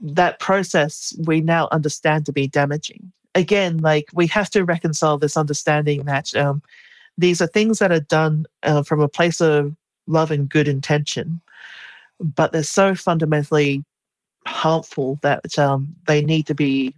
that 0.00 0.38
process 0.38 1.14
we 1.26 1.40
now 1.40 1.68
understand 1.72 2.26
to 2.26 2.32
be 2.32 2.46
damaging. 2.46 3.12
Again, 3.34 3.78
like 3.78 4.08
we 4.14 4.26
have 4.28 4.50
to 4.50 4.64
reconcile 4.64 5.18
this 5.18 5.36
understanding 5.36 6.04
that 6.04 6.34
um, 6.36 6.62
these 7.18 7.40
are 7.40 7.46
things 7.46 7.78
that 7.78 7.92
are 7.92 8.00
done 8.00 8.46
uh, 8.62 8.82
from 8.82 9.00
a 9.00 9.08
place 9.08 9.40
of 9.40 9.74
love 10.06 10.30
and 10.30 10.48
good 10.48 10.68
intention, 10.68 11.40
but 12.20 12.52
they're 12.52 12.62
so 12.62 12.94
fundamentally 12.94 13.84
harmful 14.46 15.18
that 15.22 15.58
um, 15.58 15.94
they 16.06 16.22
need 16.22 16.46
to 16.46 16.54
be 16.54 16.94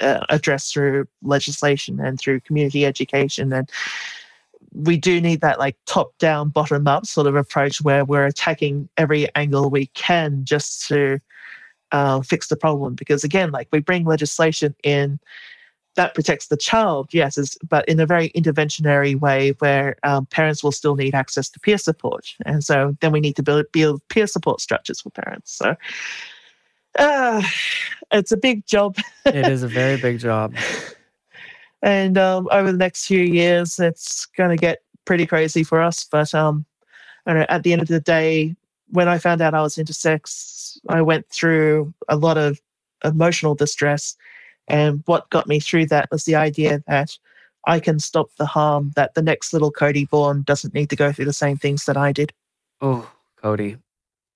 uh, 0.00 0.24
addressed 0.28 0.72
through 0.72 1.06
legislation 1.22 2.00
and 2.00 2.18
through 2.18 2.40
community 2.40 2.86
education 2.86 3.52
and 3.52 3.70
we 4.76 4.96
do 4.96 5.20
need 5.20 5.40
that 5.40 5.58
like 5.58 5.76
top 5.86 6.16
down, 6.18 6.50
bottom 6.50 6.86
up 6.86 7.06
sort 7.06 7.26
of 7.26 7.34
approach 7.34 7.80
where 7.80 8.04
we're 8.04 8.26
attacking 8.26 8.88
every 8.96 9.34
angle 9.34 9.70
we 9.70 9.86
can 9.88 10.44
just 10.44 10.86
to 10.88 11.18
uh, 11.92 12.20
fix 12.20 12.48
the 12.48 12.56
problem. 12.56 12.94
Because 12.94 13.24
again, 13.24 13.50
like 13.50 13.68
we 13.72 13.80
bring 13.80 14.04
legislation 14.04 14.74
in 14.84 15.18
that 15.94 16.14
protects 16.14 16.48
the 16.48 16.58
child, 16.58 17.08
yes, 17.12 17.38
is, 17.38 17.56
but 17.66 17.88
in 17.88 17.98
a 17.98 18.06
very 18.06 18.28
interventionary 18.30 19.18
way 19.18 19.54
where 19.60 19.96
um, 20.02 20.26
parents 20.26 20.62
will 20.62 20.72
still 20.72 20.94
need 20.94 21.14
access 21.14 21.48
to 21.48 21.58
peer 21.60 21.78
support. 21.78 22.34
And 22.44 22.62
so 22.62 22.94
then 23.00 23.12
we 23.12 23.20
need 23.20 23.34
to 23.36 23.42
build, 23.42 23.64
build 23.72 24.06
peer 24.08 24.26
support 24.26 24.60
structures 24.60 25.00
for 25.00 25.08
parents. 25.10 25.52
So 25.52 25.74
uh, 26.98 27.42
it's 28.12 28.30
a 28.30 28.36
big 28.36 28.66
job. 28.66 28.96
it 29.24 29.48
is 29.48 29.62
a 29.62 29.68
very 29.68 29.96
big 29.96 30.18
job. 30.18 30.54
And 31.82 32.18
um, 32.18 32.48
over 32.50 32.72
the 32.72 32.78
next 32.78 33.06
few 33.06 33.20
years, 33.20 33.78
it's 33.78 34.26
going 34.26 34.50
to 34.50 34.56
get 34.56 34.78
pretty 35.04 35.26
crazy 35.26 35.62
for 35.62 35.80
us. 35.80 36.04
But 36.04 36.34
um, 36.34 36.64
at 37.26 37.62
the 37.62 37.72
end 37.72 37.82
of 37.82 37.88
the 37.88 38.00
day, 38.00 38.56
when 38.88 39.08
I 39.08 39.18
found 39.18 39.40
out 39.40 39.54
I 39.54 39.62
was 39.62 39.76
intersex, 39.76 40.78
I 40.88 41.02
went 41.02 41.28
through 41.28 41.92
a 42.08 42.16
lot 42.16 42.38
of 42.38 42.60
emotional 43.04 43.54
distress. 43.54 44.16
And 44.68 45.02
what 45.06 45.30
got 45.30 45.46
me 45.46 45.60
through 45.60 45.86
that 45.86 46.10
was 46.10 46.24
the 46.24 46.34
idea 46.34 46.82
that 46.88 47.16
I 47.66 47.80
can 47.80 47.98
stop 47.98 48.30
the 48.36 48.46
harm, 48.46 48.92
that 48.96 49.14
the 49.14 49.22
next 49.22 49.52
little 49.52 49.70
Cody 49.70 50.06
born 50.06 50.42
doesn't 50.42 50.74
need 50.74 50.90
to 50.90 50.96
go 50.96 51.12
through 51.12 51.24
the 51.26 51.32
same 51.32 51.56
things 51.56 51.84
that 51.86 51.96
I 51.96 52.12
did. 52.12 52.32
Oh, 52.80 53.10
Cody. 53.36 53.76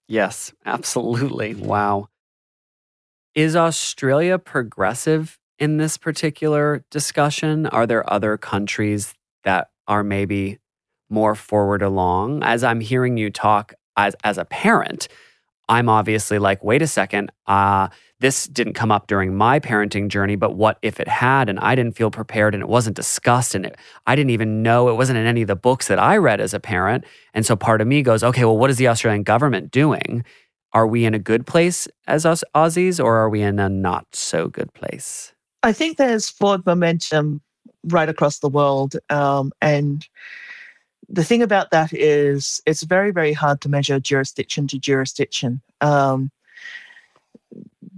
Yes, 0.08 0.52
absolutely. 0.66 1.54
Wow. 1.54 2.08
Is 3.34 3.54
Australia 3.54 4.38
progressive 4.38 5.38
in 5.60 5.76
this 5.76 5.96
particular 5.96 6.84
discussion? 6.90 7.66
Are 7.66 7.86
there 7.86 8.10
other 8.10 8.36
countries 8.36 9.14
that 9.44 9.70
are 9.86 10.02
maybe 10.02 10.58
more 11.08 11.34
forward 11.34 11.82
along? 11.82 12.42
As 12.42 12.64
I'm 12.64 12.80
hearing 12.80 13.16
you 13.16 13.30
talk 13.30 13.74
as, 13.96 14.16
as 14.24 14.38
a 14.38 14.44
parent, 14.46 15.06
I'm 15.68 15.88
obviously 15.88 16.38
like, 16.38 16.64
wait 16.64 16.82
a 16.82 16.86
second, 16.86 17.30
uh, 17.46 17.88
this 18.18 18.46
didn't 18.46 18.74
come 18.74 18.90
up 18.90 19.06
during 19.06 19.36
my 19.36 19.60
parenting 19.60 20.08
journey, 20.08 20.34
but 20.34 20.54
what 20.54 20.78
if 20.82 20.98
it 20.98 21.08
had? 21.08 21.48
And 21.48 21.60
I 21.60 21.74
didn't 21.74 21.96
feel 21.96 22.10
prepared 22.10 22.54
and 22.54 22.62
it 22.62 22.68
wasn't 22.68 22.96
discussed 22.96 23.54
and 23.54 23.66
it, 23.66 23.76
I 24.06 24.16
didn't 24.16 24.30
even 24.30 24.62
know 24.62 24.88
it 24.88 24.94
wasn't 24.94 25.18
in 25.18 25.26
any 25.26 25.42
of 25.42 25.48
the 25.48 25.56
books 25.56 25.88
that 25.88 25.98
I 25.98 26.16
read 26.16 26.40
as 26.40 26.52
a 26.52 26.60
parent. 26.60 27.04
And 27.34 27.46
so 27.46 27.54
part 27.54 27.80
of 27.80 27.86
me 27.86 28.02
goes, 28.02 28.24
okay, 28.24 28.44
well, 28.44 28.58
what 28.58 28.70
is 28.70 28.78
the 28.78 28.88
Australian 28.88 29.22
government 29.22 29.70
doing? 29.70 30.24
Are 30.72 30.86
we 30.86 31.04
in 31.04 31.14
a 31.14 31.18
good 31.18 31.46
place 31.46 31.86
as 32.06 32.26
us 32.26 32.44
Aussies 32.54 33.02
or 33.02 33.16
are 33.16 33.28
we 33.28 33.42
in 33.42 33.58
a 33.58 33.68
not 33.68 34.06
so 34.14 34.48
good 34.48 34.72
place? 34.74 35.32
I 35.62 35.72
think 35.72 35.96
there's 35.96 36.28
forward 36.28 36.64
momentum 36.66 37.40
right 37.84 38.08
across 38.08 38.38
the 38.38 38.48
world. 38.48 38.96
Um, 39.10 39.52
and 39.60 40.06
the 41.08 41.24
thing 41.24 41.42
about 41.42 41.70
that 41.70 41.92
is 41.92 42.60
it's 42.66 42.82
very, 42.82 43.10
very 43.10 43.32
hard 43.32 43.60
to 43.62 43.68
measure 43.68 43.98
jurisdiction 44.00 44.66
to 44.68 44.78
jurisdiction. 44.78 45.60
Um, 45.80 46.30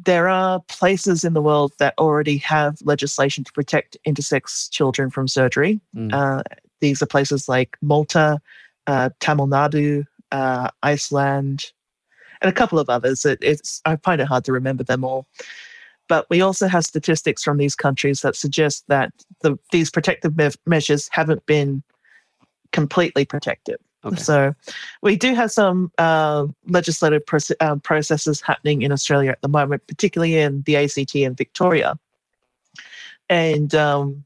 there 0.05 0.29
are 0.29 0.61
places 0.68 1.25
in 1.25 1.35
the 1.35 1.42
world 1.42 1.72
that 1.79 1.94
already 1.98 2.38
have 2.38 2.79
legislation 2.83 3.44
to 3.44 3.53
protect 3.53 3.96
intersex 4.07 4.70
children 4.70 5.11
from 5.11 5.29
surgery. 5.29 5.81
Mm. 5.94 6.12
Uh, 6.12 6.42
these 6.81 7.03
are 7.03 7.07
places 7.07 7.48
like 7.48 7.77
Malta, 7.83 8.40
uh, 8.87 9.11
Tamil 9.20 9.46
Nadu, 9.46 10.05
uh, 10.33 10.70
Iceland, 10.83 11.70
and 12.40 12.48
a 12.48 12.55
couple 12.55 12.79
of 12.79 12.88
others. 12.88 13.25
It, 13.25 13.38
it's 13.42 13.81
I 13.85 13.96
find 13.96 14.20
it 14.20 14.27
hard 14.27 14.44
to 14.46 14.53
remember 14.53 14.83
them 14.83 15.05
all. 15.05 15.27
But 16.12 16.29
we 16.29 16.42
also 16.42 16.68
have 16.68 16.85
statistics 16.85 17.42
from 17.42 17.57
these 17.57 17.75
countries 17.75 18.20
that 18.20 18.37
suggest 18.37 18.85
that 18.88 19.11
the, 19.40 19.59
these 19.70 19.90
protective 19.90 20.37
me- 20.37 20.51
measures 20.66 21.09
haven't 21.11 21.46
been 21.46 21.83
completely 22.70 23.25
protective. 23.25 23.79
Okay. 24.05 24.16
So 24.16 24.55
we 25.01 25.16
do 25.16 25.35
have 25.35 25.51
some 25.51 25.90
uh, 25.96 26.48
legislative 26.68 27.22
uh, 27.61 27.77
processes 27.77 28.42
happening 28.42 28.83
in 28.83 28.92
Australia 28.92 29.31
at 29.31 29.40
the 29.40 29.48
moment, 29.48 29.87
particularly 29.87 30.37
in 30.37 30.61
the 30.66 30.77
ACT 30.77 31.14
and 31.14 31.35
Victoria. 31.35 31.98
And 33.31 33.75
um, 33.75 34.22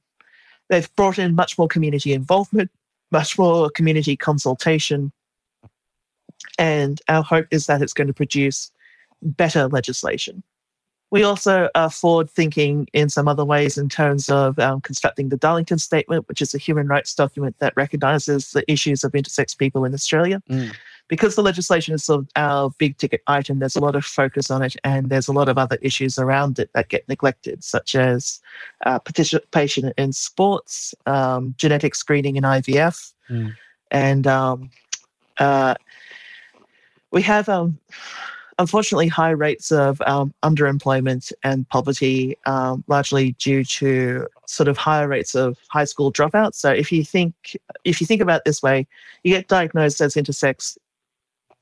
they've 0.69 0.93
brought 0.97 1.21
in 1.21 1.37
much 1.37 1.57
more 1.57 1.69
community 1.69 2.13
involvement, 2.13 2.73
much 3.13 3.39
more 3.39 3.71
community 3.71 4.17
consultation. 4.17 5.13
And 6.59 7.01
our 7.09 7.23
hope 7.23 7.47
is 7.53 7.67
that 7.67 7.81
it's 7.81 7.93
going 7.93 8.09
to 8.09 8.13
produce 8.13 8.73
better 9.23 9.69
legislation. 9.69 10.43
We 11.11 11.23
also 11.23 11.69
are 11.75 11.91
forward 11.91 12.29
thinking 12.29 12.89
in 12.93 13.09
some 13.09 13.29
other 13.29 13.45
ways 13.45 13.79
in 13.79 13.89
terms 13.89 14.29
of 14.29 14.59
um, 14.59 14.81
constructing 14.81 15.29
the 15.29 15.37
Darlington 15.37 15.79
Statement, 15.79 16.29
which 16.29 16.43
is 16.43 16.55
a 16.55 16.59
human 16.59 16.89
rights 16.89 17.15
document 17.15 17.57
that 17.61 17.73
recognizes 17.77 18.51
the 18.51 18.71
issues 18.71 19.05
of 19.05 19.13
intersex 19.13 19.57
people 19.57 19.85
in 19.85 19.95
Australia. 19.95 20.43
Mm. 20.51 20.75
because 21.09 21.37
the 21.37 21.43
legislation 21.43 21.95
is 21.95 22.05
sort 22.05 22.21
of 22.21 22.29
our 22.37 22.71
big 22.79 22.97
ticket 22.99 23.23
item, 23.27 23.59
there's 23.59 23.77
a 23.77 23.81
lot 23.81 23.95
of 23.95 24.05
focus 24.05 24.51
on 24.51 24.63
it, 24.63 24.77
and 24.85 25.09
there's 25.09 25.29
a 25.29 25.33
lot 25.33 25.49
of 25.49 25.59
other 25.59 25.79
issues 25.81 26.19
around 26.19 26.59
it 26.59 26.71
that 26.75 26.89
get 26.89 27.09
neglected, 27.09 27.63
such 27.63 27.95
as 27.95 28.41
uh, 28.85 28.99
participation 28.99 29.93
in 29.97 30.13
sports, 30.13 30.95
um, 31.07 31.55
genetic 31.59 31.95
screening 31.95 32.37
in 32.37 32.43
IVF, 32.43 33.13
mm. 33.31 33.55
and 33.91 34.27
um, 34.27 34.71
uh, 35.39 35.75
we 37.13 37.23
have 37.23 37.49
um, 37.49 37.79
unfortunately 38.59 39.09
high 39.09 39.31
rates 39.31 39.71
of 39.71 40.01
um, 40.03 40.33
underemployment 40.43 41.33
and 41.43 41.69
poverty, 41.69 42.37
um, 42.47 42.85
largely 42.87 43.33
due 43.33 43.65
to 43.65 44.27
sort 44.47 44.69
of 44.69 44.77
higher 44.77 45.09
rates 45.09 45.35
of 45.35 45.59
high 45.69 45.85
school 45.85 46.13
dropouts. 46.13 46.55
So 46.55 46.71
if 46.73 46.91
you 46.91 47.05
think 47.05 47.57
if 47.85 48.01
you 48.01 48.07
think 48.07 48.21
about 48.21 48.45
this 48.45 48.63
way, 48.63 48.87
you 49.25 49.35
get 49.35 49.49
diagnosed 49.49 50.01
as 50.01 50.15
intersex 50.15 50.79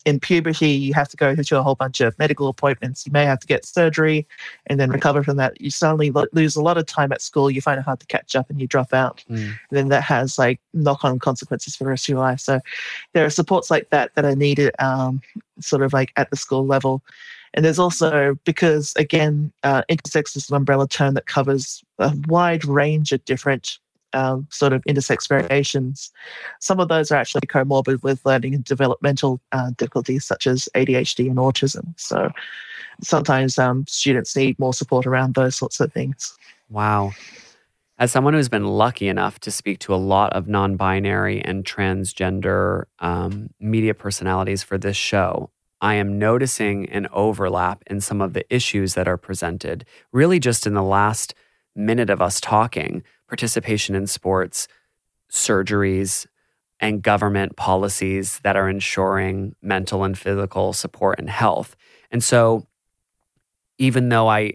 in 0.05 0.21
puberty, 0.21 0.69
you 0.69 0.93
have 0.95 1.09
to 1.09 1.17
go 1.17 1.35
to 1.35 1.59
a 1.59 1.63
whole 1.63 1.75
bunch 1.75 2.01
of 2.01 2.19
medical 2.19 2.49
appointments. 2.49 3.07
You 3.07 3.13
may 3.13 3.25
have 3.25 3.41
to 3.41 3.47
get 3.47 3.65
surgery 3.65 4.27
and 4.67 4.79
then 4.79 4.91
recover 4.91 5.23
from 5.23 5.39
that. 5.39 5.59
You 5.61 5.71
suddenly 5.71 6.13
lose 6.33 6.57
a 6.57 6.63
lot 6.63 6.77
of 6.77 6.87
time 6.87 7.11
at 7.13 7.23
school. 7.23 7.51
You 7.51 7.63
find 7.63 7.79
it 7.79 7.85
hard 7.85 8.01
to 8.01 8.07
catch 8.07 8.37
up 8.37 8.51
and 8.51 8.61
you 8.61 8.67
drop 8.67 8.93
out. 8.93 9.25
Mm. 9.31 9.55
then 9.71 9.89
that 9.89 10.03
has 10.03 10.39
like 10.39 10.61
knock 10.75 11.05
on 11.05 11.19
consequences 11.19 11.75
for 11.75 11.85
the 11.85 11.91
rest 11.91 12.05
of 12.05 12.09
your 12.11 12.19
life. 12.19 12.41
So 12.41 12.61
there 13.13 13.25
are 13.25 13.31
supports 13.31 13.71
like 13.71 13.89
that 13.91 14.15
that 14.15 14.25
are 14.25 14.37
needed 14.37 14.75
um, 14.79 15.23
sort 15.61 15.83
of 15.83 15.93
like 15.93 16.13
at 16.17 16.31
the 16.31 16.37
school 16.37 16.67
level. 16.67 17.03
And 17.55 17.65
there's 17.65 17.79
also, 17.79 18.37
because 18.45 18.93
again, 18.97 19.53
uh, 19.63 19.83
intersex 19.91 20.37
is 20.37 20.51
an 20.51 20.57
umbrella 20.57 20.89
term 20.89 21.15
that 21.15 21.27
covers 21.27 21.83
a 21.99 22.15
wide 22.27 22.65
range 22.65 23.13
of 23.13 23.25
different 23.25 23.79
um, 24.15 24.47
sort 24.51 24.73
of 24.73 24.83
intersex 24.85 25.29
variations. 25.29 26.11
Some 26.61 26.81
of 26.81 26.89
those 26.89 27.11
are 27.11 27.17
actually 27.17 27.47
comorbid 27.47 28.03
with 28.03 28.25
learning 28.25 28.55
and 28.55 28.65
developmental 28.65 29.41
uh, 29.53 29.73
difficulties 29.77 30.25
such 30.25 30.47
as 30.47 30.69
ADHD 30.75 31.27
and 31.29 31.37
autism. 31.37 31.99
So 31.99 32.31
sometimes 33.03 33.59
um, 33.59 33.85
students 33.89 34.37
need 34.37 34.59
more 34.59 34.73
support 34.73 35.07
around 35.07 35.35
those 35.35 35.57
sorts 35.57 35.81
of 35.81 35.93
things. 35.93 36.37
Wow. 36.71 37.13
As 37.99 38.11
someone 38.11 38.35
who's 38.35 38.49
been 38.49 38.67
lucky 38.67 39.07
enough 39.07 39.39
to 39.41 39.51
speak 39.51 39.79
to 39.81 39.95
a 39.95 39.97
lot 39.97 40.33
of 40.33 40.49
non 40.49 40.77
binary 40.77 41.41
and 41.45 41.65
transgender 41.65 42.85
um, 42.99 43.51
media 43.61 43.95
personalities 43.95 44.65
for 44.65 44.79
this 44.79 44.97
show, 44.97 45.51
I 45.81 45.95
am 45.95 46.19
noticing 46.19 46.89
an 46.89 47.07
overlap 47.13 47.85
in 47.87 48.01
some 48.01 48.21
of 48.21 48.33
the 48.33 48.45
issues 48.53 48.95
that 48.95 49.07
are 49.07 49.17
presented, 49.17 49.85
really 50.13 50.41
just 50.41 50.67
in 50.67 50.75
the 50.75 50.83
last 50.83 51.35
minute 51.75 52.11
of 52.11 52.23
us 52.23 52.41
talking 52.41 53.03
participation 53.29 53.95
in 53.95 54.07
sports, 54.07 54.69
surgeries, 55.31 56.27
and 56.81 57.03
government 57.03 57.57
policies 57.57 58.41
that 58.41 58.57
are 58.57 58.69
ensuring 58.69 59.55
mental 59.63 60.05
and 60.05 60.19
physical 60.19 60.73
support 60.73 61.19
and 61.19 61.31
health. 61.31 61.77
And 62.11 62.23
so, 62.23 62.67
even 63.79 64.09
though 64.09 64.29
I 64.29 64.55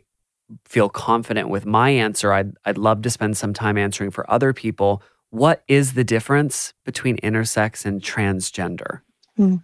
feel 0.66 0.90
confident 0.90 1.50
with 1.50 1.66
my 1.66 1.90
answer, 1.90 2.32
I'd, 2.32 2.54
I'd 2.66 2.78
love 2.78 3.02
to 3.04 3.10
spend 3.10 3.38
some 3.38 3.54
time 3.54 3.78
answering 3.78 4.12
for 4.12 4.30
other 4.30 4.54
people. 4.54 5.04
What 5.30 5.64
is 5.68 5.94
the 5.94 6.04
difference 6.04 6.74
between 6.86 7.18
intersex 7.18 7.86
and 7.86 8.02
transgender? 8.02 9.02
Hmm. 9.36 9.58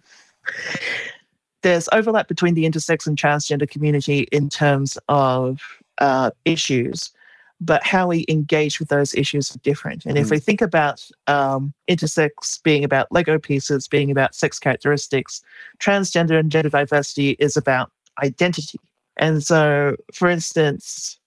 There's 1.62 1.88
overlap 1.92 2.28
between 2.28 2.54
the 2.54 2.64
intersex 2.64 3.06
and 3.06 3.18
transgender 3.18 3.68
community 3.68 4.28
in 4.30 4.48
terms 4.48 4.98
of 5.08 5.60
uh, 5.98 6.30
issues 6.44 7.12
but 7.60 7.84
how 7.84 8.08
we 8.08 8.24
engage 8.28 8.78
with 8.78 8.88
those 8.88 9.14
issues 9.14 9.54
are 9.54 9.58
different. 9.60 10.04
And 10.04 10.16
mm. 10.16 10.20
if 10.20 10.30
we 10.30 10.38
think 10.38 10.60
about 10.60 11.08
um, 11.26 11.72
intersex 11.88 12.62
being 12.62 12.84
about 12.84 13.10
Lego 13.10 13.38
pieces, 13.38 13.88
being 13.88 14.10
about 14.10 14.34
sex 14.34 14.58
characteristics, 14.58 15.42
transgender 15.78 16.38
and 16.38 16.50
gender 16.50 16.68
diversity 16.68 17.30
is 17.38 17.56
about 17.56 17.90
identity. 18.22 18.78
And 19.16 19.42
so, 19.42 19.96
for 20.12 20.28
instance, 20.28 21.18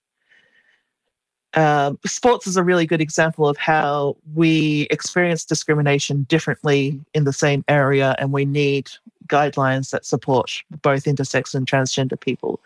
uh, 1.54 1.94
sports 2.06 2.46
is 2.46 2.56
a 2.56 2.62
really 2.62 2.86
good 2.86 3.00
example 3.00 3.48
of 3.48 3.56
how 3.56 4.16
we 4.34 4.86
experience 4.90 5.44
discrimination 5.44 6.22
differently 6.24 7.00
in 7.12 7.24
the 7.24 7.32
same 7.32 7.64
area, 7.66 8.14
and 8.18 8.32
we 8.32 8.44
need 8.44 8.88
guidelines 9.26 9.90
that 9.90 10.04
support 10.04 10.62
both 10.82 11.04
intersex 11.04 11.54
and 11.54 11.66
transgender 11.66 12.18
people. 12.18 12.60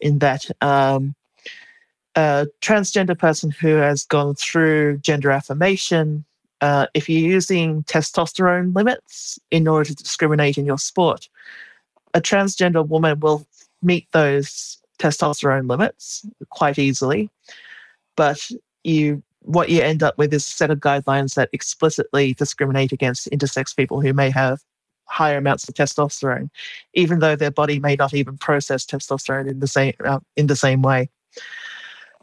In 0.00 0.18
that, 0.18 0.44
um, 0.60 1.14
a 2.18 2.48
transgender 2.60 3.16
person 3.16 3.48
who 3.48 3.76
has 3.76 4.04
gone 4.04 4.34
through 4.34 4.98
gender 4.98 5.30
affirmation, 5.30 6.24
uh, 6.60 6.88
if 6.92 7.08
you're 7.08 7.30
using 7.30 7.84
testosterone 7.84 8.74
limits 8.74 9.38
in 9.52 9.68
order 9.68 9.90
to 9.90 9.94
discriminate 9.94 10.58
in 10.58 10.66
your 10.66 10.78
sport, 10.78 11.28
a 12.14 12.20
transgender 12.20 12.84
woman 12.86 13.20
will 13.20 13.46
meet 13.82 14.10
those 14.10 14.78
testosterone 14.98 15.70
limits 15.70 16.26
quite 16.48 16.76
easily. 16.76 17.30
But 18.16 18.50
you 18.82 19.22
what 19.42 19.68
you 19.68 19.80
end 19.80 20.02
up 20.02 20.18
with 20.18 20.34
is 20.34 20.44
a 20.44 20.50
set 20.50 20.72
of 20.72 20.80
guidelines 20.80 21.34
that 21.34 21.50
explicitly 21.52 22.34
discriminate 22.34 22.90
against 22.90 23.30
intersex 23.30 23.74
people 23.76 24.00
who 24.00 24.12
may 24.12 24.28
have 24.28 24.60
higher 25.04 25.38
amounts 25.38 25.68
of 25.68 25.74
testosterone, 25.76 26.50
even 26.94 27.20
though 27.20 27.36
their 27.36 27.52
body 27.52 27.78
may 27.78 27.94
not 27.94 28.12
even 28.12 28.36
process 28.36 28.84
testosterone 28.84 29.48
in 29.48 29.60
the 29.60 29.68
same 29.68 29.94
uh, 30.04 30.18
in 30.36 30.48
the 30.48 30.56
same 30.56 30.82
way 30.82 31.08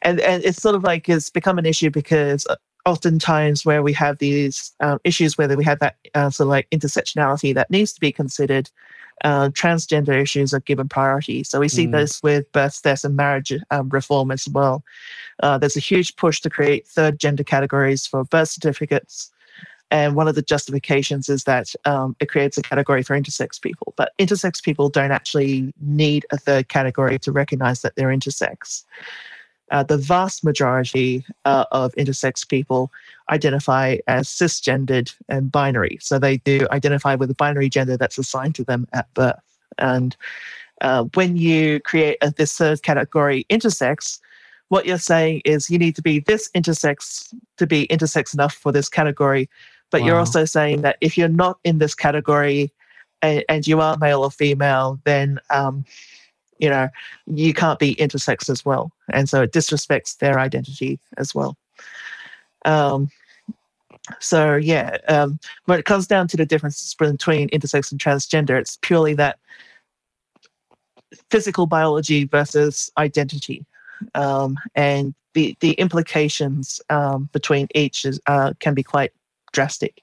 and 0.01 0.19
and 0.19 0.43
it's 0.43 0.61
sort 0.61 0.75
of 0.75 0.83
like 0.83 1.09
it's 1.09 1.29
become 1.29 1.57
an 1.57 1.65
issue 1.65 1.89
because 1.89 2.45
uh, 2.47 2.55
oftentimes 2.85 3.65
where 3.65 3.81
we 3.81 3.93
have 3.93 4.17
these 4.19 4.71
um, 4.79 4.99
issues 5.03 5.37
where 5.37 5.55
we 5.57 5.63
have 5.63 5.79
that 5.79 5.95
uh, 6.13 6.29
sort 6.29 6.45
of 6.45 6.51
like 6.51 6.69
intersectionality 6.69 7.53
that 7.53 7.69
needs 7.71 7.93
to 7.93 7.99
be 7.99 8.11
considered 8.11 8.69
uh, 9.23 9.49
transgender 9.49 10.21
issues 10.21 10.53
are 10.53 10.59
given 10.61 10.87
priority 10.87 11.43
so 11.43 11.59
we 11.59 11.69
see 11.69 11.87
mm. 11.87 11.93
this 11.93 12.21
with 12.21 12.51
birth 12.51 12.81
death 12.83 13.03
and 13.03 13.15
marriage 13.15 13.53
um, 13.71 13.89
reform 13.89 14.29
as 14.29 14.47
well 14.49 14.83
uh, 15.41 15.57
there's 15.57 15.77
a 15.77 15.81
huge 15.81 16.15
push 16.17 16.41
to 16.41 16.49
create 16.49 16.85
third 16.87 17.19
gender 17.19 17.43
categories 17.43 18.05
for 18.05 18.23
birth 18.25 18.49
certificates 18.49 19.31
and 19.91 20.15
one 20.15 20.27
of 20.27 20.35
the 20.35 20.41
justifications 20.41 21.29
is 21.29 21.43
that 21.43 21.73
um, 21.85 22.15
it 22.19 22.27
creates 22.27 22.57
a 22.57 22.61
category 22.61 23.03
for 23.03 23.19
intersex 23.19 23.61
people. 23.61 23.93
But 23.95 24.13
intersex 24.19 24.61
people 24.61 24.89
don't 24.89 25.11
actually 25.11 25.73
need 25.79 26.25
a 26.31 26.37
third 26.37 26.69
category 26.69 27.19
to 27.19 27.31
recognize 27.31 27.81
that 27.81 27.95
they're 27.95 28.09
intersex 28.09 28.83
uh, 29.71 29.83
the 29.83 29.97
vast 29.97 30.43
majority 30.43 31.25
uh, 31.45 31.65
of 31.71 31.93
intersex 31.95 32.47
people 32.47 32.91
identify 33.31 33.97
as 34.07 34.27
cisgendered 34.27 35.13
and 35.27 35.51
binary. 35.51 35.97
So 36.01 36.19
they 36.19 36.37
do 36.37 36.67
identify 36.71 37.15
with 37.15 37.29
the 37.29 37.35
binary 37.35 37.69
gender 37.69 37.97
that's 37.97 38.17
assigned 38.17 38.55
to 38.55 38.63
them 38.63 38.87
at 38.93 39.11
birth. 39.13 39.39
And 39.77 40.15
uh, 40.81 41.05
when 41.15 41.35
you 41.37 41.79
create 41.79 42.17
a, 42.21 42.31
this 42.31 42.57
third 42.57 42.83
category, 42.83 43.45
intersex, 43.49 44.19
what 44.69 44.85
you're 44.85 44.97
saying 44.97 45.41
is 45.45 45.69
you 45.69 45.77
need 45.77 45.95
to 45.95 46.01
be 46.01 46.19
this 46.19 46.49
intersex 46.55 47.33
to 47.57 47.67
be 47.67 47.87
intersex 47.87 48.33
enough 48.33 48.53
for 48.53 48.71
this 48.71 48.89
category. 48.89 49.49
But 49.91 50.01
wow. 50.01 50.07
you're 50.07 50.19
also 50.19 50.45
saying 50.45 50.81
that 50.81 50.97
if 51.01 51.17
you're 51.17 51.27
not 51.27 51.59
in 51.63 51.77
this 51.77 51.95
category 51.95 52.71
and, 53.21 53.43
and 53.47 53.67
you 53.67 53.79
are 53.79 53.97
male 53.97 54.23
or 54.23 54.31
female, 54.31 54.99
then 55.03 55.39
um, 55.49 55.85
you 56.59 56.69
know, 56.69 56.89
you 57.27 57.53
can't 57.53 57.79
be 57.79 57.95
intersex 57.95 58.49
as 58.49 58.63
well. 58.65 58.91
And 59.11 59.27
so 59.27 59.43
it 59.43 59.51
disrespects 59.51 60.17
their 60.17 60.39
identity 60.39 60.99
as 61.17 61.35
well. 61.35 61.57
Um, 62.65 63.09
so 64.19 64.55
yeah, 64.55 64.97
um, 65.07 65.39
when 65.65 65.79
it 65.79 65.85
comes 65.85 66.07
down 66.07 66.27
to 66.29 66.37
the 66.37 66.45
differences 66.45 66.93
between 66.95 67.49
intersex 67.49 67.91
and 67.91 67.99
transgender, 67.99 68.59
it's 68.59 68.77
purely 68.81 69.13
that 69.15 69.39
physical 71.29 71.65
biology 71.65 72.25
versus 72.25 72.91
identity, 72.97 73.65
um, 74.13 74.57
and 74.75 75.13
the 75.33 75.57
the 75.59 75.71
implications 75.73 76.81
um, 76.89 77.29
between 77.31 77.67
each 77.73 78.05
is, 78.05 78.19
uh, 78.27 78.53
can 78.59 78.73
be 78.73 78.83
quite 78.83 79.11
drastic 79.53 80.01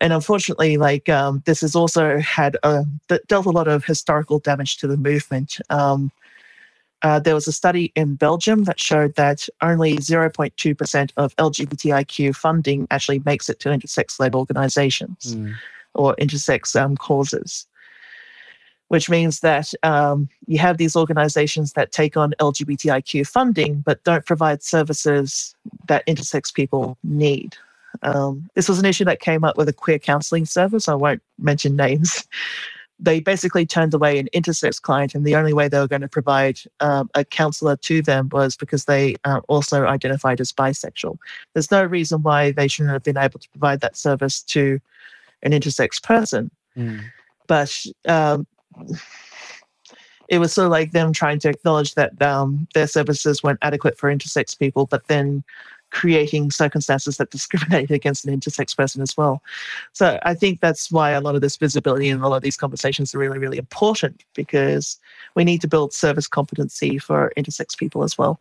and 0.00 0.12
unfortunately, 0.12 0.76
like 0.76 1.08
um, 1.08 1.42
this 1.44 1.60
has 1.60 1.74
also 1.74 2.18
had 2.18 2.56
a, 2.62 2.84
dealt 3.26 3.46
a 3.46 3.50
lot 3.50 3.68
of 3.68 3.84
historical 3.84 4.38
damage 4.38 4.76
to 4.78 4.86
the 4.86 4.96
movement. 4.96 5.58
Um, 5.70 6.12
uh, 7.02 7.20
there 7.20 7.34
was 7.34 7.46
a 7.46 7.52
study 7.52 7.92
in 7.94 8.16
Belgium 8.16 8.64
that 8.64 8.80
showed 8.80 9.14
that 9.14 9.48
only 9.62 9.96
0.2% 9.98 11.10
of 11.16 11.36
LGBTIQ 11.36 12.34
funding 12.34 12.86
actually 12.90 13.22
makes 13.24 13.48
it 13.48 13.60
to 13.60 13.68
intersex 13.68 14.18
led 14.18 14.34
organizations 14.34 15.36
mm. 15.36 15.54
or 15.94 16.16
intersex 16.16 16.80
um, 16.80 16.96
causes, 16.96 17.66
which 18.88 19.08
means 19.08 19.40
that 19.40 19.72
um, 19.84 20.28
you 20.46 20.58
have 20.58 20.78
these 20.78 20.96
organizations 20.96 21.74
that 21.74 21.92
take 21.92 22.16
on 22.16 22.34
LGBTIQ 22.40 23.28
funding 23.28 23.80
but 23.80 24.02
don't 24.02 24.26
provide 24.26 24.62
services 24.62 25.54
that 25.86 26.04
intersex 26.06 26.52
people 26.52 26.98
need. 27.04 27.56
Um, 28.02 28.48
this 28.54 28.68
was 28.68 28.78
an 28.78 28.84
issue 28.84 29.04
that 29.04 29.20
came 29.20 29.44
up 29.44 29.56
with 29.56 29.68
a 29.68 29.72
queer 29.72 29.98
counseling 29.98 30.46
service. 30.46 30.88
I 30.88 30.94
won't 30.94 31.22
mention 31.38 31.76
names. 31.76 32.26
They 33.00 33.20
basically 33.20 33.64
turned 33.64 33.94
away 33.94 34.18
an 34.18 34.28
intersex 34.34 34.82
client, 34.82 35.14
and 35.14 35.24
the 35.24 35.36
only 35.36 35.52
way 35.52 35.68
they 35.68 35.78
were 35.78 35.86
going 35.86 36.02
to 36.02 36.08
provide 36.08 36.58
um, 36.80 37.08
a 37.14 37.24
counselor 37.24 37.76
to 37.76 38.02
them 38.02 38.28
was 38.32 38.56
because 38.56 38.86
they 38.86 39.14
uh, 39.22 39.40
also 39.46 39.86
identified 39.86 40.40
as 40.40 40.52
bisexual. 40.52 41.16
There's 41.54 41.70
no 41.70 41.84
reason 41.84 42.24
why 42.24 42.50
they 42.50 42.66
shouldn't 42.66 42.92
have 42.92 43.04
been 43.04 43.16
able 43.16 43.38
to 43.38 43.48
provide 43.50 43.82
that 43.82 43.96
service 43.96 44.42
to 44.42 44.80
an 45.44 45.52
intersex 45.52 46.02
person. 46.02 46.50
Mm. 46.76 47.04
but 47.46 47.86
um, 48.06 48.46
it 50.28 50.38
was 50.38 50.52
sort 50.52 50.66
of 50.66 50.72
like 50.72 50.92
them 50.92 51.12
trying 51.12 51.38
to 51.40 51.48
acknowledge 51.48 51.94
that 51.94 52.20
um, 52.22 52.68
their 52.74 52.86
services 52.86 53.42
weren't 53.42 53.58
adequate 53.62 53.96
for 53.98 54.12
intersex 54.12 54.58
people, 54.58 54.86
but 54.86 55.08
then 55.08 55.42
creating 55.90 56.50
circumstances 56.50 57.16
that 57.16 57.30
discriminate 57.38 57.90
against 57.90 58.26
an 58.26 58.38
intersex 58.38 58.76
person 58.76 59.02
as 59.02 59.16
well. 59.16 59.42
So 59.92 60.18
I 60.22 60.34
think 60.34 60.60
that's 60.60 60.90
why 60.90 61.10
a 61.10 61.20
lot 61.20 61.34
of 61.34 61.40
this 61.40 61.56
visibility 61.56 62.08
and 62.08 62.22
a 62.22 62.28
lot 62.28 62.36
of 62.36 62.42
these 62.42 62.56
conversations 62.56 63.14
are 63.14 63.18
really, 63.18 63.38
really 63.38 63.58
important 63.58 64.24
because 64.34 64.98
we 65.34 65.44
need 65.44 65.60
to 65.62 65.68
build 65.68 65.92
service 65.92 66.26
competency 66.26 66.98
for 66.98 67.32
intersex 67.36 67.76
people 67.76 68.02
as 68.02 68.18
well. 68.18 68.40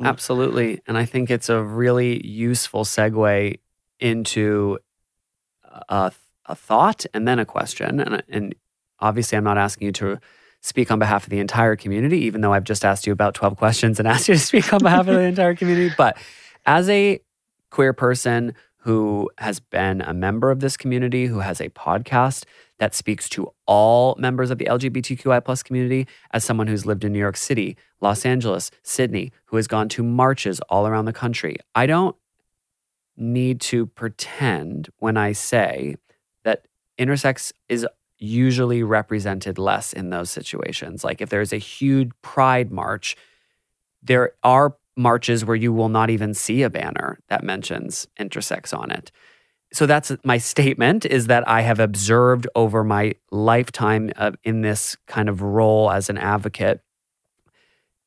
Mm. 0.00 0.06
Absolutely. 0.06 0.80
And 0.86 0.96
I 0.96 1.04
think 1.04 1.30
it's 1.30 1.48
a 1.48 1.62
really 1.62 2.26
useful 2.26 2.84
segue 2.84 3.58
into 4.00 4.78
a, 5.88 6.12
a 6.46 6.54
thought 6.54 7.06
and 7.14 7.26
then 7.26 7.38
a 7.38 7.44
question. 7.44 8.00
And, 8.00 8.22
and 8.28 8.54
obviously, 9.00 9.38
I'm 9.38 9.44
not 9.44 9.58
asking 9.58 9.86
you 9.86 9.92
to 9.92 10.20
speak 10.60 10.90
on 10.90 10.98
behalf 10.98 11.24
of 11.24 11.30
the 11.30 11.40
entire 11.40 11.76
community, 11.76 12.18
even 12.20 12.40
though 12.40 12.52
I've 12.52 12.64
just 12.64 12.84
asked 12.84 13.06
you 13.06 13.12
about 13.12 13.34
12 13.34 13.56
questions 13.58 13.98
and 13.98 14.08
asked 14.08 14.28
you 14.28 14.34
to 14.34 14.40
speak 14.40 14.72
on 14.72 14.80
behalf 14.82 15.06
of 15.06 15.14
the 15.14 15.22
entire 15.22 15.54
community. 15.54 15.94
But 15.96 16.16
as 16.64 16.88
a 16.88 17.20
queer 17.70 17.92
person 17.92 18.54
who 18.78 19.30
has 19.38 19.60
been 19.60 20.00
a 20.00 20.12
member 20.12 20.50
of 20.50 20.60
this 20.60 20.76
community, 20.76 21.26
who 21.26 21.38
has 21.38 21.60
a 21.60 21.68
podcast 21.70 22.44
that 22.78 22.94
speaks 22.94 23.28
to 23.28 23.48
all 23.66 24.16
members 24.18 24.50
of 24.50 24.58
the 24.58 24.64
LGBTQI 24.64 25.44
plus 25.44 25.62
community, 25.62 26.06
as 26.32 26.42
someone 26.42 26.66
who's 26.66 26.84
lived 26.84 27.04
in 27.04 27.12
New 27.12 27.18
York 27.20 27.36
City, 27.36 27.76
Los 28.00 28.26
Angeles, 28.26 28.72
Sydney, 28.82 29.30
who 29.46 29.56
has 29.56 29.68
gone 29.68 29.88
to 29.90 30.02
marches 30.02 30.58
all 30.68 30.88
around 30.88 31.04
the 31.04 31.12
country, 31.12 31.56
I 31.76 31.86
don't 31.86 32.16
need 33.16 33.60
to 33.60 33.86
pretend 33.86 34.88
when 34.98 35.16
I 35.16 35.30
say 35.30 35.94
that 36.42 36.66
intersex 36.98 37.52
is 37.68 37.86
usually 38.18 38.82
represented 38.82 39.58
less 39.58 39.92
in 39.92 40.10
those 40.10 40.30
situations. 40.30 41.04
Like 41.04 41.20
if 41.20 41.28
there's 41.28 41.52
a 41.52 41.58
huge 41.58 42.10
pride 42.20 42.72
march, 42.72 43.16
there 44.02 44.32
are 44.42 44.76
marches 44.96 45.44
where 45.44 45.56
you 45.56 45.72
will 45.72 45.88
not 45.88 46.10
even 46.10 46.34
see 46.34 46.62
a 46.62 46.70
banner 46.70 47.18
that 47.28 47.44
mentions 47.44 48.06
intersex 48.18 48.76
on 48.76 48.90
it. 48.90 49.10
So 49.72 49.86
that's 49.86 50.12
my 50.22 50.36
statement 50.36 51.06
is 51.06 51.28
that 51.28 51.48
I 51.48 51.62
have 51.62 51.80
observed 51.80 52.46
over 52.54 52.84
my 52.84 53.14
lifetime 53.30 54.10
uh, 54.16 54.32
in 54.44 54.60
this 54.60 54.96
kind 55.06 55.30
of 55.30 55.40
role 55.40 55.90
as 55.90 56.10
an 56.10 56.18
advocate 56.18 56.82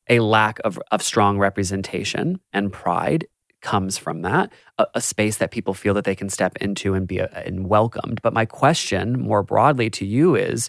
a 0.08 0.20
lack 0.20 0.60
of, 0.64 0.78
of 0.90 1.02
strong 1.02 1.38
representation 1.38 2.40
and 2.52 2.72
pride 2.72 3.26
comes 3.60 3.98
from 3.98 4.22
that, 4.22 4.52
a, 4.78 4.86
a, 4.94 5.00
space 5.00 5.38
that 5.38 5.50
people 5.50 5.74
feel 5.74 5.94
that 5.94 6.04
they 6.04 6.14
can 6.14 6.28
step 6.28 6.56
into 6.58 6.94
and 6.94 7.08
be 7.08 7.18
a, 7.18 7.24
uh, 7.24 7.42
and 7.44 7.68
welcomed. 7.68 8.22
But 8.22 8.32
my 8.32 8.44
question 8.44 9.20
more 9.20 9.42
broadly 9.42 9.90
to 9.90 10.06
you 10.06 10.36
is 10.36 10.68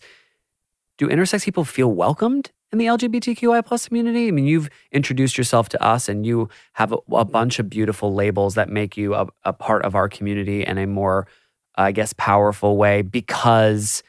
do 0.98 1.08
intersex 1.08 1.44
people 1.44 1.64
feel 1.64 1.92
welcomed 1.92 2.52
in 2.72 2.78
the 2.78 2.86
LGBTQI 2.86 3.66
plus 3.66 3.88
community? 3.88 4.28
I 4.28 4.32
mean, 4.32 4.46
you've 4.46 4.70
introduced 4.92 5.38
yourself 5.38 5.70
to 5.70 5.84
us 5.84 6.10
and 6.10 6.26
you 6.26 6.50
have 6.74 6.92
a, 6.92 6.98
a 7.14 7.26
bunch 7.26 7.60
of 7.60 7.70
beautiful 7.70 8.14
labels 8.14 8.56
that 8.56 8.70
make 8.70 8.98
you 8.98 9.14
a, 9.16 9.28
a 9.44 9.54
part 9.54 9.86
of 9.86 9.96
our 9.96 10.10
community 10.10 10.66
in 10.66 10.78
a 10.78 10.86
more, 10.86 11.28
I 11.76 11.92
guess, 11.92 12.14
powerful 12.14 12.78
way 12.78 13.02
because 13.02 14.04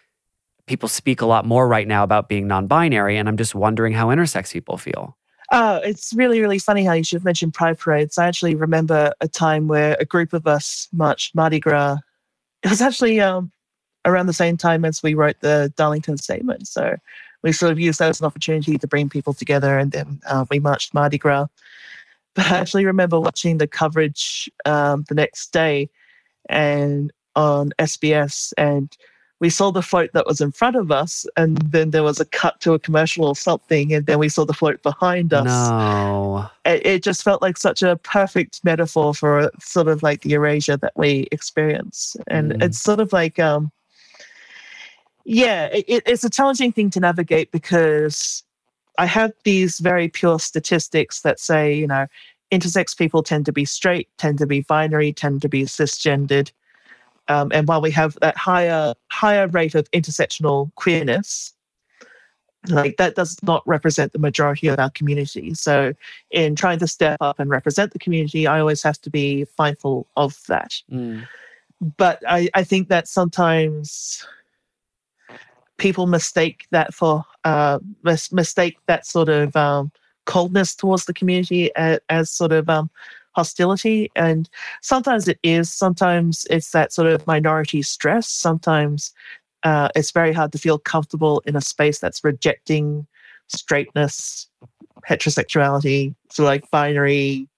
people 0.67 0.89
speak 0.89 1.21
a 1.21 1.27
lot 1.27 1.47
more 1.47 1.67
right 1.67 1.89
now 1.89 2.03
about 2.03 2.29
being 2.29 2.47
non 2.47 2.67
binary. 2.67 3.17
And 3.17 3.29
I'm 3.29 3.37
just 3.37 3.55
wondering 3.55 3.93
how 3.93 4.09
intersex 4.09 4.53
people 4.53 4.77
feel. 4.77 5.17
Oh, 5.51 5.77
it's 5.77 6.13
really, 6.13 6.41
really 6.41 6.59
funny 6.59 6.85
how 6.85 6.93
you 6.93 7.03
should 7.03 7.17
have 7.17 7.25
mentioned 7.25 7.55
Pride 7.55 7.79
Parades. 7.79 8.19
I 8.19 8.27
actually 8.27 8.55
remember 8.55 9.15
a 9.21 9.29
time 9.29 9.67
where 9.67 9.97
a 9.99 10.05
group 10.05 10.35
of 10.35 10.47
us 10.47 10.89
marched 10.93 11.35
Mardi 11.35 11.59
Gras. 11.59 11.97
It 12.63 12.69
was 12.69 12.83
actually 12.83 13.19
um, 13.21 13.51
around 14.05 14.27
the 14.27 14.35
same 14.35 14.59
time 14.59 14.85
as 14.85 15.03
we 15.03 15.15
wrote 15.15 15.37
the 15.41 15.73
Darlington 15.77 16.19
Statement. 16.19 16.69
So 16.69 16.97
we 17.43 17.53
sort 17.53 17.73
of 17.73 17.79
used 17.79 17.99
that 17.99 18.11
as 18.11 18.21
an 18.21 18.27
opportunity 18.27 18.79
to 18.79 18.87
bring 18.87 19.09
people 19.09 19.35
together 19.35 19.79
and 19.79 19.93
then 19.93 20.21
uh, 20.27 20.45
we 20.51 20.59
marched 20.59 20.95
Mardi 20.95 21.19
Gras. 21.19 21.47
But 22.35 22.53
I 22.53 22.59
actually 22.59 22.85
remember 22.85 23.19
watching 23.19 23.59
the 23.59 23.67
coverage 23.67 24.49
um, 24.65 25.05
the 25.09 25.15
next 25.17 25.53
day 25.53 25.91
and 26.49 27.13
on 27.35 27.73
SBS 27.81 28.53
and 28.57 28.97
we 29.41 29.51
saw 29.51 29.71
the 29.71 29.83
float 29.83 30.11
that 30.15 30.27
was 30.27 30.41
in 30.41 30.51
front 30.51 30.77
of 30.77 30.91
us, 30.91 31.25
and 31.37 31.59
then 31.59 31.91
there 31.91 32.03
was 32.03 32.19
a 32.19 32.25
cut 32.25 32.61
to 32.61 32.73
a 32.73 32.79
commercial 32.79 33.25
or 33.25 33.37
something, 33.37 33.95
and 33.95 34.07
then 34.07 34.19
we 34.19 34.29
saw 34.29 34.45
the 34.45 34.53
float 34.53 34.83
behind 34.83 35.33
us. 35.33 35.47
No. 35.47 36.49
It, 36.65 36.85
it 36.85 37.03
just 37.03 37.23
felt 37.23 37.41
like 37.41 37.57
such 37.57 37.83
a 37.83 37.97
perfect 37.97 38.65
metaphor 38.65 39.15
for 39.15 39.51
sort 39.61 39.87
of 39.87 40.03
like 40.03 40.23
the 40.23 40.33
erasure 40.33 40.77
that 40.79 40.93
we 40.97 41.29
experience. 41.31 42.17
And 42.27 42.53
mm. 42.53 42.63
it's 42.63 42.81
sort 42.81 42.99
of 42.99 43.13
like, 43.13 43.39
um, 43.39 43.71
yeah, 45.29 45.67
it, 45.67 46.03
it's 46.07 46.25
a 46.25 46.31
challenging 46.31 46.73
thing 46.73 46.89
to 46.89 47.01
navigate 47.01 47.53
because 47.53 48.43
I 48.97 49.05
have 49.05 49.33
these 49.45 49.79
very 49.79 50.09
pure 50.09 50.39
statistics 50.39 51.21
that 51.21 51.39
say, 51.39 51.75
you 51.75 51.87
know, 51.87 52.07
intersex 52.51 52.97
people 52.97 53.23
tend 53.23 53.45
to 53.45 53.53
be 53.53 53.67
straight, 53.67 54.09
tend 54.17 54.39
to 54.39 54.47
be 54.47 54.63
binary, 54.63 55.13
tend 55.13 55.43
to 55.43 55.49
be 55.49 55.65
cisgendered. 55.65 56.51
Um, 57.29 57.51
and 57.53 57.69
while 57.69 57.83
we 57.83 57.91
have 57.91 58.17
that 58.23 58.39
higher 58.39 58.95
higher 59.09 59.47
rate 59.49 59.75
of 59.75 59.91
intersectional 59.91 60.75
queerness, 60.77 61.53
like 62.69 62.97
that 62.97 63.15
does 63.15 63.37
not 63.43 63.63
represent 63.67 64.15
the 64.15 64.19
majority 64.19 64.69
of 64.69 64.79
our 64.79 64.89
community. 64.89 65.53
So, 65.53 65.93
in 66.31 66.57
trying 66.57 66.79
to 66.79 66.87
step 66.87 67.19
up 67.21 67.39
and 67.39 67.51
represent 67.51 67.93
the 67.93 67.99
community, 67.99 68.47
I 68.47 68.61
always 68.61 68.83
have 68.83 68.99
to 69.03 69.11
be 69.11 69.45
mindful 69.59 70.07
of 70.17 70.41
that. 70.49 70.81
Mm. 70.91 71.29
But 71.99 72.23
I, 72.27 72.49
I 72.55 72.65
think 72.65 72.89
that 72.89 73.07
sometimes 73.07 74.27
people 75.79 76.07
mistake 76.07 76.67
that 76.71 76.93
for 76.93 77.25
uh, 77.45 77.79
mis- 78.03 78.33
mistake 78.33 78.79
that 78.87 79.07
sort 79.07 79.29
of 79.29 79.57
um, 79.57 79.91
coldness 80.27 80.75
towards 80.75 81.07
the 81.07 81.15
community 81.15 81.75
as, 81.77 82.01
as 82.09 82.31
sort 82.31 82.53
of 82.53 82.69
um, 82.69 82.91
hostility. 83.33 84.11
And 84.17 84.49
sometimes 84.83 85.29
it 85.29 85.39
is, 85.43 85.73
sometimes 85.73 86.47
it's 86.51 86.73
that 86.73 86.93
sort 86.93 87.09
of 87.09 87.27
minority 87.27 87.83
stress. 87.83 88.29
Sometimes 88.29 89.13
uh, 89.63 89.89
it's 89.95 90.11
very 90.11 90.33
hard 90.33 90.53
to 90.53 90.59
feel 90.59 90.79
comfortable 90.79 91.43
in 91.47 91.57
a 91.57 91.61
space 91.61 91.99
that's 91.99 92.23
rejecting 92.23 93.07
straightness, 93.47 94.49
heterosexuality, 95.09 96.15
so 96.31 96.45
like 96.45 96.71
binary, 96.71 97.49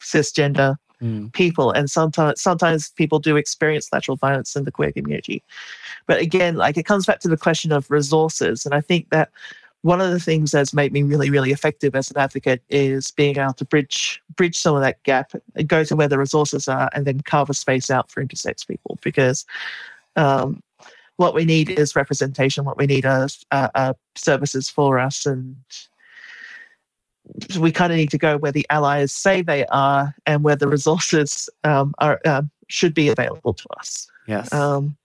cisgender 0.00 0.76
mm. 1.02 1.32
people. 1.32 1.70
And 1.70 1.90
sometimes 1.90 2.40
sometimes 2.40 2.90
people 2.90 3.18
do 3.18 3.36
experience 3.36 3.92
lateral 3.92 4.16
violence 4.16 4.56
in 4.56 4.64
the 4.64 4.72
queer 4.72 4.92
community. 4.92 5.42
But 6.06 6.20
again, 6.20 6.56
like 6.56 6.76
it 6.76 6.86
comes 6.86 7.06
back 7.06 7.20
to 7.20 7.28
the 7.28 7.36
question 7.36 7.72
of 7.72 7.90
resources. 7.90 8.64
And 8.64 8.74
I 8.74 8.80
think 8.80 9.10
that 9.10 9.30
one 9.84 10.00
of 10.00 10.10
the 10.10 10.18
things 10.18 10.50
that's 10.50 10.72
made 10.72 10.94
me 10.94 11.02
really, 11.02 11.28
really 11.28 11.52
effective 11.52 11.94
as 11.94 12.10
an 12.10 12.16
advocate 12.16 12.62
is 12.70 13.10
being 13.10 13.36
able 13.36 13.52
to 13.52 13.66
bridge 13.66 14.22
bridge 14.34 14.58
some 14.58 14.74
of 14.74 14.80
that 14.80 15.02
gap, 15.02 15.32
and 15.54 15.68
go 15.68 15.84
to 15.84 15.94
where 15.94 16.08
the 16.08 16.18
resources 16.18 16.68
are, 16.68 16.88
and 16.94 17.06
then 17.06 17.20
carve 17.20 17.50
a 17.50 17.54
space 17.54 17.90
out 17.90 18.10
for 18.10 18.24
intersex 18.24 18.66
people. 18.66 18.98
Because 19.02 19.44
um, 20.16 20.62
what 21.16 21.34
we 21.34 21.44
need 21.44 21.68
is 21.68 21.94
representation. 21.94 22.64
What 22.64 22.78
we 22.78 22.86
need 22.86 23.04
are, 23.04 23.28
are 23.52 23.94
services 24.14 24.70
for 24.70 24.98
us, 24.98 25.26
and 25.26 25.54
we 27.58 27.72
kind 27.72 27.92
of 27.92 27.96
need 27.96 28.10
to 28.10 28.18
go 28.18 28.36
where 28.36 28.52
the 28.52 28.66
allies 28.70 29.12
say 29.12 29.42
they 29.42 29.64
are, 29.66 30.14
and 30.26 30.44
where 30.44 30.56
the 30.56 30.68
resources 30.68 31.48
um, 31.64 31.94
are 31.98 32.20
uh, 32.24 32.42
should 32.68 32.94
be 32.94 33.08
available 33.08 33.54
to 33.54 33.66
us. 33.78 34.10
Yes. 34.26 34.52
Um, 34.52 34.96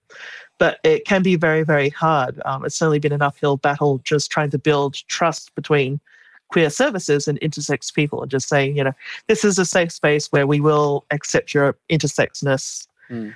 but 0.58 0.78
it 0.84 1.06
can 1.06 1.22
be 1.22 1.36
very, 1.36 1.62
very 1.62 1.88
hard. 1.88 2.40
Um, 2.44 2.64
it's 2.64 2.76
certainly 2.76 2.98
been 2.98 3.12
an 3.12 3.22
uphill 3.22 3.56
battle 3.56 4.00
just 4.04 4.30
trying 4.30 4.50
to 4.50 4.58
build 4.58 4.96
trust 5.08 5.54
between 5.54 6.00
queer 6.48 6.68
services 6.68 7.28
and 7.28 7.40
intersex 7.40 7.94
people 7.94 8.20
and 8.20 8.30
just 8.30 8.48
saying, 8.48 8.76
you 8.76 8.84
know, 8.84 8.92
this 9.26 9.44
is 9.44 9.58
a 9.58 9.64
safe 9.64 9.92
space 9.92 10.26
where 10.32 10.46
we 10.46 10.60
will 10.60 11.06
accept 11.10 11.54
your 11.54 11.78
intersexness. 11.88 12.86
Mm. 13.08 13.34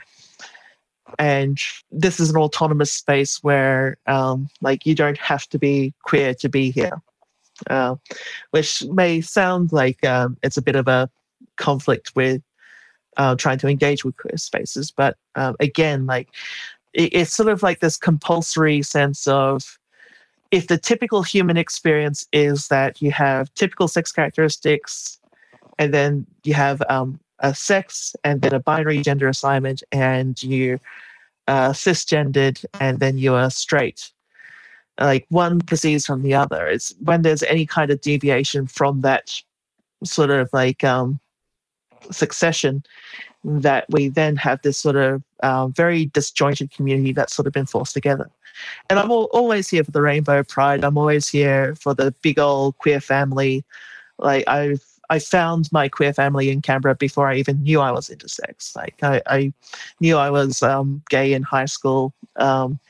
And 1.18 1.58
this 1.92 2.18
is 2.18 2.30
an 2.30 2.36
autonomous 2.36 2.90
space 2.90 3.42
where, 3.42 3.96
um, 4.06 4.48
like, 4.60 4.84
you 4.84 4.94
don't 4.94 5.18
have 5.18 5.48
to 5.50 5.58
be 5.58 5.94
queer 6.02 6.34
to 6.34 6.48
be 6.48 6.70
here, 6.70 7.00
uh, 7.68 7.96
which 8.50 8.84
may 8.84 9.20
sound 9.20 9.72
like 9.72 10.04
um, 10.04 10.36
it's 10.42 10.56
a 10.56 10.62
bit 10.62 10.76
of 10.76 10.88
a 10.88 11.08
conflict 11.56 12.12
with 12.14 12.42
uh, 13.16 13.34
trying 13.36 13.58
to 13.58 13.68
engage 13.68 14.04
with 14.04 14.16
queer 14.16 14.36
spaces. 14.36 14.90
But 14.90 15.16
uh, 15.34 15.54
again, 15.60 16.06
like 16.06 16.28
it's 16.92 17.34
sort 17.34 17.48
of 17.48 17.62
like 17.62 17.80
this 17.80 17.96
compulsory 17.96 18.82
sense 18.82 19.26
of 19.26 19.78
if 20.50 20.68
the 20.68 20.78
typical 20.78 21.22
human 21.22 21.56
experience 21.56 22.26
is 22.32 22.68
that 22.68 23.02
you 23.02 23.10
have 23.10 23.52
typical 23.54 23.88
sex 23.88 24.12
characteristics 24.12 25.18
and 25.78 25.92
then 25.92 26.26
you 26.44 26.54
have 26.54 26.80
um, 26.88 27.18
a 27.40 27.52
sex 27.52 28.14
and 28.22 28.40
then 28.42 28.54
a 28.54 28.60
binary 28.60 29.00
gender 29.00 29.26
assignment 29.26 29.82
and 29.90 30.40
you 30.42 30.78
uh, 31.48 31.70
cisgendered 31.70 32.64
and 32.80 33.00
then 33.00 33.18
you 33.18 33.34
are 33.34 33.50
straight 33.50 34.12
like 35.00 35.26
one 35.28 35.60
proceeds 35.60 36.06
from 36.06 36.22
the 36.22 36.34
other 36.34 36.66
it's 36.66 36.94
when 37.00 37.22
there's 37.22 37.42
any 37.44 37.66
kind 37.66 37.90
of 37.90 38.00
deviation 38.00 38.66
from 38.66 39.00
that 39.00 39.30
sort 40.04 40.30
of 40.30 40.48
like 40.52 40.84
um, 40.84 41.18
succession 42.10 42.82
that 43.44 43.84
we 43.90 44.08
then 44.08 44.36
have 44.36 44.60
this 44.62 44.78
sort 44.78 44.96
of 44.96 45.22
uh, 45.42 45.68
very 45.68 46.06
disjointed 46.06 46.70
community 46.70 47.12
that's 47.12 47.34
sort 47.34 47.46
of 47.46 47.52
been 47.52 47.66
forced 47.66 47.94
together. 47.94 48.30
And 48.88 48.98
I'm 48.98 49.10
all, 49.10 49.24
always 49.32 49.68
here 49.68 49.84
for 49.84 49.90
the 49.90 50.00
Rainbow 50.00 50.42
Pride. 50.44 50.84
I'm 50.84 50.96
always 50.96 51.28
here 51.28 51.74
for 51.74 51.94
the 51.94 52.14
big 52.22 52.38
old 52.38 52.78
queer 52.78 53.00
family. 53.00 53.64
Like 54.18 54.48
I've 54.48 54.82
I 55.10 55.18
found 55.18 55.70
my 55.70 55.86
queer 55.88 56.14
family 56.14 56.50
in 56.50 56.62
Canberra 56.62 56.94
before 56.94 57.28
I 57.28 57.36
even 57.36 57.62
knew 57.62 57.78
I 57.80 57.90
was 57.90 58.08
intersex. 58.08 58.74
Like 58.74 58.94
I, 59.02 59.20
I 59.26 59.52
knew 60.00 60.16
I 60.16 60.30
was 60.30 60.62
um, 60.62 61.02
gay 61.10 61.34
in 61.34 61.42
high 61.42 61.66
school. 61.66 62.14
Um, 62.36 62.80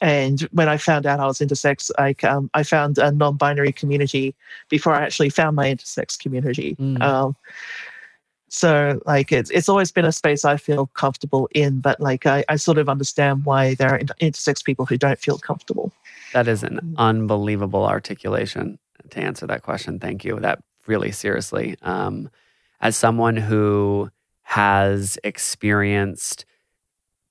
and 0.00 0.40
when 0.52 0.68
I 0.68 0.76
found 0.76 1.06
out 1.06 1.20
I 1.20 1.26
was 1.26 1.38
intersex, 1.38 1.90
like 1.98 2.22
um, 2.24 2.50
I 2.54 2.62
found 2.62 2.98
a 2.98 3.10
non-binary 3.10 3.72
community 3.72 4.34
before 4.68 4.94
I 4.94 5.02
actually 5.02 5.30
found 5.30 5.56
my 5.56 5.66
intersex 5.66 6.18
community. 6.18 6.76
Mm. 6.76 7.02
Um, 7.02 7.36
so 8.48 9.00
like 9.04 9.30
it's 9.30 9.50
it's 9.50 9.68
always 9.68 9.92
been 9.92 10.04
a 10.04 10.12
space 10.12 10.44
I 10.44 10.56
feel 10.56 10.86
comfortable 10.86 11.48
in, 11.54 11.80
but 11.80 12.00
like 12.00 12.26
I, 12.26 12.44
I 12.48 12.56
sort 12.56 12.78
of 12.78 12.88
understand 12.88 13.44
why 13.44 13.74
there 13.74 13.94
are 13.94 13.98
intersex 13.98 14.64
people 14.64 14.86
who 14.86 14.96
don't 14.96 15.18
feel 15.18 15.38
comfortable. 15.38 15.92
That 16.32 16.48
is 16.48 16.62
an 16.62 16.94
unbelievable 16.96 17.84
articulation 17.84 18.78
to 19.10 19.20
answer 19.20 19.46
that 19.46 19.62
question. 19.62 19.98
Thank 19.98 20.24
you. 20.24 20.38
That 20.40 20.62
really 20.86 21.10
seriously. 21.12 21.76
Um, 21.82 22.30
as 22.80 22.96
someone 22.96 23.36
who 23.36 24.10
has 24.42 25.18
experienced 25.24 26.46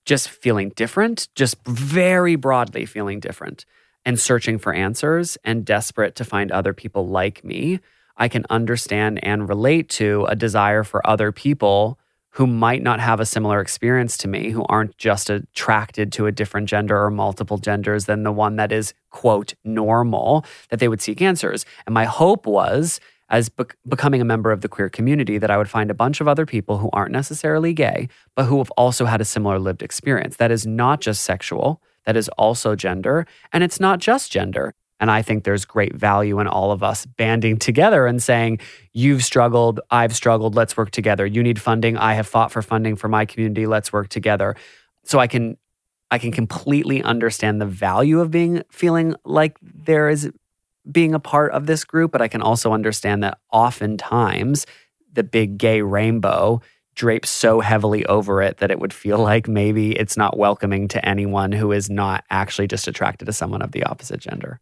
just 0.07 0.29
feeling 0.29 0.69
different, 0.69 1.27
just 1.35 1.55
very 1.65 2.35
broadly 2.35 2.85
feeling 2.85 3.19
different, 3.19 3.65
and 4.05 4.19
searching 4.19 4.57
for 4.57 4.73
answers 4.73 5.37
and 5.43 5.63
desperate 5.63 6.15
to 6.15 6.25
find 6.25 6.51
other 6.51 6.73
people 6.73 7.07
like 7.07 7.43
me 7.43 7.79
I 8.17 8.27
can 8.27 8.45
understand 8.49 9.23
and 9.23 9.47
relate 9.47 9.89
to 9.89 10.25
a 10.27 10.35
desire 10.35 10.83
for 10.83 11.07
other 11.07 11.31
people 11.31 11.99
who 12.31 12.47
might 12.47 12.83
not 12.83 12.99
have 12.99 13.19
a 13.19 13.25
similar 13.25 13.59
experience 13.61 14.17
to 14.17 14.27
me, 14.27 14.49
who 14.49 14.63
aren't 14.65 14.97
just 14.97 15.29
attracted 15.29 16.11
to 16.11 16.27
a 16.27 16.31
different 16.31 16.69
gender 16.69 17.03
or 17.03 17.09
multiple 17.09 17.57
genders 17.57 18.05
than 18.05 18.23
the 18.23 18.31
one 18.31 18.57
that 18.57 18.71
is, 18.71 18.93
quote, 19.09 19.53
normal, 19.63 20.45
that 20.69 20.79
they 20.79 20.87
would 20.87 21.01
seek 21.01 21.21
answers. 21.21 21.65
And 21.85 21.93
my 21.93 22.05
hope 22.05 22.45
was, 22.45 22.99
as 23.29 23.49
be- 23.49 23.65
becoming 23.87 24.21
a 24.21 24.25
member 24.25 24.51
of 24.51 24.61
the 24.61 24.69
queer 24.69 24.89
community, 24.89 25.37
that 25.37 25.51
I 25.51 25.57
would 25.57 25.69
find 25.69 25.91
a 25.91 25.93
bunch 25.93 26.21
of 26.21 26.27
other 26.27 26.45
people 26.45 26.77
who 26.77 26.89
aren't 26.93 27.11
necessarily 27.11 27.73
gay, 27.73 28.09
but 28.35 28.45
who 28.45 28.57
have 28.59 28.71
also 28.71 29.05
had 29.05 29.21
a 29.21 29.25
similar 29.25 29.59
lived 29.59 29.83
experience. 29.83 30.37
That 30.37 30.51
is 30.51 30.65
not 30.65 31.01
just 31.01 31.23
sexual, 31.23 31.81
that 32.05 32.15
is 32.15 32.29
also 32.29 32.75
gender, 32.75 33.25
and 33.51 33.63
it's 33.63 33.79
not 33.79 33.99
just 33.99 34.31
gender. 34.31 34.73
And 34.99 35.11
I 35.11 35.21
think 35.21 35.43
there's 35.43 35.65
great 35.65 35.95
value 35.95 36.39
in 36.39 36.47
all 36.47 36.71
of 36.71 36.81
us 36.81 37.05
banding 37.05 37.57
together 37.57 38.07
and 38.07 38.21
saying, 38.21 38.59
You've 38.93 39.23
struggled, 39.23 39.79
I've 39.91 40.15
struggled, 40.15 40.55
let's 40.55 40.75
work 40.75 40.91
together. 40.91 41.25
You 41.25 41.43
need 41.43 41.61
funding, 41.61 41.97
I 41.97 42.13
have 42.13 42.27
fought 42.27 42.51
for 42.51 42.61
funding 42.61 42.95
for 42.95 43.07
my 43.07 43.25
community, 43.25 43.67
let's 43.67 43.93
work 43.93 44.09
together. 44.09 44.55
So 45.03 45.19
I 45.19 45.27
can 45.27 45.57
I 46.09 46.17
can 46.17 46.31
completely 46.31 47.03
understand 47.03 47.59
the 47.59 47.65
value 47.65 48.21
of 48.21 48.31
being 48.31 48.63
feeling 48.71 49.15
like 49.25 49.57
there 49.61 50.09
is 50.09 50.31
being 50.91 51.13
a 51.13 51.19
part 51.19 51.51
of 51.51 51.65
this 51.65 51.83
group, 51.83 52.11
but 52.11 52.21
I 52.21 52.27
can 52.27 52.41
also 52.41 52.73
understand 52.73 53.23
that 53.23 53.39
oftentimes 53.51 54.65
the 55.11 55.23
big 55.23 55.57
gay 55.57 55.81
rainbow 55.81 56.61
drapes 56.95 57.29
so 57.29 57.59
heavily 57.59 58.05
over 58.07 58.41
it 58.41 58.57
that 58.57 58.71
it 58.71 58.79
would 58.79 58.91
feel 58.91 59.19
like 59.19 59.47
maybe 59.47 59.91
it's 59.91 60.17
not 60.17 60.37
welcoming 60.37 60.87
to 60.89 61.07
anyone 61.07 61.51
who 61.51 61.71
is 61.71 61.89
not 61.89 62.23
actually 62.29 62.67
just 62.67 62.87
attracted 62.87 63.25
to 63.25 63.33
someone 63.33 63.61
of 63.61 63.71
the 63.71 63.83
opposite 63.83 64.19
gender. 64.19 64.59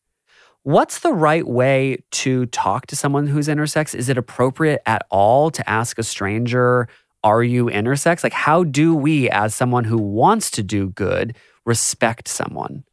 What's 0.63 0.99
the 0.99 1.13
right 1.13 1.47
way 1.47 2.03
to 2.11 2.47
talk 2.47 2.87
to 2.87 2.95
someone 2.95 3.27
who's 3.27 3.47
intersex? 3.47 3.95
Is 3.95 4.09
it 4.09 4.17
appropriate 4.17 4.81
at 4.85 5.05
all 5.09 5.51
to 5.51 5.69
ask 5.69 5.97
a 5.97 6.03
stranger, 6.03 6.87
Are 7.23 7.43
you 7.43 7.65
intersex? 7.65 8.23
Like, 8.23 8.33
how 8.33 8.63
do 8.63 8.95
we, 8.95 9.29
as 9.29 9.55
someone 9.55 9.83
who 9.83 9.97
wants 9.97 10.51
to 10.51 10.63
do 10.63 10.89
good, 10.89 11.35
respect 11.65 12.27
someone? 12.27 12.83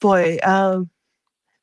Boy, 0.00 0.38
um, 0.42 0.88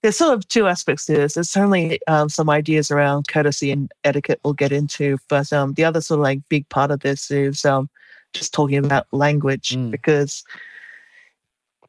there's 0.01 0.17
sort 0.17 0.33
of 0.33 0.47
two 0.47 0.67
aspects 0.67 1.05
to 1.05 1.13
this. 1.13 1.33
There's 1.33 1.49
certainly 1.49 1.99
um, 2.07 2.29
some 2.29 2.49
ideas 2.49 2.91
around 2.91 3.27
courtesy 3.27 3.71
and 3.71 3.91
etiquette 4.03 4.39
we'll 4.43 4.53
get 4.53 4.71
into, 4.71 5.17
but 5.27 5.51
um, 5.51 5.73
the 5.73 5.85
other 5.85 6.01
sort 6.01 6.19
of 6.19 6.23
like 6.23 6.47
big 6.49 6.67
part 6.69 6.91
of 6.91 6.99
this 6.99 7.31
is 7.31 7.65
um, 7.65 7.89
just 8.33 8.53
talking 8.53 8.77
about 8.77 9.07
language 9.11 9.71
mm. 9.71 9.89
because 9.91 10.43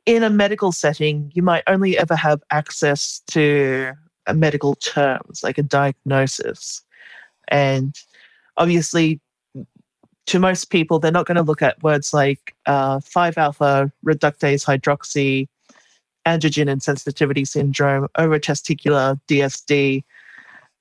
in 0.06 0.22
a 0.22 0.30
medical 0.30 0.72
setting, 0.72 1.30
you 1.34 1.42
might 1.42 1.62
only 1.66 1.98
ever 1.98 2.16
have 2.16 2.42
access 2.50 3.20
to 3.28 3.92
medical 4.34 4.74
terms 4.76 5.42
like 5.42 5.58
a 5.58 5.62
diagnosis. 5.62 6.82
And 7.48 7.94
obviously, 8.56 9.20
to 10.26 10.38
most 10.38 10.70
people, 10.70 10.98
they're 10.98 11.12
not 11.12 11.26
going 11.26 11.36
to 11.36 11.42
look 11.42 11.62
at 11.62 11.82
words 11.82 12.12
like 12.12 12.54
uh, 12.66 13.00
5 13.00 13.38
alpha 13.38 13.92
reductase 14.04 14.64
hydroxy, 14.64 15.48
androgen 16.28 16.68
insensitivity 16.68 17.46
syndrome, 17.46 18.06
ovotesticular 18.18 19.18
DSD, 19.28 20.04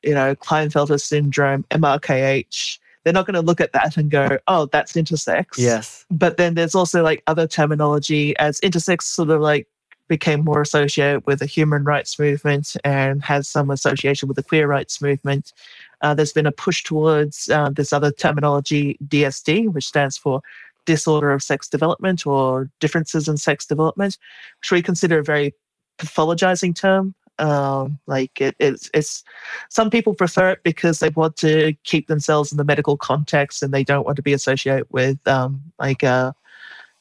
you 0.04 0.14
know, 0.14 0.36
Klinefelter 0.36 1.00
syndrome, 1.00 1.64
MRKH, 1.72 2.80
they're 3.04 3.14
not 3.14 3.26
going 3.26 3.36
to 3.36 3.42
look 3.42 3.62
at 3.62 3.72
that 3.72 3.96
and 3.96 4.12
go, 4.12 4.38
oh, 4.48 4.66
that's 4.66 4.94
intersex. 4.94 5.46
Yes. 5.58 6.06
But 6.12 6.36
then 6.36 6.56
there's 6.56 6.76
also 6.76 7.04
like 7.04 7.24
other 7.26 7.48
terminology 7.48 8.38
as 8.38 8.60
intersex 8.60 9.04
sort 9.04 9.30
of 9.30 9.40
like 9.40 9.66
became 10.10 10.44
more 10.44 10.62
associated 10.62 11.26
with 11.26 11.40
the 11.40 11.46
human 11.46 11.86
rights 11.86 12.20
movement 12.20 12.76
and 12.84 13.24
has 13.24 13.48
some 13.48 13.70
association 13.70 14.28
with 14.28 14.36
the 14.36 14.44
queer 14.44 14.68
rights 14.68 15.02
movement. 15.02 15.54
Uh, 16.02 16.14
there's 16.14 16.34
been 16.34 16.46
a 16.46 16.52
push 16.52 16.84
towards 16.84 17.50
uh, 17.50 17.70
this 17.70 17.94
other 17.94 18.12
terminology, 18.12 18.98
DSD, 19.06 19.72
which 19.72 19.88
stands 19.88 20.18
for 20.18 20.42
disorder 20.88 21.30
of 21.30 21.44
sex 21.44 21.68
development 21.68 22.26
or 22.26 22.72
differences 22.80 23.28
in 23.28 23.38
sex 23.38 23.68
development, 23.68 24.18
which 24.62 24.72
we 24.72 24.82
consider 24.82 25.20
a 25.20 25.24
very 25.24 25.54
pathologizing 26.00 26.76
term. 26.76 27.14
Um, 27.40 28.00
like 28.08 28.42
it, 28.42 28.56
it's, 28.58 28.90
it's 28.96 29.24
some 29.70 29.92
people 29.92 30.16
prefer 30.16 30.50
it 30.52 30.64
because 30.64 30.98
they 31.00 31.10
want 31.10 31.36
to 31.38 31.76
keep 31.84 32.08
themselves 32.08 32.52
in 32.52 32.58
the 32.58 32.64
medical 32.64 32.98
context 32.98 33.62
and 33.62 33.72
they 33.72 33.84
don't 33.84 34.06
want 34.06 34.16
to 34.16 34.24
be 34.24 34.34
associated 34.34 34.88
with 34.90 35.20
um, 35.28 35.62
like 35.78 36.04
uh, 36.04 36.32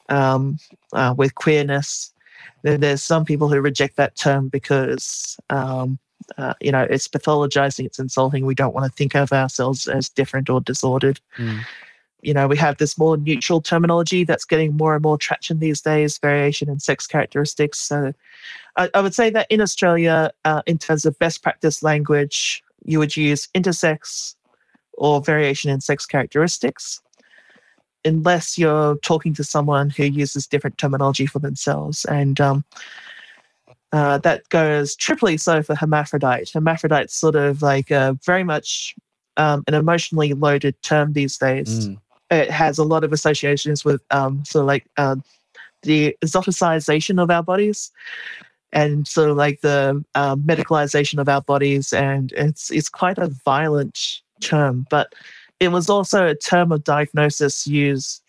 um, 0.09 0.59
uh, 0.93 1.15
with 1.17 1.33
queerness. 1.33 2.13
Then 2.61 2.81
there's 2.81 3.01
some 3.01 3.25
people 3.25 3.47
who 3.47 3.61
reject 3.61 3.95
that 3.95 4.15
term 4.15 4.49
because 4.49 5.37
um, 5.49 5.97
uh, 6.37 6.53
you 6.61 6.71
know 6.71 6.85
it's 6.87 7.07
pathologizing, 7.07 7.85
it's 7.85 7.99
insulting. 7.99 8.45
We 8.45 8.53
don't 8.53 8.75
want 8.75 8.91
to 8.91 8.95
think 8.95 9.15
of 9.15 9.31
ourselves 9.31 9.87
as 9.87 10.09
different 10.09 10.49
or 10.49 10.61
disordered. 10.61 11.19
Mm 11.37 11.61
you 12.27 12.33
know, 12.33 12.45
we 12.45 12.57
have 12.57 12.75
this 12.75 12.97
more 12.97 13.15
neutral 13.15 13.61
terminology 13.61 14.25
that's 14.25 14.43
getting 14.43 14.75
more 14.75 14.93
and 14.93 15.01
more 15.01 15.17
traction 15.17 15.59
these 15.59 15.79
days, 15.79 16.17
variation 16.17 16.69
in 16.69 16.77
sex 16.77 17.07
characteristics. 17.07 17.79
So 17.79 18.11
I, 18.75 18.89
I 18.93 18.99
would 18.99 19.15
say 19.15 19.29
that 19.29 19.47
in 19.49 19.61
Australia, 19.61 20.31
uh, 20.43 20.61
in 20.65 20.77
terms 20.77 21.05
of 21.05 21.17
best 21.19 21.41
practice 21.41 21.81
language, 21.81 22.61
you 22.83 22.99
would 22.99 23.15
use 23.15 23.47
intersex 23.55 24.35
or 24.97 25.21
variation 25.21 25.71
in 25.71 25.79
sex 25.79 26.05
characteristics, 26.05 27.01
unless 28.03 28.57
you're 28.57 28.97
talking 28.97 29.33
to 29.35 29.43
someone 29.45 29.89
who 29.89 30.03
uses 30.03 30.47
different 30.47 30.77
terminology 30.77 31.27
for 31.27 31.39
themselves. 31.39 32.03
And 32.03 32.41
um, 32.41 32.65
uh, 33.93 34.17
that 34.17 34.49
goes 34.49 34.97
triply 34.97 35.37
so 35.37 35.63
for 35.63 35.75
hermaphrodite. 35.75 36.51
Hermaphrodite's 36.53 37.13
sort 37.13 37.37
of 37.37 37.61
like 37.61 37.89
a, 37.89 38.19
very 38.25 38.43
much 38.43 38.95
um, 39.37 39.63
an 39.67 39.75
emotionally 39.75 40.33
loaded 40.33 40.75
term 40.81 41.13
these 41.13 41.37
days. 41.37 41.87
Mm 41.87 41.99
it 42.29 42.49
has 42.51 42.77
a 42.77 42.83
lot 42.83 43.03
of 43.03 43.13
associations 43.13 43.85
with 43.85 44.01
um, 44.11 44.43
sort 44.45 44.63
of 44.63 44.67
like 44.67 44.85
uh, 44.97 45.15
the 45.83 46.15
exoticization 46.23 47.21
of 47.21 47.31
our 47.31 47.43
bodies 47.43 47.91
and 48.73 49.07
sort 49.07 49.29
of 49.29 49.37
like 49.37 49.61
the 49.61 50.03
uh, 50.15 50.35
medicalization 50.35 51.19
of 51.19 51.29
our 51.29 51.41
bodies. 51.41 51.93
And 51.93 52.31
it's, 52.33 52.69
it's 52.69 52.89
quite 52.89 53.17
a 53.17 53.31
violent 53.45 54.21
term, 54.41 54.85
but 54.89 55.13
it 55.59 55.69
was 55.69 55.89
also 55.89 56.27
a 56.27 56.35
term 56.35 56.71
of 56.71 56.83
diagnosis 56.83 57.65
used 57.65 58.21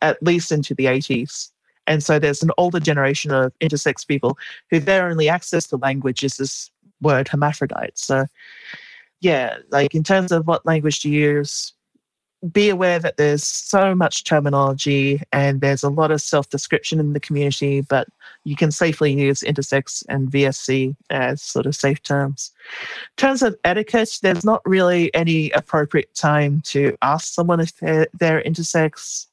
at 0.00 0.22
least 0.22 0.50
into 0.50 0.74
the 0.74 0.86
80s. 0.86 1.50
And 1.86 2.02
so 2.02 2.18
there's 2.18 2.42
an 2.42 2.50
older 2.58 2.80
generation 2.80 3.30
of 3.30 3.52
intersex 3.60 4.06
people 4.06 4.38
who 4.70 4.80
their 4.80 5.08
only 5.08 5.28
access 5.28 5.66
to 5.68 5.76
language 5.76 6.22
is 6.22 6.36
this 6.36 6.70
word 7.00 7.28
hermaphrodite. 7.28 7.98
So, 7.98 8.26
yeah, 9.20 9.58
like 9.70 9.94
in 9.94 10.02
terms 10.02 10.32
of 10.32 10.46
what 10.46 10.64
language 10.64 11.00
to 11.00 11.10
use, 11.10 11.72
be 12.50 12.68
aware 12.68 12.98
that 12.98 13.16
there's 13.18 13.44
so 13.44 13.94
much 13.94 14.24
terminology 14.24 15.22
and 15.32 15.60
there's 15.60 15.84
a 15.84 15.88
lot 15.88 16.10
of 16.10 16.20
self 16.20 16.48
description 16.48 16.98
in 16.98 17.12
the 17.12 17.20
community, 17.20 17.82
but 17.82 18.08
you 18.44 18.56
can 18.56 18.72
safely 18.72 19.12
use 19.12 19.40
intersex 19.40 20.04
and 20.08 20.30
VSC 20.30 20.96
as 21.10 21.40
sort 21.40 21.66
of 21.66 21.76
safe 21.76 22.02
terms. 22.02 22.50
In 23.10 23.16
terms 23.16 23.42
of 23.42 23.54
etiquette, 23.64 24.18
there's 24.22 24.44
not 24.44 24.60
really 24.64 25.14
any 25.14 25.50
appropriate 25.50 26.12
time 26.14 26.60
to 26.66 26.96
ask 27.02 27.32
someone 27.32 27.60
if 27.60 27.76
they're, 27.76 28.08
they're 28.18 28.42
intersex. 28.42 29.26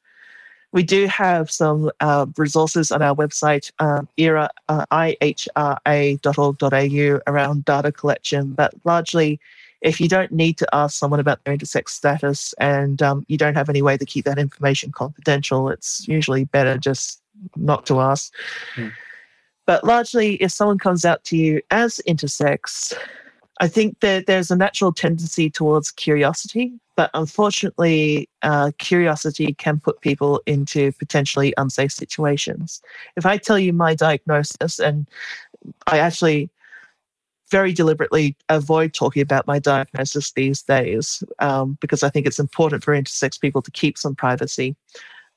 We 0.71 0.83
do 0.83 1.07
have 1.07 1.49
some 1.49 1.89
uh, 1.99 2.27
resources 2.37 2.91
on 2.91 3.01
our 3.01 3.15
website, 3.15 3.71
um, 3.79 4.07
era, 4.17 4.51
uh, 4.67 4.85
ihra.org.au, 4.91 6.21
around 7.25 7.65
data 7.65 7.91
collection, 7.91 8.51
but 8.51 8.75
largely 8.83 9.39
if 9.81 10.01
you 10.01 10.07
don't 10.07 10.31
need 10.31 10.57
to 10.57 10.67
ask 10.73 10.97
someone 10.97 11.19
about 11.19 11.43
their 11.43 11.55
intersex 11.55 11.89
status 11.89 12.53
and 12.59 13.01
um, 13.01 13.25
you 13.27 13.37
don't 13.37 13.55
have 13.55 13.69
any 13.69 13.81
way 13.81 13.97
to 13.97 14.05
keep 14.05 14.25
that 14.25 14.37
information 14.37 14.91
confidential, 14.91 15.69
it's 15.69 16.07
usually 16.07 16.45
better 16.45 16.77
just 16.77 17.21
not 17.55 17.85
to 17.85 18.01
ask. 18.01 18.33
Mm. 18.75 18.91
But 19.65 19.83
largely, 19.83 20.35
if 20.35 20.51
someone 20.51 20.79
comes 20.79 21.05
out 21.05 21.23
to 21.25 21.37
you 21.37 21.61
as 21.71 22.01
intersex, 22.07 22.93
I 23.61 23.67
think 23.67 23.99
that 23.99 24.25
there's 24.25 24.51
a 24.51 24.55
natural 24.55 24.91
tendency 24.91 25.49
towards 25.49 25.91
curiosity, 25.91 26.73
but 26.95 27.09
unfortunately, 27.13 28.27
uh, 28.41 28.71
curiosity 28.77 29.53
can 29.53 29.79
put 29.79 30.01
people 30.01 30.41
into 30.45 30.91
potentially 30.93 31.53
unsafe 31.57 31.91
situations. 31.91 32.81
If 33.15 33.25
I 33.25 33.37
tell 33.37 33.59
you 33.59 33.71
my 33.71 33.95
diagnosis, 33.95 34.79
and 34.79 35.07
I 35.87 35.99
actually 35.99 36.49
very 37.49 37.73
deliberately 37.73 38.35
avoid 38.49 38.93
talking 38.93 39.21
about 39.21 39.47
my 39.47 39.59
diagnosis 39.59 40.31
these 40.31 40.61
days 40.61 41.23
um, 41.39 41.77
because 41.81 42.03
I 42.03 42.09
think 42.09 42.27
it's 42.27 42.39
important 42.39 42.83
for 42.83 42.93
intersex 42.93 43.39
people 43.39 43.61
to 43.61 43.71
keep 43.71 43.97
some 43.97 44.15
privacy. 44.15 44.75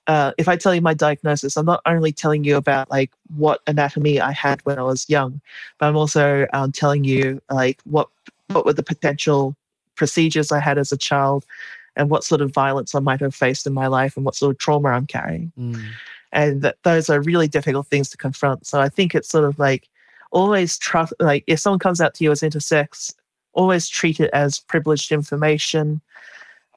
Uh, 0.07 0.33
if 0.37 0.49
I 0.49 0.57
tell 0.57 0.75
you 0.75 0.81
my 0.81 0.95
diagnosis, 0.95 1.57
I'm 1.57 1.67
not 1.67 1.81
only 1.87 2.13
telling 2.13 2.45
you 2.45 2.57
about 2.57 2.91
like 2.91 3.13
what 3.37 3.61
anatomy 3.67 4.21
I 4.21 4.33
had 4.33 4.61
when 4.65 4.79
I 4.79 4.83
was 4.83 5.09
young, 5.09 5.41
but 5.79 5.87
I'm 5.87 5.97
also 5.97 6.47
um, 6.53 6.73
telling 6.73 7.05
you 7.05 7.41
like 7.51 7.81
what 7.85 8.09
what 8.49 8.67
were 8.67 8.73
the 8.73 8.83
potential 8.83 9.57
procedures 9.95 10.51
I 10.51 10.59
had 10.59 10.77
as 10.77 10.91
a 10.91 10.97
child, 10.97 11.47
and 11.95 12.11
what 12.11 12.25
sort 12.25 12.41
of 12.41 12.53
violence 12.53 12.95
I 12.95 13.01
might 13.01 13.21
have 13.21 13.35
faced 13.35 13.67
in 13.67 13.73
my 13.73 13.87
life, 13.87 14.17
and 14.17 14.25
what 14.25 14.35
sort 14.35 14.51
of 14.51 14.59
trauma 14.59 14.89
I'm 14.89 15.07
carrying. 15.07 15.53
Mm. 15.59 15.85
And 16.33 16.63
that 16.63 16.79
those 16.83 17.09
are 17.09 17.21
really 17.21 17.47
difficult 17.47 17.87
things 17.87 18.09
to 18.11 18.17
confront. 18.17 18.67
So 18.67 18.81
I 18.81 18.89
think 18.89 19.15
it's 19.15 19.29
sort 19.29 19.45
of 19.45 19.59
like 19.59 19.89
always 20.33 20.79
trust 20.79 21.13
like 21.21 21.45
if 21.47 21.61
someone 21.61 21.79
comes 21.79 22.01
out 22.01 22.15
to 22.15 22.25
you 22.25 22.33
as 22.33 22.41
intersex, 22.41 23.15
always 23.53 23.89
treat 23.89 24.19
it 24.19 24.31
as 24.33 24.59
privileged 24.59 25.13
information. 25.13 26.01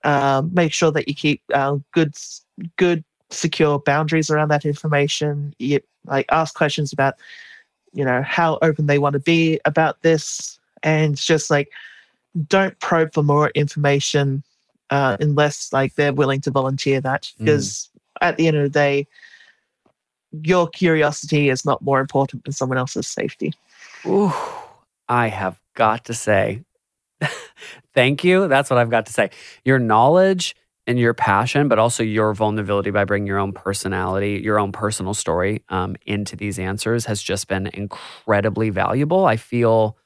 Um, 0.04 0.54
make 0.54 0.72
sure 0.72 0.92
that 0.92 1.08
you 1.08 1.16
keep 1.16 1.42
uh, 1.54 1.78
good 1.92 2.16
good 2.78 3.04
secure 3.32 3.80
boundaries 3.80 4.30
around 4.30 4.50
that 4.50 4.66
information. 4.66 5.56
You 5.58 5.80
like 6.06 6.28
ask 6.32 6.54
questions 6.54 6.94
about, 6.94 7.16
you 7.94 8.06
know, 8.06 8.22
how 8.22 8.60
open 8.62 8.86
they 8.86 9.00
want 9.00 9.14
to 9.14 9.20
be 9.20 9.60
about 9.66 10.02
this, 10.04 10.60
and 10.84 11.18
just 11.18 11.50
like 11.50 11.70
don't 12.48 12.78
probe 12.80 13.14
for 13.14 13.24
more 13.24 13.50
information 13.56 14.44
uh, 14.90 15.18
unless 15.20 15.74
like 15.74 15.96
they're 15.96 16.14
willing 16.14 16.42
to 16.42 16.52
volunteer 16.52 17.02
that. 17.02 17.32
Because 17.40 17.90
mm. 17.96 18.28
at 18.28 18.38
the 18.38 18.48
end 18.48 18.58
of 18.58 18.64
the 18.64 18.70
day, 18.70 19.08
your 20.44 20.68
curiosity 20.68 21.50
is 21.50 21.66
not 21.66 21.82
more 21.82 22.00
important 22.00 22.44
than 22.44 22.54
someone 22.54 22.78
else's 22.78 23.08
safety. 23.08 23.54
Ooh, 24.06 24.34
I 25.08 25.28
have 25.28 25.60
got 25.76 26.06
to 26.06 26.14
say, 26.14 26.64
thank 27.94 28.24
you. 28.24 28.48
That's 28.48 28.70
what 28.70 28.80
I've 28.80 28.90
got 28.90 29.06
to 29.08 29.14
say. 29.14 29.30
Your 29.64 29.80
knowledge 29.80 30.56
and 30.88 31.00
your 31.00 31.14
passion, 31.14 31.68
but 31.68 31.80
also 31.80 32.04
your 32.04 32.34
vulnerability 32.34 32.92
by 32.92 33.06
bringing 33.06 33.28
your 33.28 33.40
own 33.40 33.54
personality, 33.54 34.42
your 34.44 34.60
own 34.60 34.72
personal 34.72 35.14
story 35.14 35.64
um, 35.70 35.96
into 36.06 36.36
these 36.36 36.60
answers 36.60 37.06
has 37.06 37.22
just 37.22 37.48
been 37.48 37.68
incredibly 37.68 38.70
valuable. 38.70 39.26
I 39.26 39.38
feel 39.38 39.98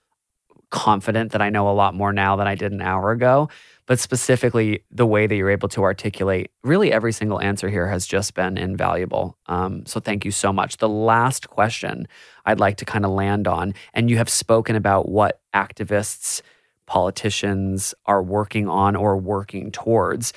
confident 0.69 1.31
that 1.31 1.41
I 1.41 1.49
know 1.49 1.69
a 1.69 1.73
lot 1.73 1.95
more 1.95 2.13
now 2.13 2.35
than 2.35 2.47
I 2.47 2.55
did 2.55 2.71
an 2.71 2.81
hour 2.81 3.11
ago. 3.11 3.49
But 3.89 3.99
specifically, 3.99 4.83
the 4.91 5.07
way 5.07 5.25
that 5.25 5.35
you're 5.35 5.49
able 5.49 5.67
to 5.69 5.81
articulate 5.81 6.51
really 6.63 6.93
every 6.93 7.11
single 7.11 7.41
answer 7.41 7.69
here 7.69 7.87
has 7.87 8.05
just 8.05 8.35
been 8.35 8.55
invaluable. 8.55 9.35
Um, 9.47 9.83
so 9.87 9.99
thank 9.99 10.23
you 10.23 10.29
so 10.29 10.53
much. 10.53 10.77
The 10.77 10.87
last 10.87 11.49
question 11.49 12.07
I'd 12.45 12.59
like 12.59 12.77
to 12.77 12.85
kind 12.85 13.03
of 13.03 13.09
land 13.09 13.47
on, 13.47 13.73
and 13.95 14.07
you 14.07 14.17
have 14.17 14.29
spoken 14.29 14.75
about 14.75 15.09
what 15.09 15.41
activists, 15.55 16.43
politicians 16.85 17.95
are 18.05 18.21
working 18.21 18.67
on 18.67 18.95
or 18.95 19.17
working 19.17 19.71
towards. 19.71 20.33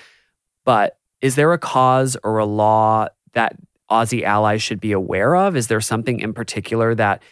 But 0.64 0.96
is 1.20 1.34
there 1.34 1.52
a 1.52 1.58
cause 1.58 2.16
or 2.24 2.38
a 2.38 2.46
law 2.46 3.08
that 3.34 3.56
Aussie 3.90 4.22
allies 4.22 4.62
should 4.62 4.80
be 4.80 4.92
aware 4.92 5.36
of? 5.36 5.56
Is 5.56 5.66
there 5.66 5.82
something 5.82 6.20
in 6.20 6.32
particular 6.32 6.94
that 6.94 7.22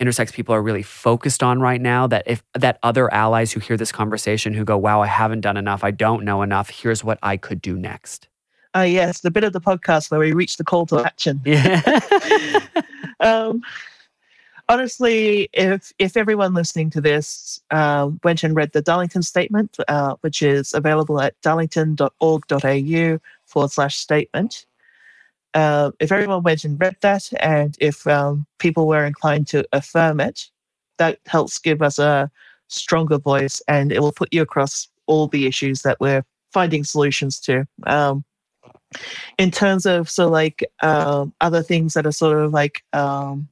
intersex 0.00 0.32
people 0.32 0.54
are 0.54 0.62
really 0.62 0.82
focused 0.82 1.42
on 1.42 1.60
right 1.60 1.80
now 1.80 2.06
that 2.06 2.22
if 2.26 2.42
that 2.54 2.78
other 2.82 3.12
allies 3.12 3.52
who 3.52 3.60
hear 3.60 3.76
this 3.76 3.92
conversation 3.92 4.52
who 4.52 4.64
go 4.64 4.76
wow 4.76 5.00
i 5.00 5.06
haven't 5.06 5.40
done 5.40 5.56
enough. 5.56 5.84
I 5.84 5.90
don't 5.90 6.24
know 6.24 6.42
enough. 6.42 6.70
Here's 6.70 7.02
what 7.02 7.18
i 7.22 7.36
could 7.36 7.62
do 7.62 7.76
next. 7.76 8.28
Uh, 8.74 8.80
yes 8.80 9.20
the 9.20 9.30
bit 9.30 9.44
of 9.44 9.52
the 9.52 9.60
podcast 9.60 10.10
where 10.10 10.20
we 10.20 10.32
reach 10.32 10.56
the 10.56 10.64
call 10.64 10.86
to 10.86 11.04
action. 11.04 11.40
yeah. 11.44 12.00
um, 13.20 13.62
honestly 14.68 15.48
if 15.52 15.92
if 15.98 16.16
everyone 16.16 16.52
listening 16.52 16.90
to 16.90 17.00
this 17.00 17.60
uh, 17.70 18.10
went 18.22 18.42
and 18.42 18.54
read 18.56 18.72
the 18.72 18.82
darlington 18.82 19.22
statement 19.22 19.78
uh, 19.88 20.14
which 20.20 20.42
is 20.42 20.74
available 20.74 21.20
at 21.20 21.40
darlington.org.au 21.40 23.18
forward 23.46 23.70
slash 23.70 23.96
statement 23.96 24.66
uh, 25.56 25.90
if 26.00 26.12
everyone 26.12 26.42
went 26.42 26.64
and 26.64 26.78
read 26.78 26.96
that, 27.00 27.30
and 27.40 27.76
if 27.80 28.06
um, 28.06 28.46
people 28.58 28.86
were 28.86 29.06
inclined 29.06 29.46
to 29.48 29.66
affirm 29.72 30.20
it, 30.20 30.50
that 30.98 31.18
helps 31.24 31.58
give 31.58 31.80
us 31.80 31.98
a 31.98 32.30
stronger 32.68 33.16
voice, 33.16 33.62
and 33.66 33.90
it 33.90 34.00
will 34.00 34.12
put 34.12 34.28
you 34.34 34.42
across 34.42 34.86
all 35.06 35.28
the 35.28 35.46
issues 35.46 35.80
that 35.80 35.96
we're 35.98 36.22
finding 36.52 36.84
solutions 36.84 37.40
to. 37.40 37.66
Um, 37.86 38.22
in 39.38 39.50
terms 39.50 39.86
of 39.86 40.10
so 40.10 40.28
like 40.28 40.62
um, 40.82 41.32
other 41.40 41.62
things 41.62 41.94
that 41.94 42.06
are 42.06 42.12
sort 42.12 42.38
of 42.38 42.52
like 42.52 42.82
um, 42.92 43.48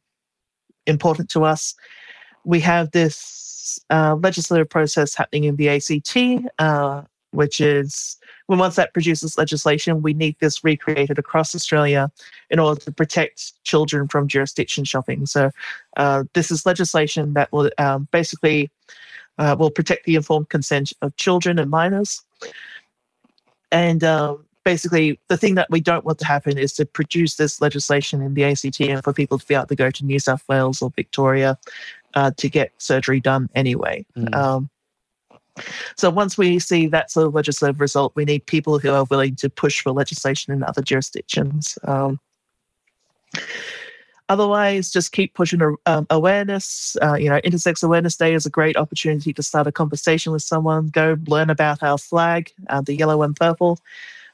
important 0.86 1.30
to 1.30 1.44
us, 1.44 1.74
we 2.44 2.60
have 2.60 2.90
this 2.90 3.78
uh, 3.88 4.14
legislative 4.16 4.68
process 4.68 5.14
happening 5.14 5.44
in 5.44 5.56
the 5.56 5.70
ACT, 5.70 6.50
uh, 6.58 7.00
which 7.34 7.60
is 7.60 8.16
when 8.46 8.58
once 8.58 8.76
that 8.76 8.92
produces 8.92 9.38
legislation, 9.38 10.02
we 10.02 10.14
need 10.14 10.36
this 10.40 10.62
recreated 10.62 11.18
across 11.18 11.54
Australia 11.54 12.10
in 12.50 12.58
order 12.58 12.80
to 12.82 12.92
protect 12.92 13.62
children 13.64 14.06
from 14.08 14.28
jurisdiction 14.28 14.84
shopping. 14.84 15.26
So 15.26 15.50
uh, 15.96 16.24
this 16.34 16.50
is 16.50 16.66
legislation 16.66 17.34
that 17.34 17.50
will 17.52 17.70
um, 17.78 18.08
basically 18.10 18.70
uh, 19.38 19.56
will 19.58 19.70
protect 19.70 20.04
the 20.04 20.14
informed 20.14 20.48
consent 20.48 20.92
of 21.02 21.16
children 21.16 21.58
and 21.58 21.70
minors. 21.70 22.22
And 23.72 24.04
um, 24.04 24.44
basically, 24.64 25.18
the 25.28 25.36
thing 25.36 25.56
that 25.56 25.70
we 25.70 25.80
don't 25.80 26.04
want 26.04 26.18
to 26.20 26.26
happen 26.26 26.58
is 26.58 26.72
to 26.74 26.86
produce 26.86 27.36
this 27.36 27.60
legislation 27.60 28.22
in 28.22 28.34
the 28.34 28.44
ACT 28.44 28.80
and 28.80 29.02
for 29.02 29.12
people 29.12 29.38
to 29.38 29.46
be 29.46 29.54
able 29.54 29.66
to 29.66 29.74
go 29.74 29.90
to 29.90 30.04
New 30.04 30.18
South 30.18 30.44
Wales 30.48 30.82
or 30.82 30.90
Victoria 30.94 31.58
uh, 32.14 32.30
to 32.36 32.48
get 32.48 32.72
surgery 32.78 33.20
done 33.20 33.48
anyway. 33.54 34.04
Mm. 34.16 34.34
Um, 34.34 34.70
so 35.96 36.10
once 36.10 36.36
we 36.36 36.58
see 36.58 36.86
that 36.88 37.10
sort 37.10 37.26
of 37.26 37.34
legislative 37.34 37.80
result, 37.80 38.12
we 38.16 38.24
need 38.24 38.46
people 38.46 38.78
who 38.78 38.90
are 38.90 39.04
willing 39.10 39.36
to 39.36 39.48
push 39.48 39.80
for 39.80 39.92
legislation 39.92 40.52
in 40.52 40.62
other 40.62 40.82
jurisdictions. 40.82 41.78
Um, 41.84 42.18
otherwise, 44.28 44.90
just 44.90 45.12
keep 45.12 45.34
pushing 45.34 45.60
um, 45.86 46.06
awareness. 46.10 46.96
Uh, 47.02 47.14
you 47.14 47.28
know, 47.28 47.40
Intersex 47.40 47.82
Awareness 47.82 48.16
Day 48.16 48.34
is 48.34 48.46
a 48.46 48.50
great 48.50 48.76
opportunity 48.76 49.32
to 49.32 49.42
start 49.42 49.66
a 49.66 49.72
conversation 49.72 50.32
with 50.32 50.42
someone. 50.42 50.88
Go 50.88 51.16
learn 51.26 51.50
about 51.50 51.82
our 51.82 51.98
flag, 51.98 52.52
uh, 52.68 52.80
the 52.80 52.94
yellow 52.94 53.22
and 53.22 53.36
purple, 53.36 53.78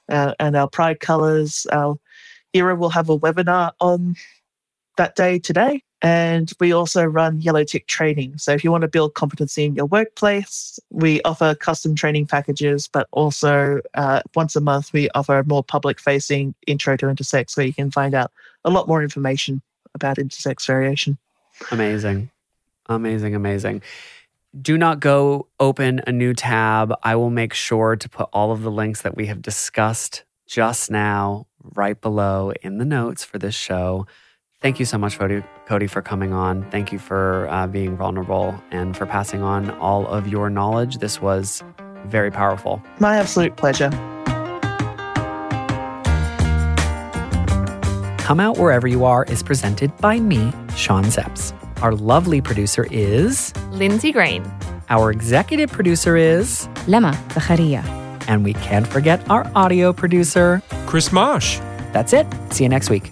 uh, 0.09 0.35
and 0.41 0.57
our 0.57 0.69
pride 0.69 1.01
colours. 1.01 1.67
Our 1.71 1.99
era 2.55 2.75
will 2.75 2.91
have 2.91 3.11
a 3.11 3.19
webinar 3.19 3.73
on 3.81 4.17
that 4.97 5.17
day 5.17 5.39
today. 5.39 5.83
And 6.03 6.51
we 6.59 6.73
also 6.73 7.05
run 7.05 7.41
yellow 7.41 7.65
tick 7.65 7.87
training. 7.87 8.39
So 8.39 8.53
if 8.53 8.65
you 8.65 8.71
want 8.71 8.83
to 8.83 8.89
build 8.89 9.15
competency 9.15 9.65
in 9.65 9.75
your 9.75 9.87
workplace, 9.87 10.81
we 10.91 11.21
offer 11.23 11.55
custom 11.55 11.95
training 11.95 12.27
packages, 12.27 12.89
but 12.89 13.07
also 13.11 13.81
uh, 13.95 14.23
once 14.35 14.57
a 14.57 14.61
month, 14.61 14.93
we 14.93 15.11
offer 15.11 15.39
a 15.39 15.45
more 15.45 15.63
public 15.63 16.01
facing 16.01 16.55
intro 16.67 16.97
to 16.97 17.07
intersex 17.07 17.57
where 17.57 17.67
you 17.67 17.75
can 17.75 17.91
find 17.91 18.15
out 18.15 18.33
a 18.65 18.71
lot 18.71 18.89
more 18.89 19.03
information 19.03 19.61
about 19.95 20.17
intersex 20.17 20.67
variation. 20.67 21.19
Amazing. 21.71 22.31
Amazing, 22.87 23.35
amazing. 23.35 23.83
Do 24.61 24.77
not 24.77 25.01
go 25.01 25.47
open 25.61 26.01
a 26.07 26.13
new 26.13 26.35
tab. 26.35 26.93
I 27.03 27.15
will 27.15 27.31
make 27.31 27.55
sure 27.55 27.95
to 27.95 28.09
put 28.09 28.29
all 28.33 28.51
of 28.53 28.63
the 28.63 28.71
links 28.71 29.03
that 29.03 29.17
we 29.17 29.27
have 29.27 29.43
discussed 29.43 30.25
just 30.47 30.91
now 30.91 31.47
right 31.63 32.01
below 32.01 32.53
in 32.63 32.79
the 32.79 32.85
notes 32.85 33.23
for 33.23 33.39
this 33.39 33.55
show. 33.55 34.07
Thank 34.61 34.79
you 34.79 34.85
so 34.85 34.99
much, 34.99 35.19
Cody, 35.19 35.43
Cody 35.65 35.87
for 35.87 36.03
coming 36.03 36.35
on. 36.35 36.69
Thank 36.71 36.93
you 36.93 36.99
for 36.99 37.49
uh, 37.49 37.67
being 37.67 37.97
vulnerable 37.97 38.55
and 38.71 38.95
for 38.95 39.07
passing 39.07 39.43
on 39.43 39.71
all 39.79 40.07
of 40.07 40.29
your 40.29 40.51
knowledge. 40.51 40.99
This 40.99 41.21
was 41.21 41.63
very 42.05 42.31
powerful. 42.31 42.83
My 42.99 43.17
absolute 43.17 43.57
pleasure. 43.57 43.89
Come 48.19 48.39
Out 48.39 48.59
Wherever 48.59 48.87
You 48.87 49.07
Are 49.07 49.25
is 49.25 49.43
presented 49.43 49.97
by 49.97 50.21
me, 50.21 50.53
Sean 50.77 51.05
Szeps. 51.05 51.55
Our 51.83 51.95
lovely 51.95 52.43
producer 52.43 52.87
is 52.91 53.55
Lindsay 53.71 54.13
Green. 54.13 54.45
Our 54.91 55.11
executive 55.11 55.73
producer 55.73 56.17
is 56.17 56.69
Lema 56.87 57.15
Zacharia. 57.33 57.83
And 58.29 58.45
we 58.45 58.53
can't 58.53 58.87
forget 58.87 59.29
our 59.31 59.51
audio 59.55 59.95
producer, 59.95 60.63
Chris 60.87 61.13
Marsh. 61.13 61.59
That's 61.93 62.13
it. 62.13 62.27
See 62.51 62.65
you 62.65 62.69
next 62.69 62.91
week. 62.91 63.11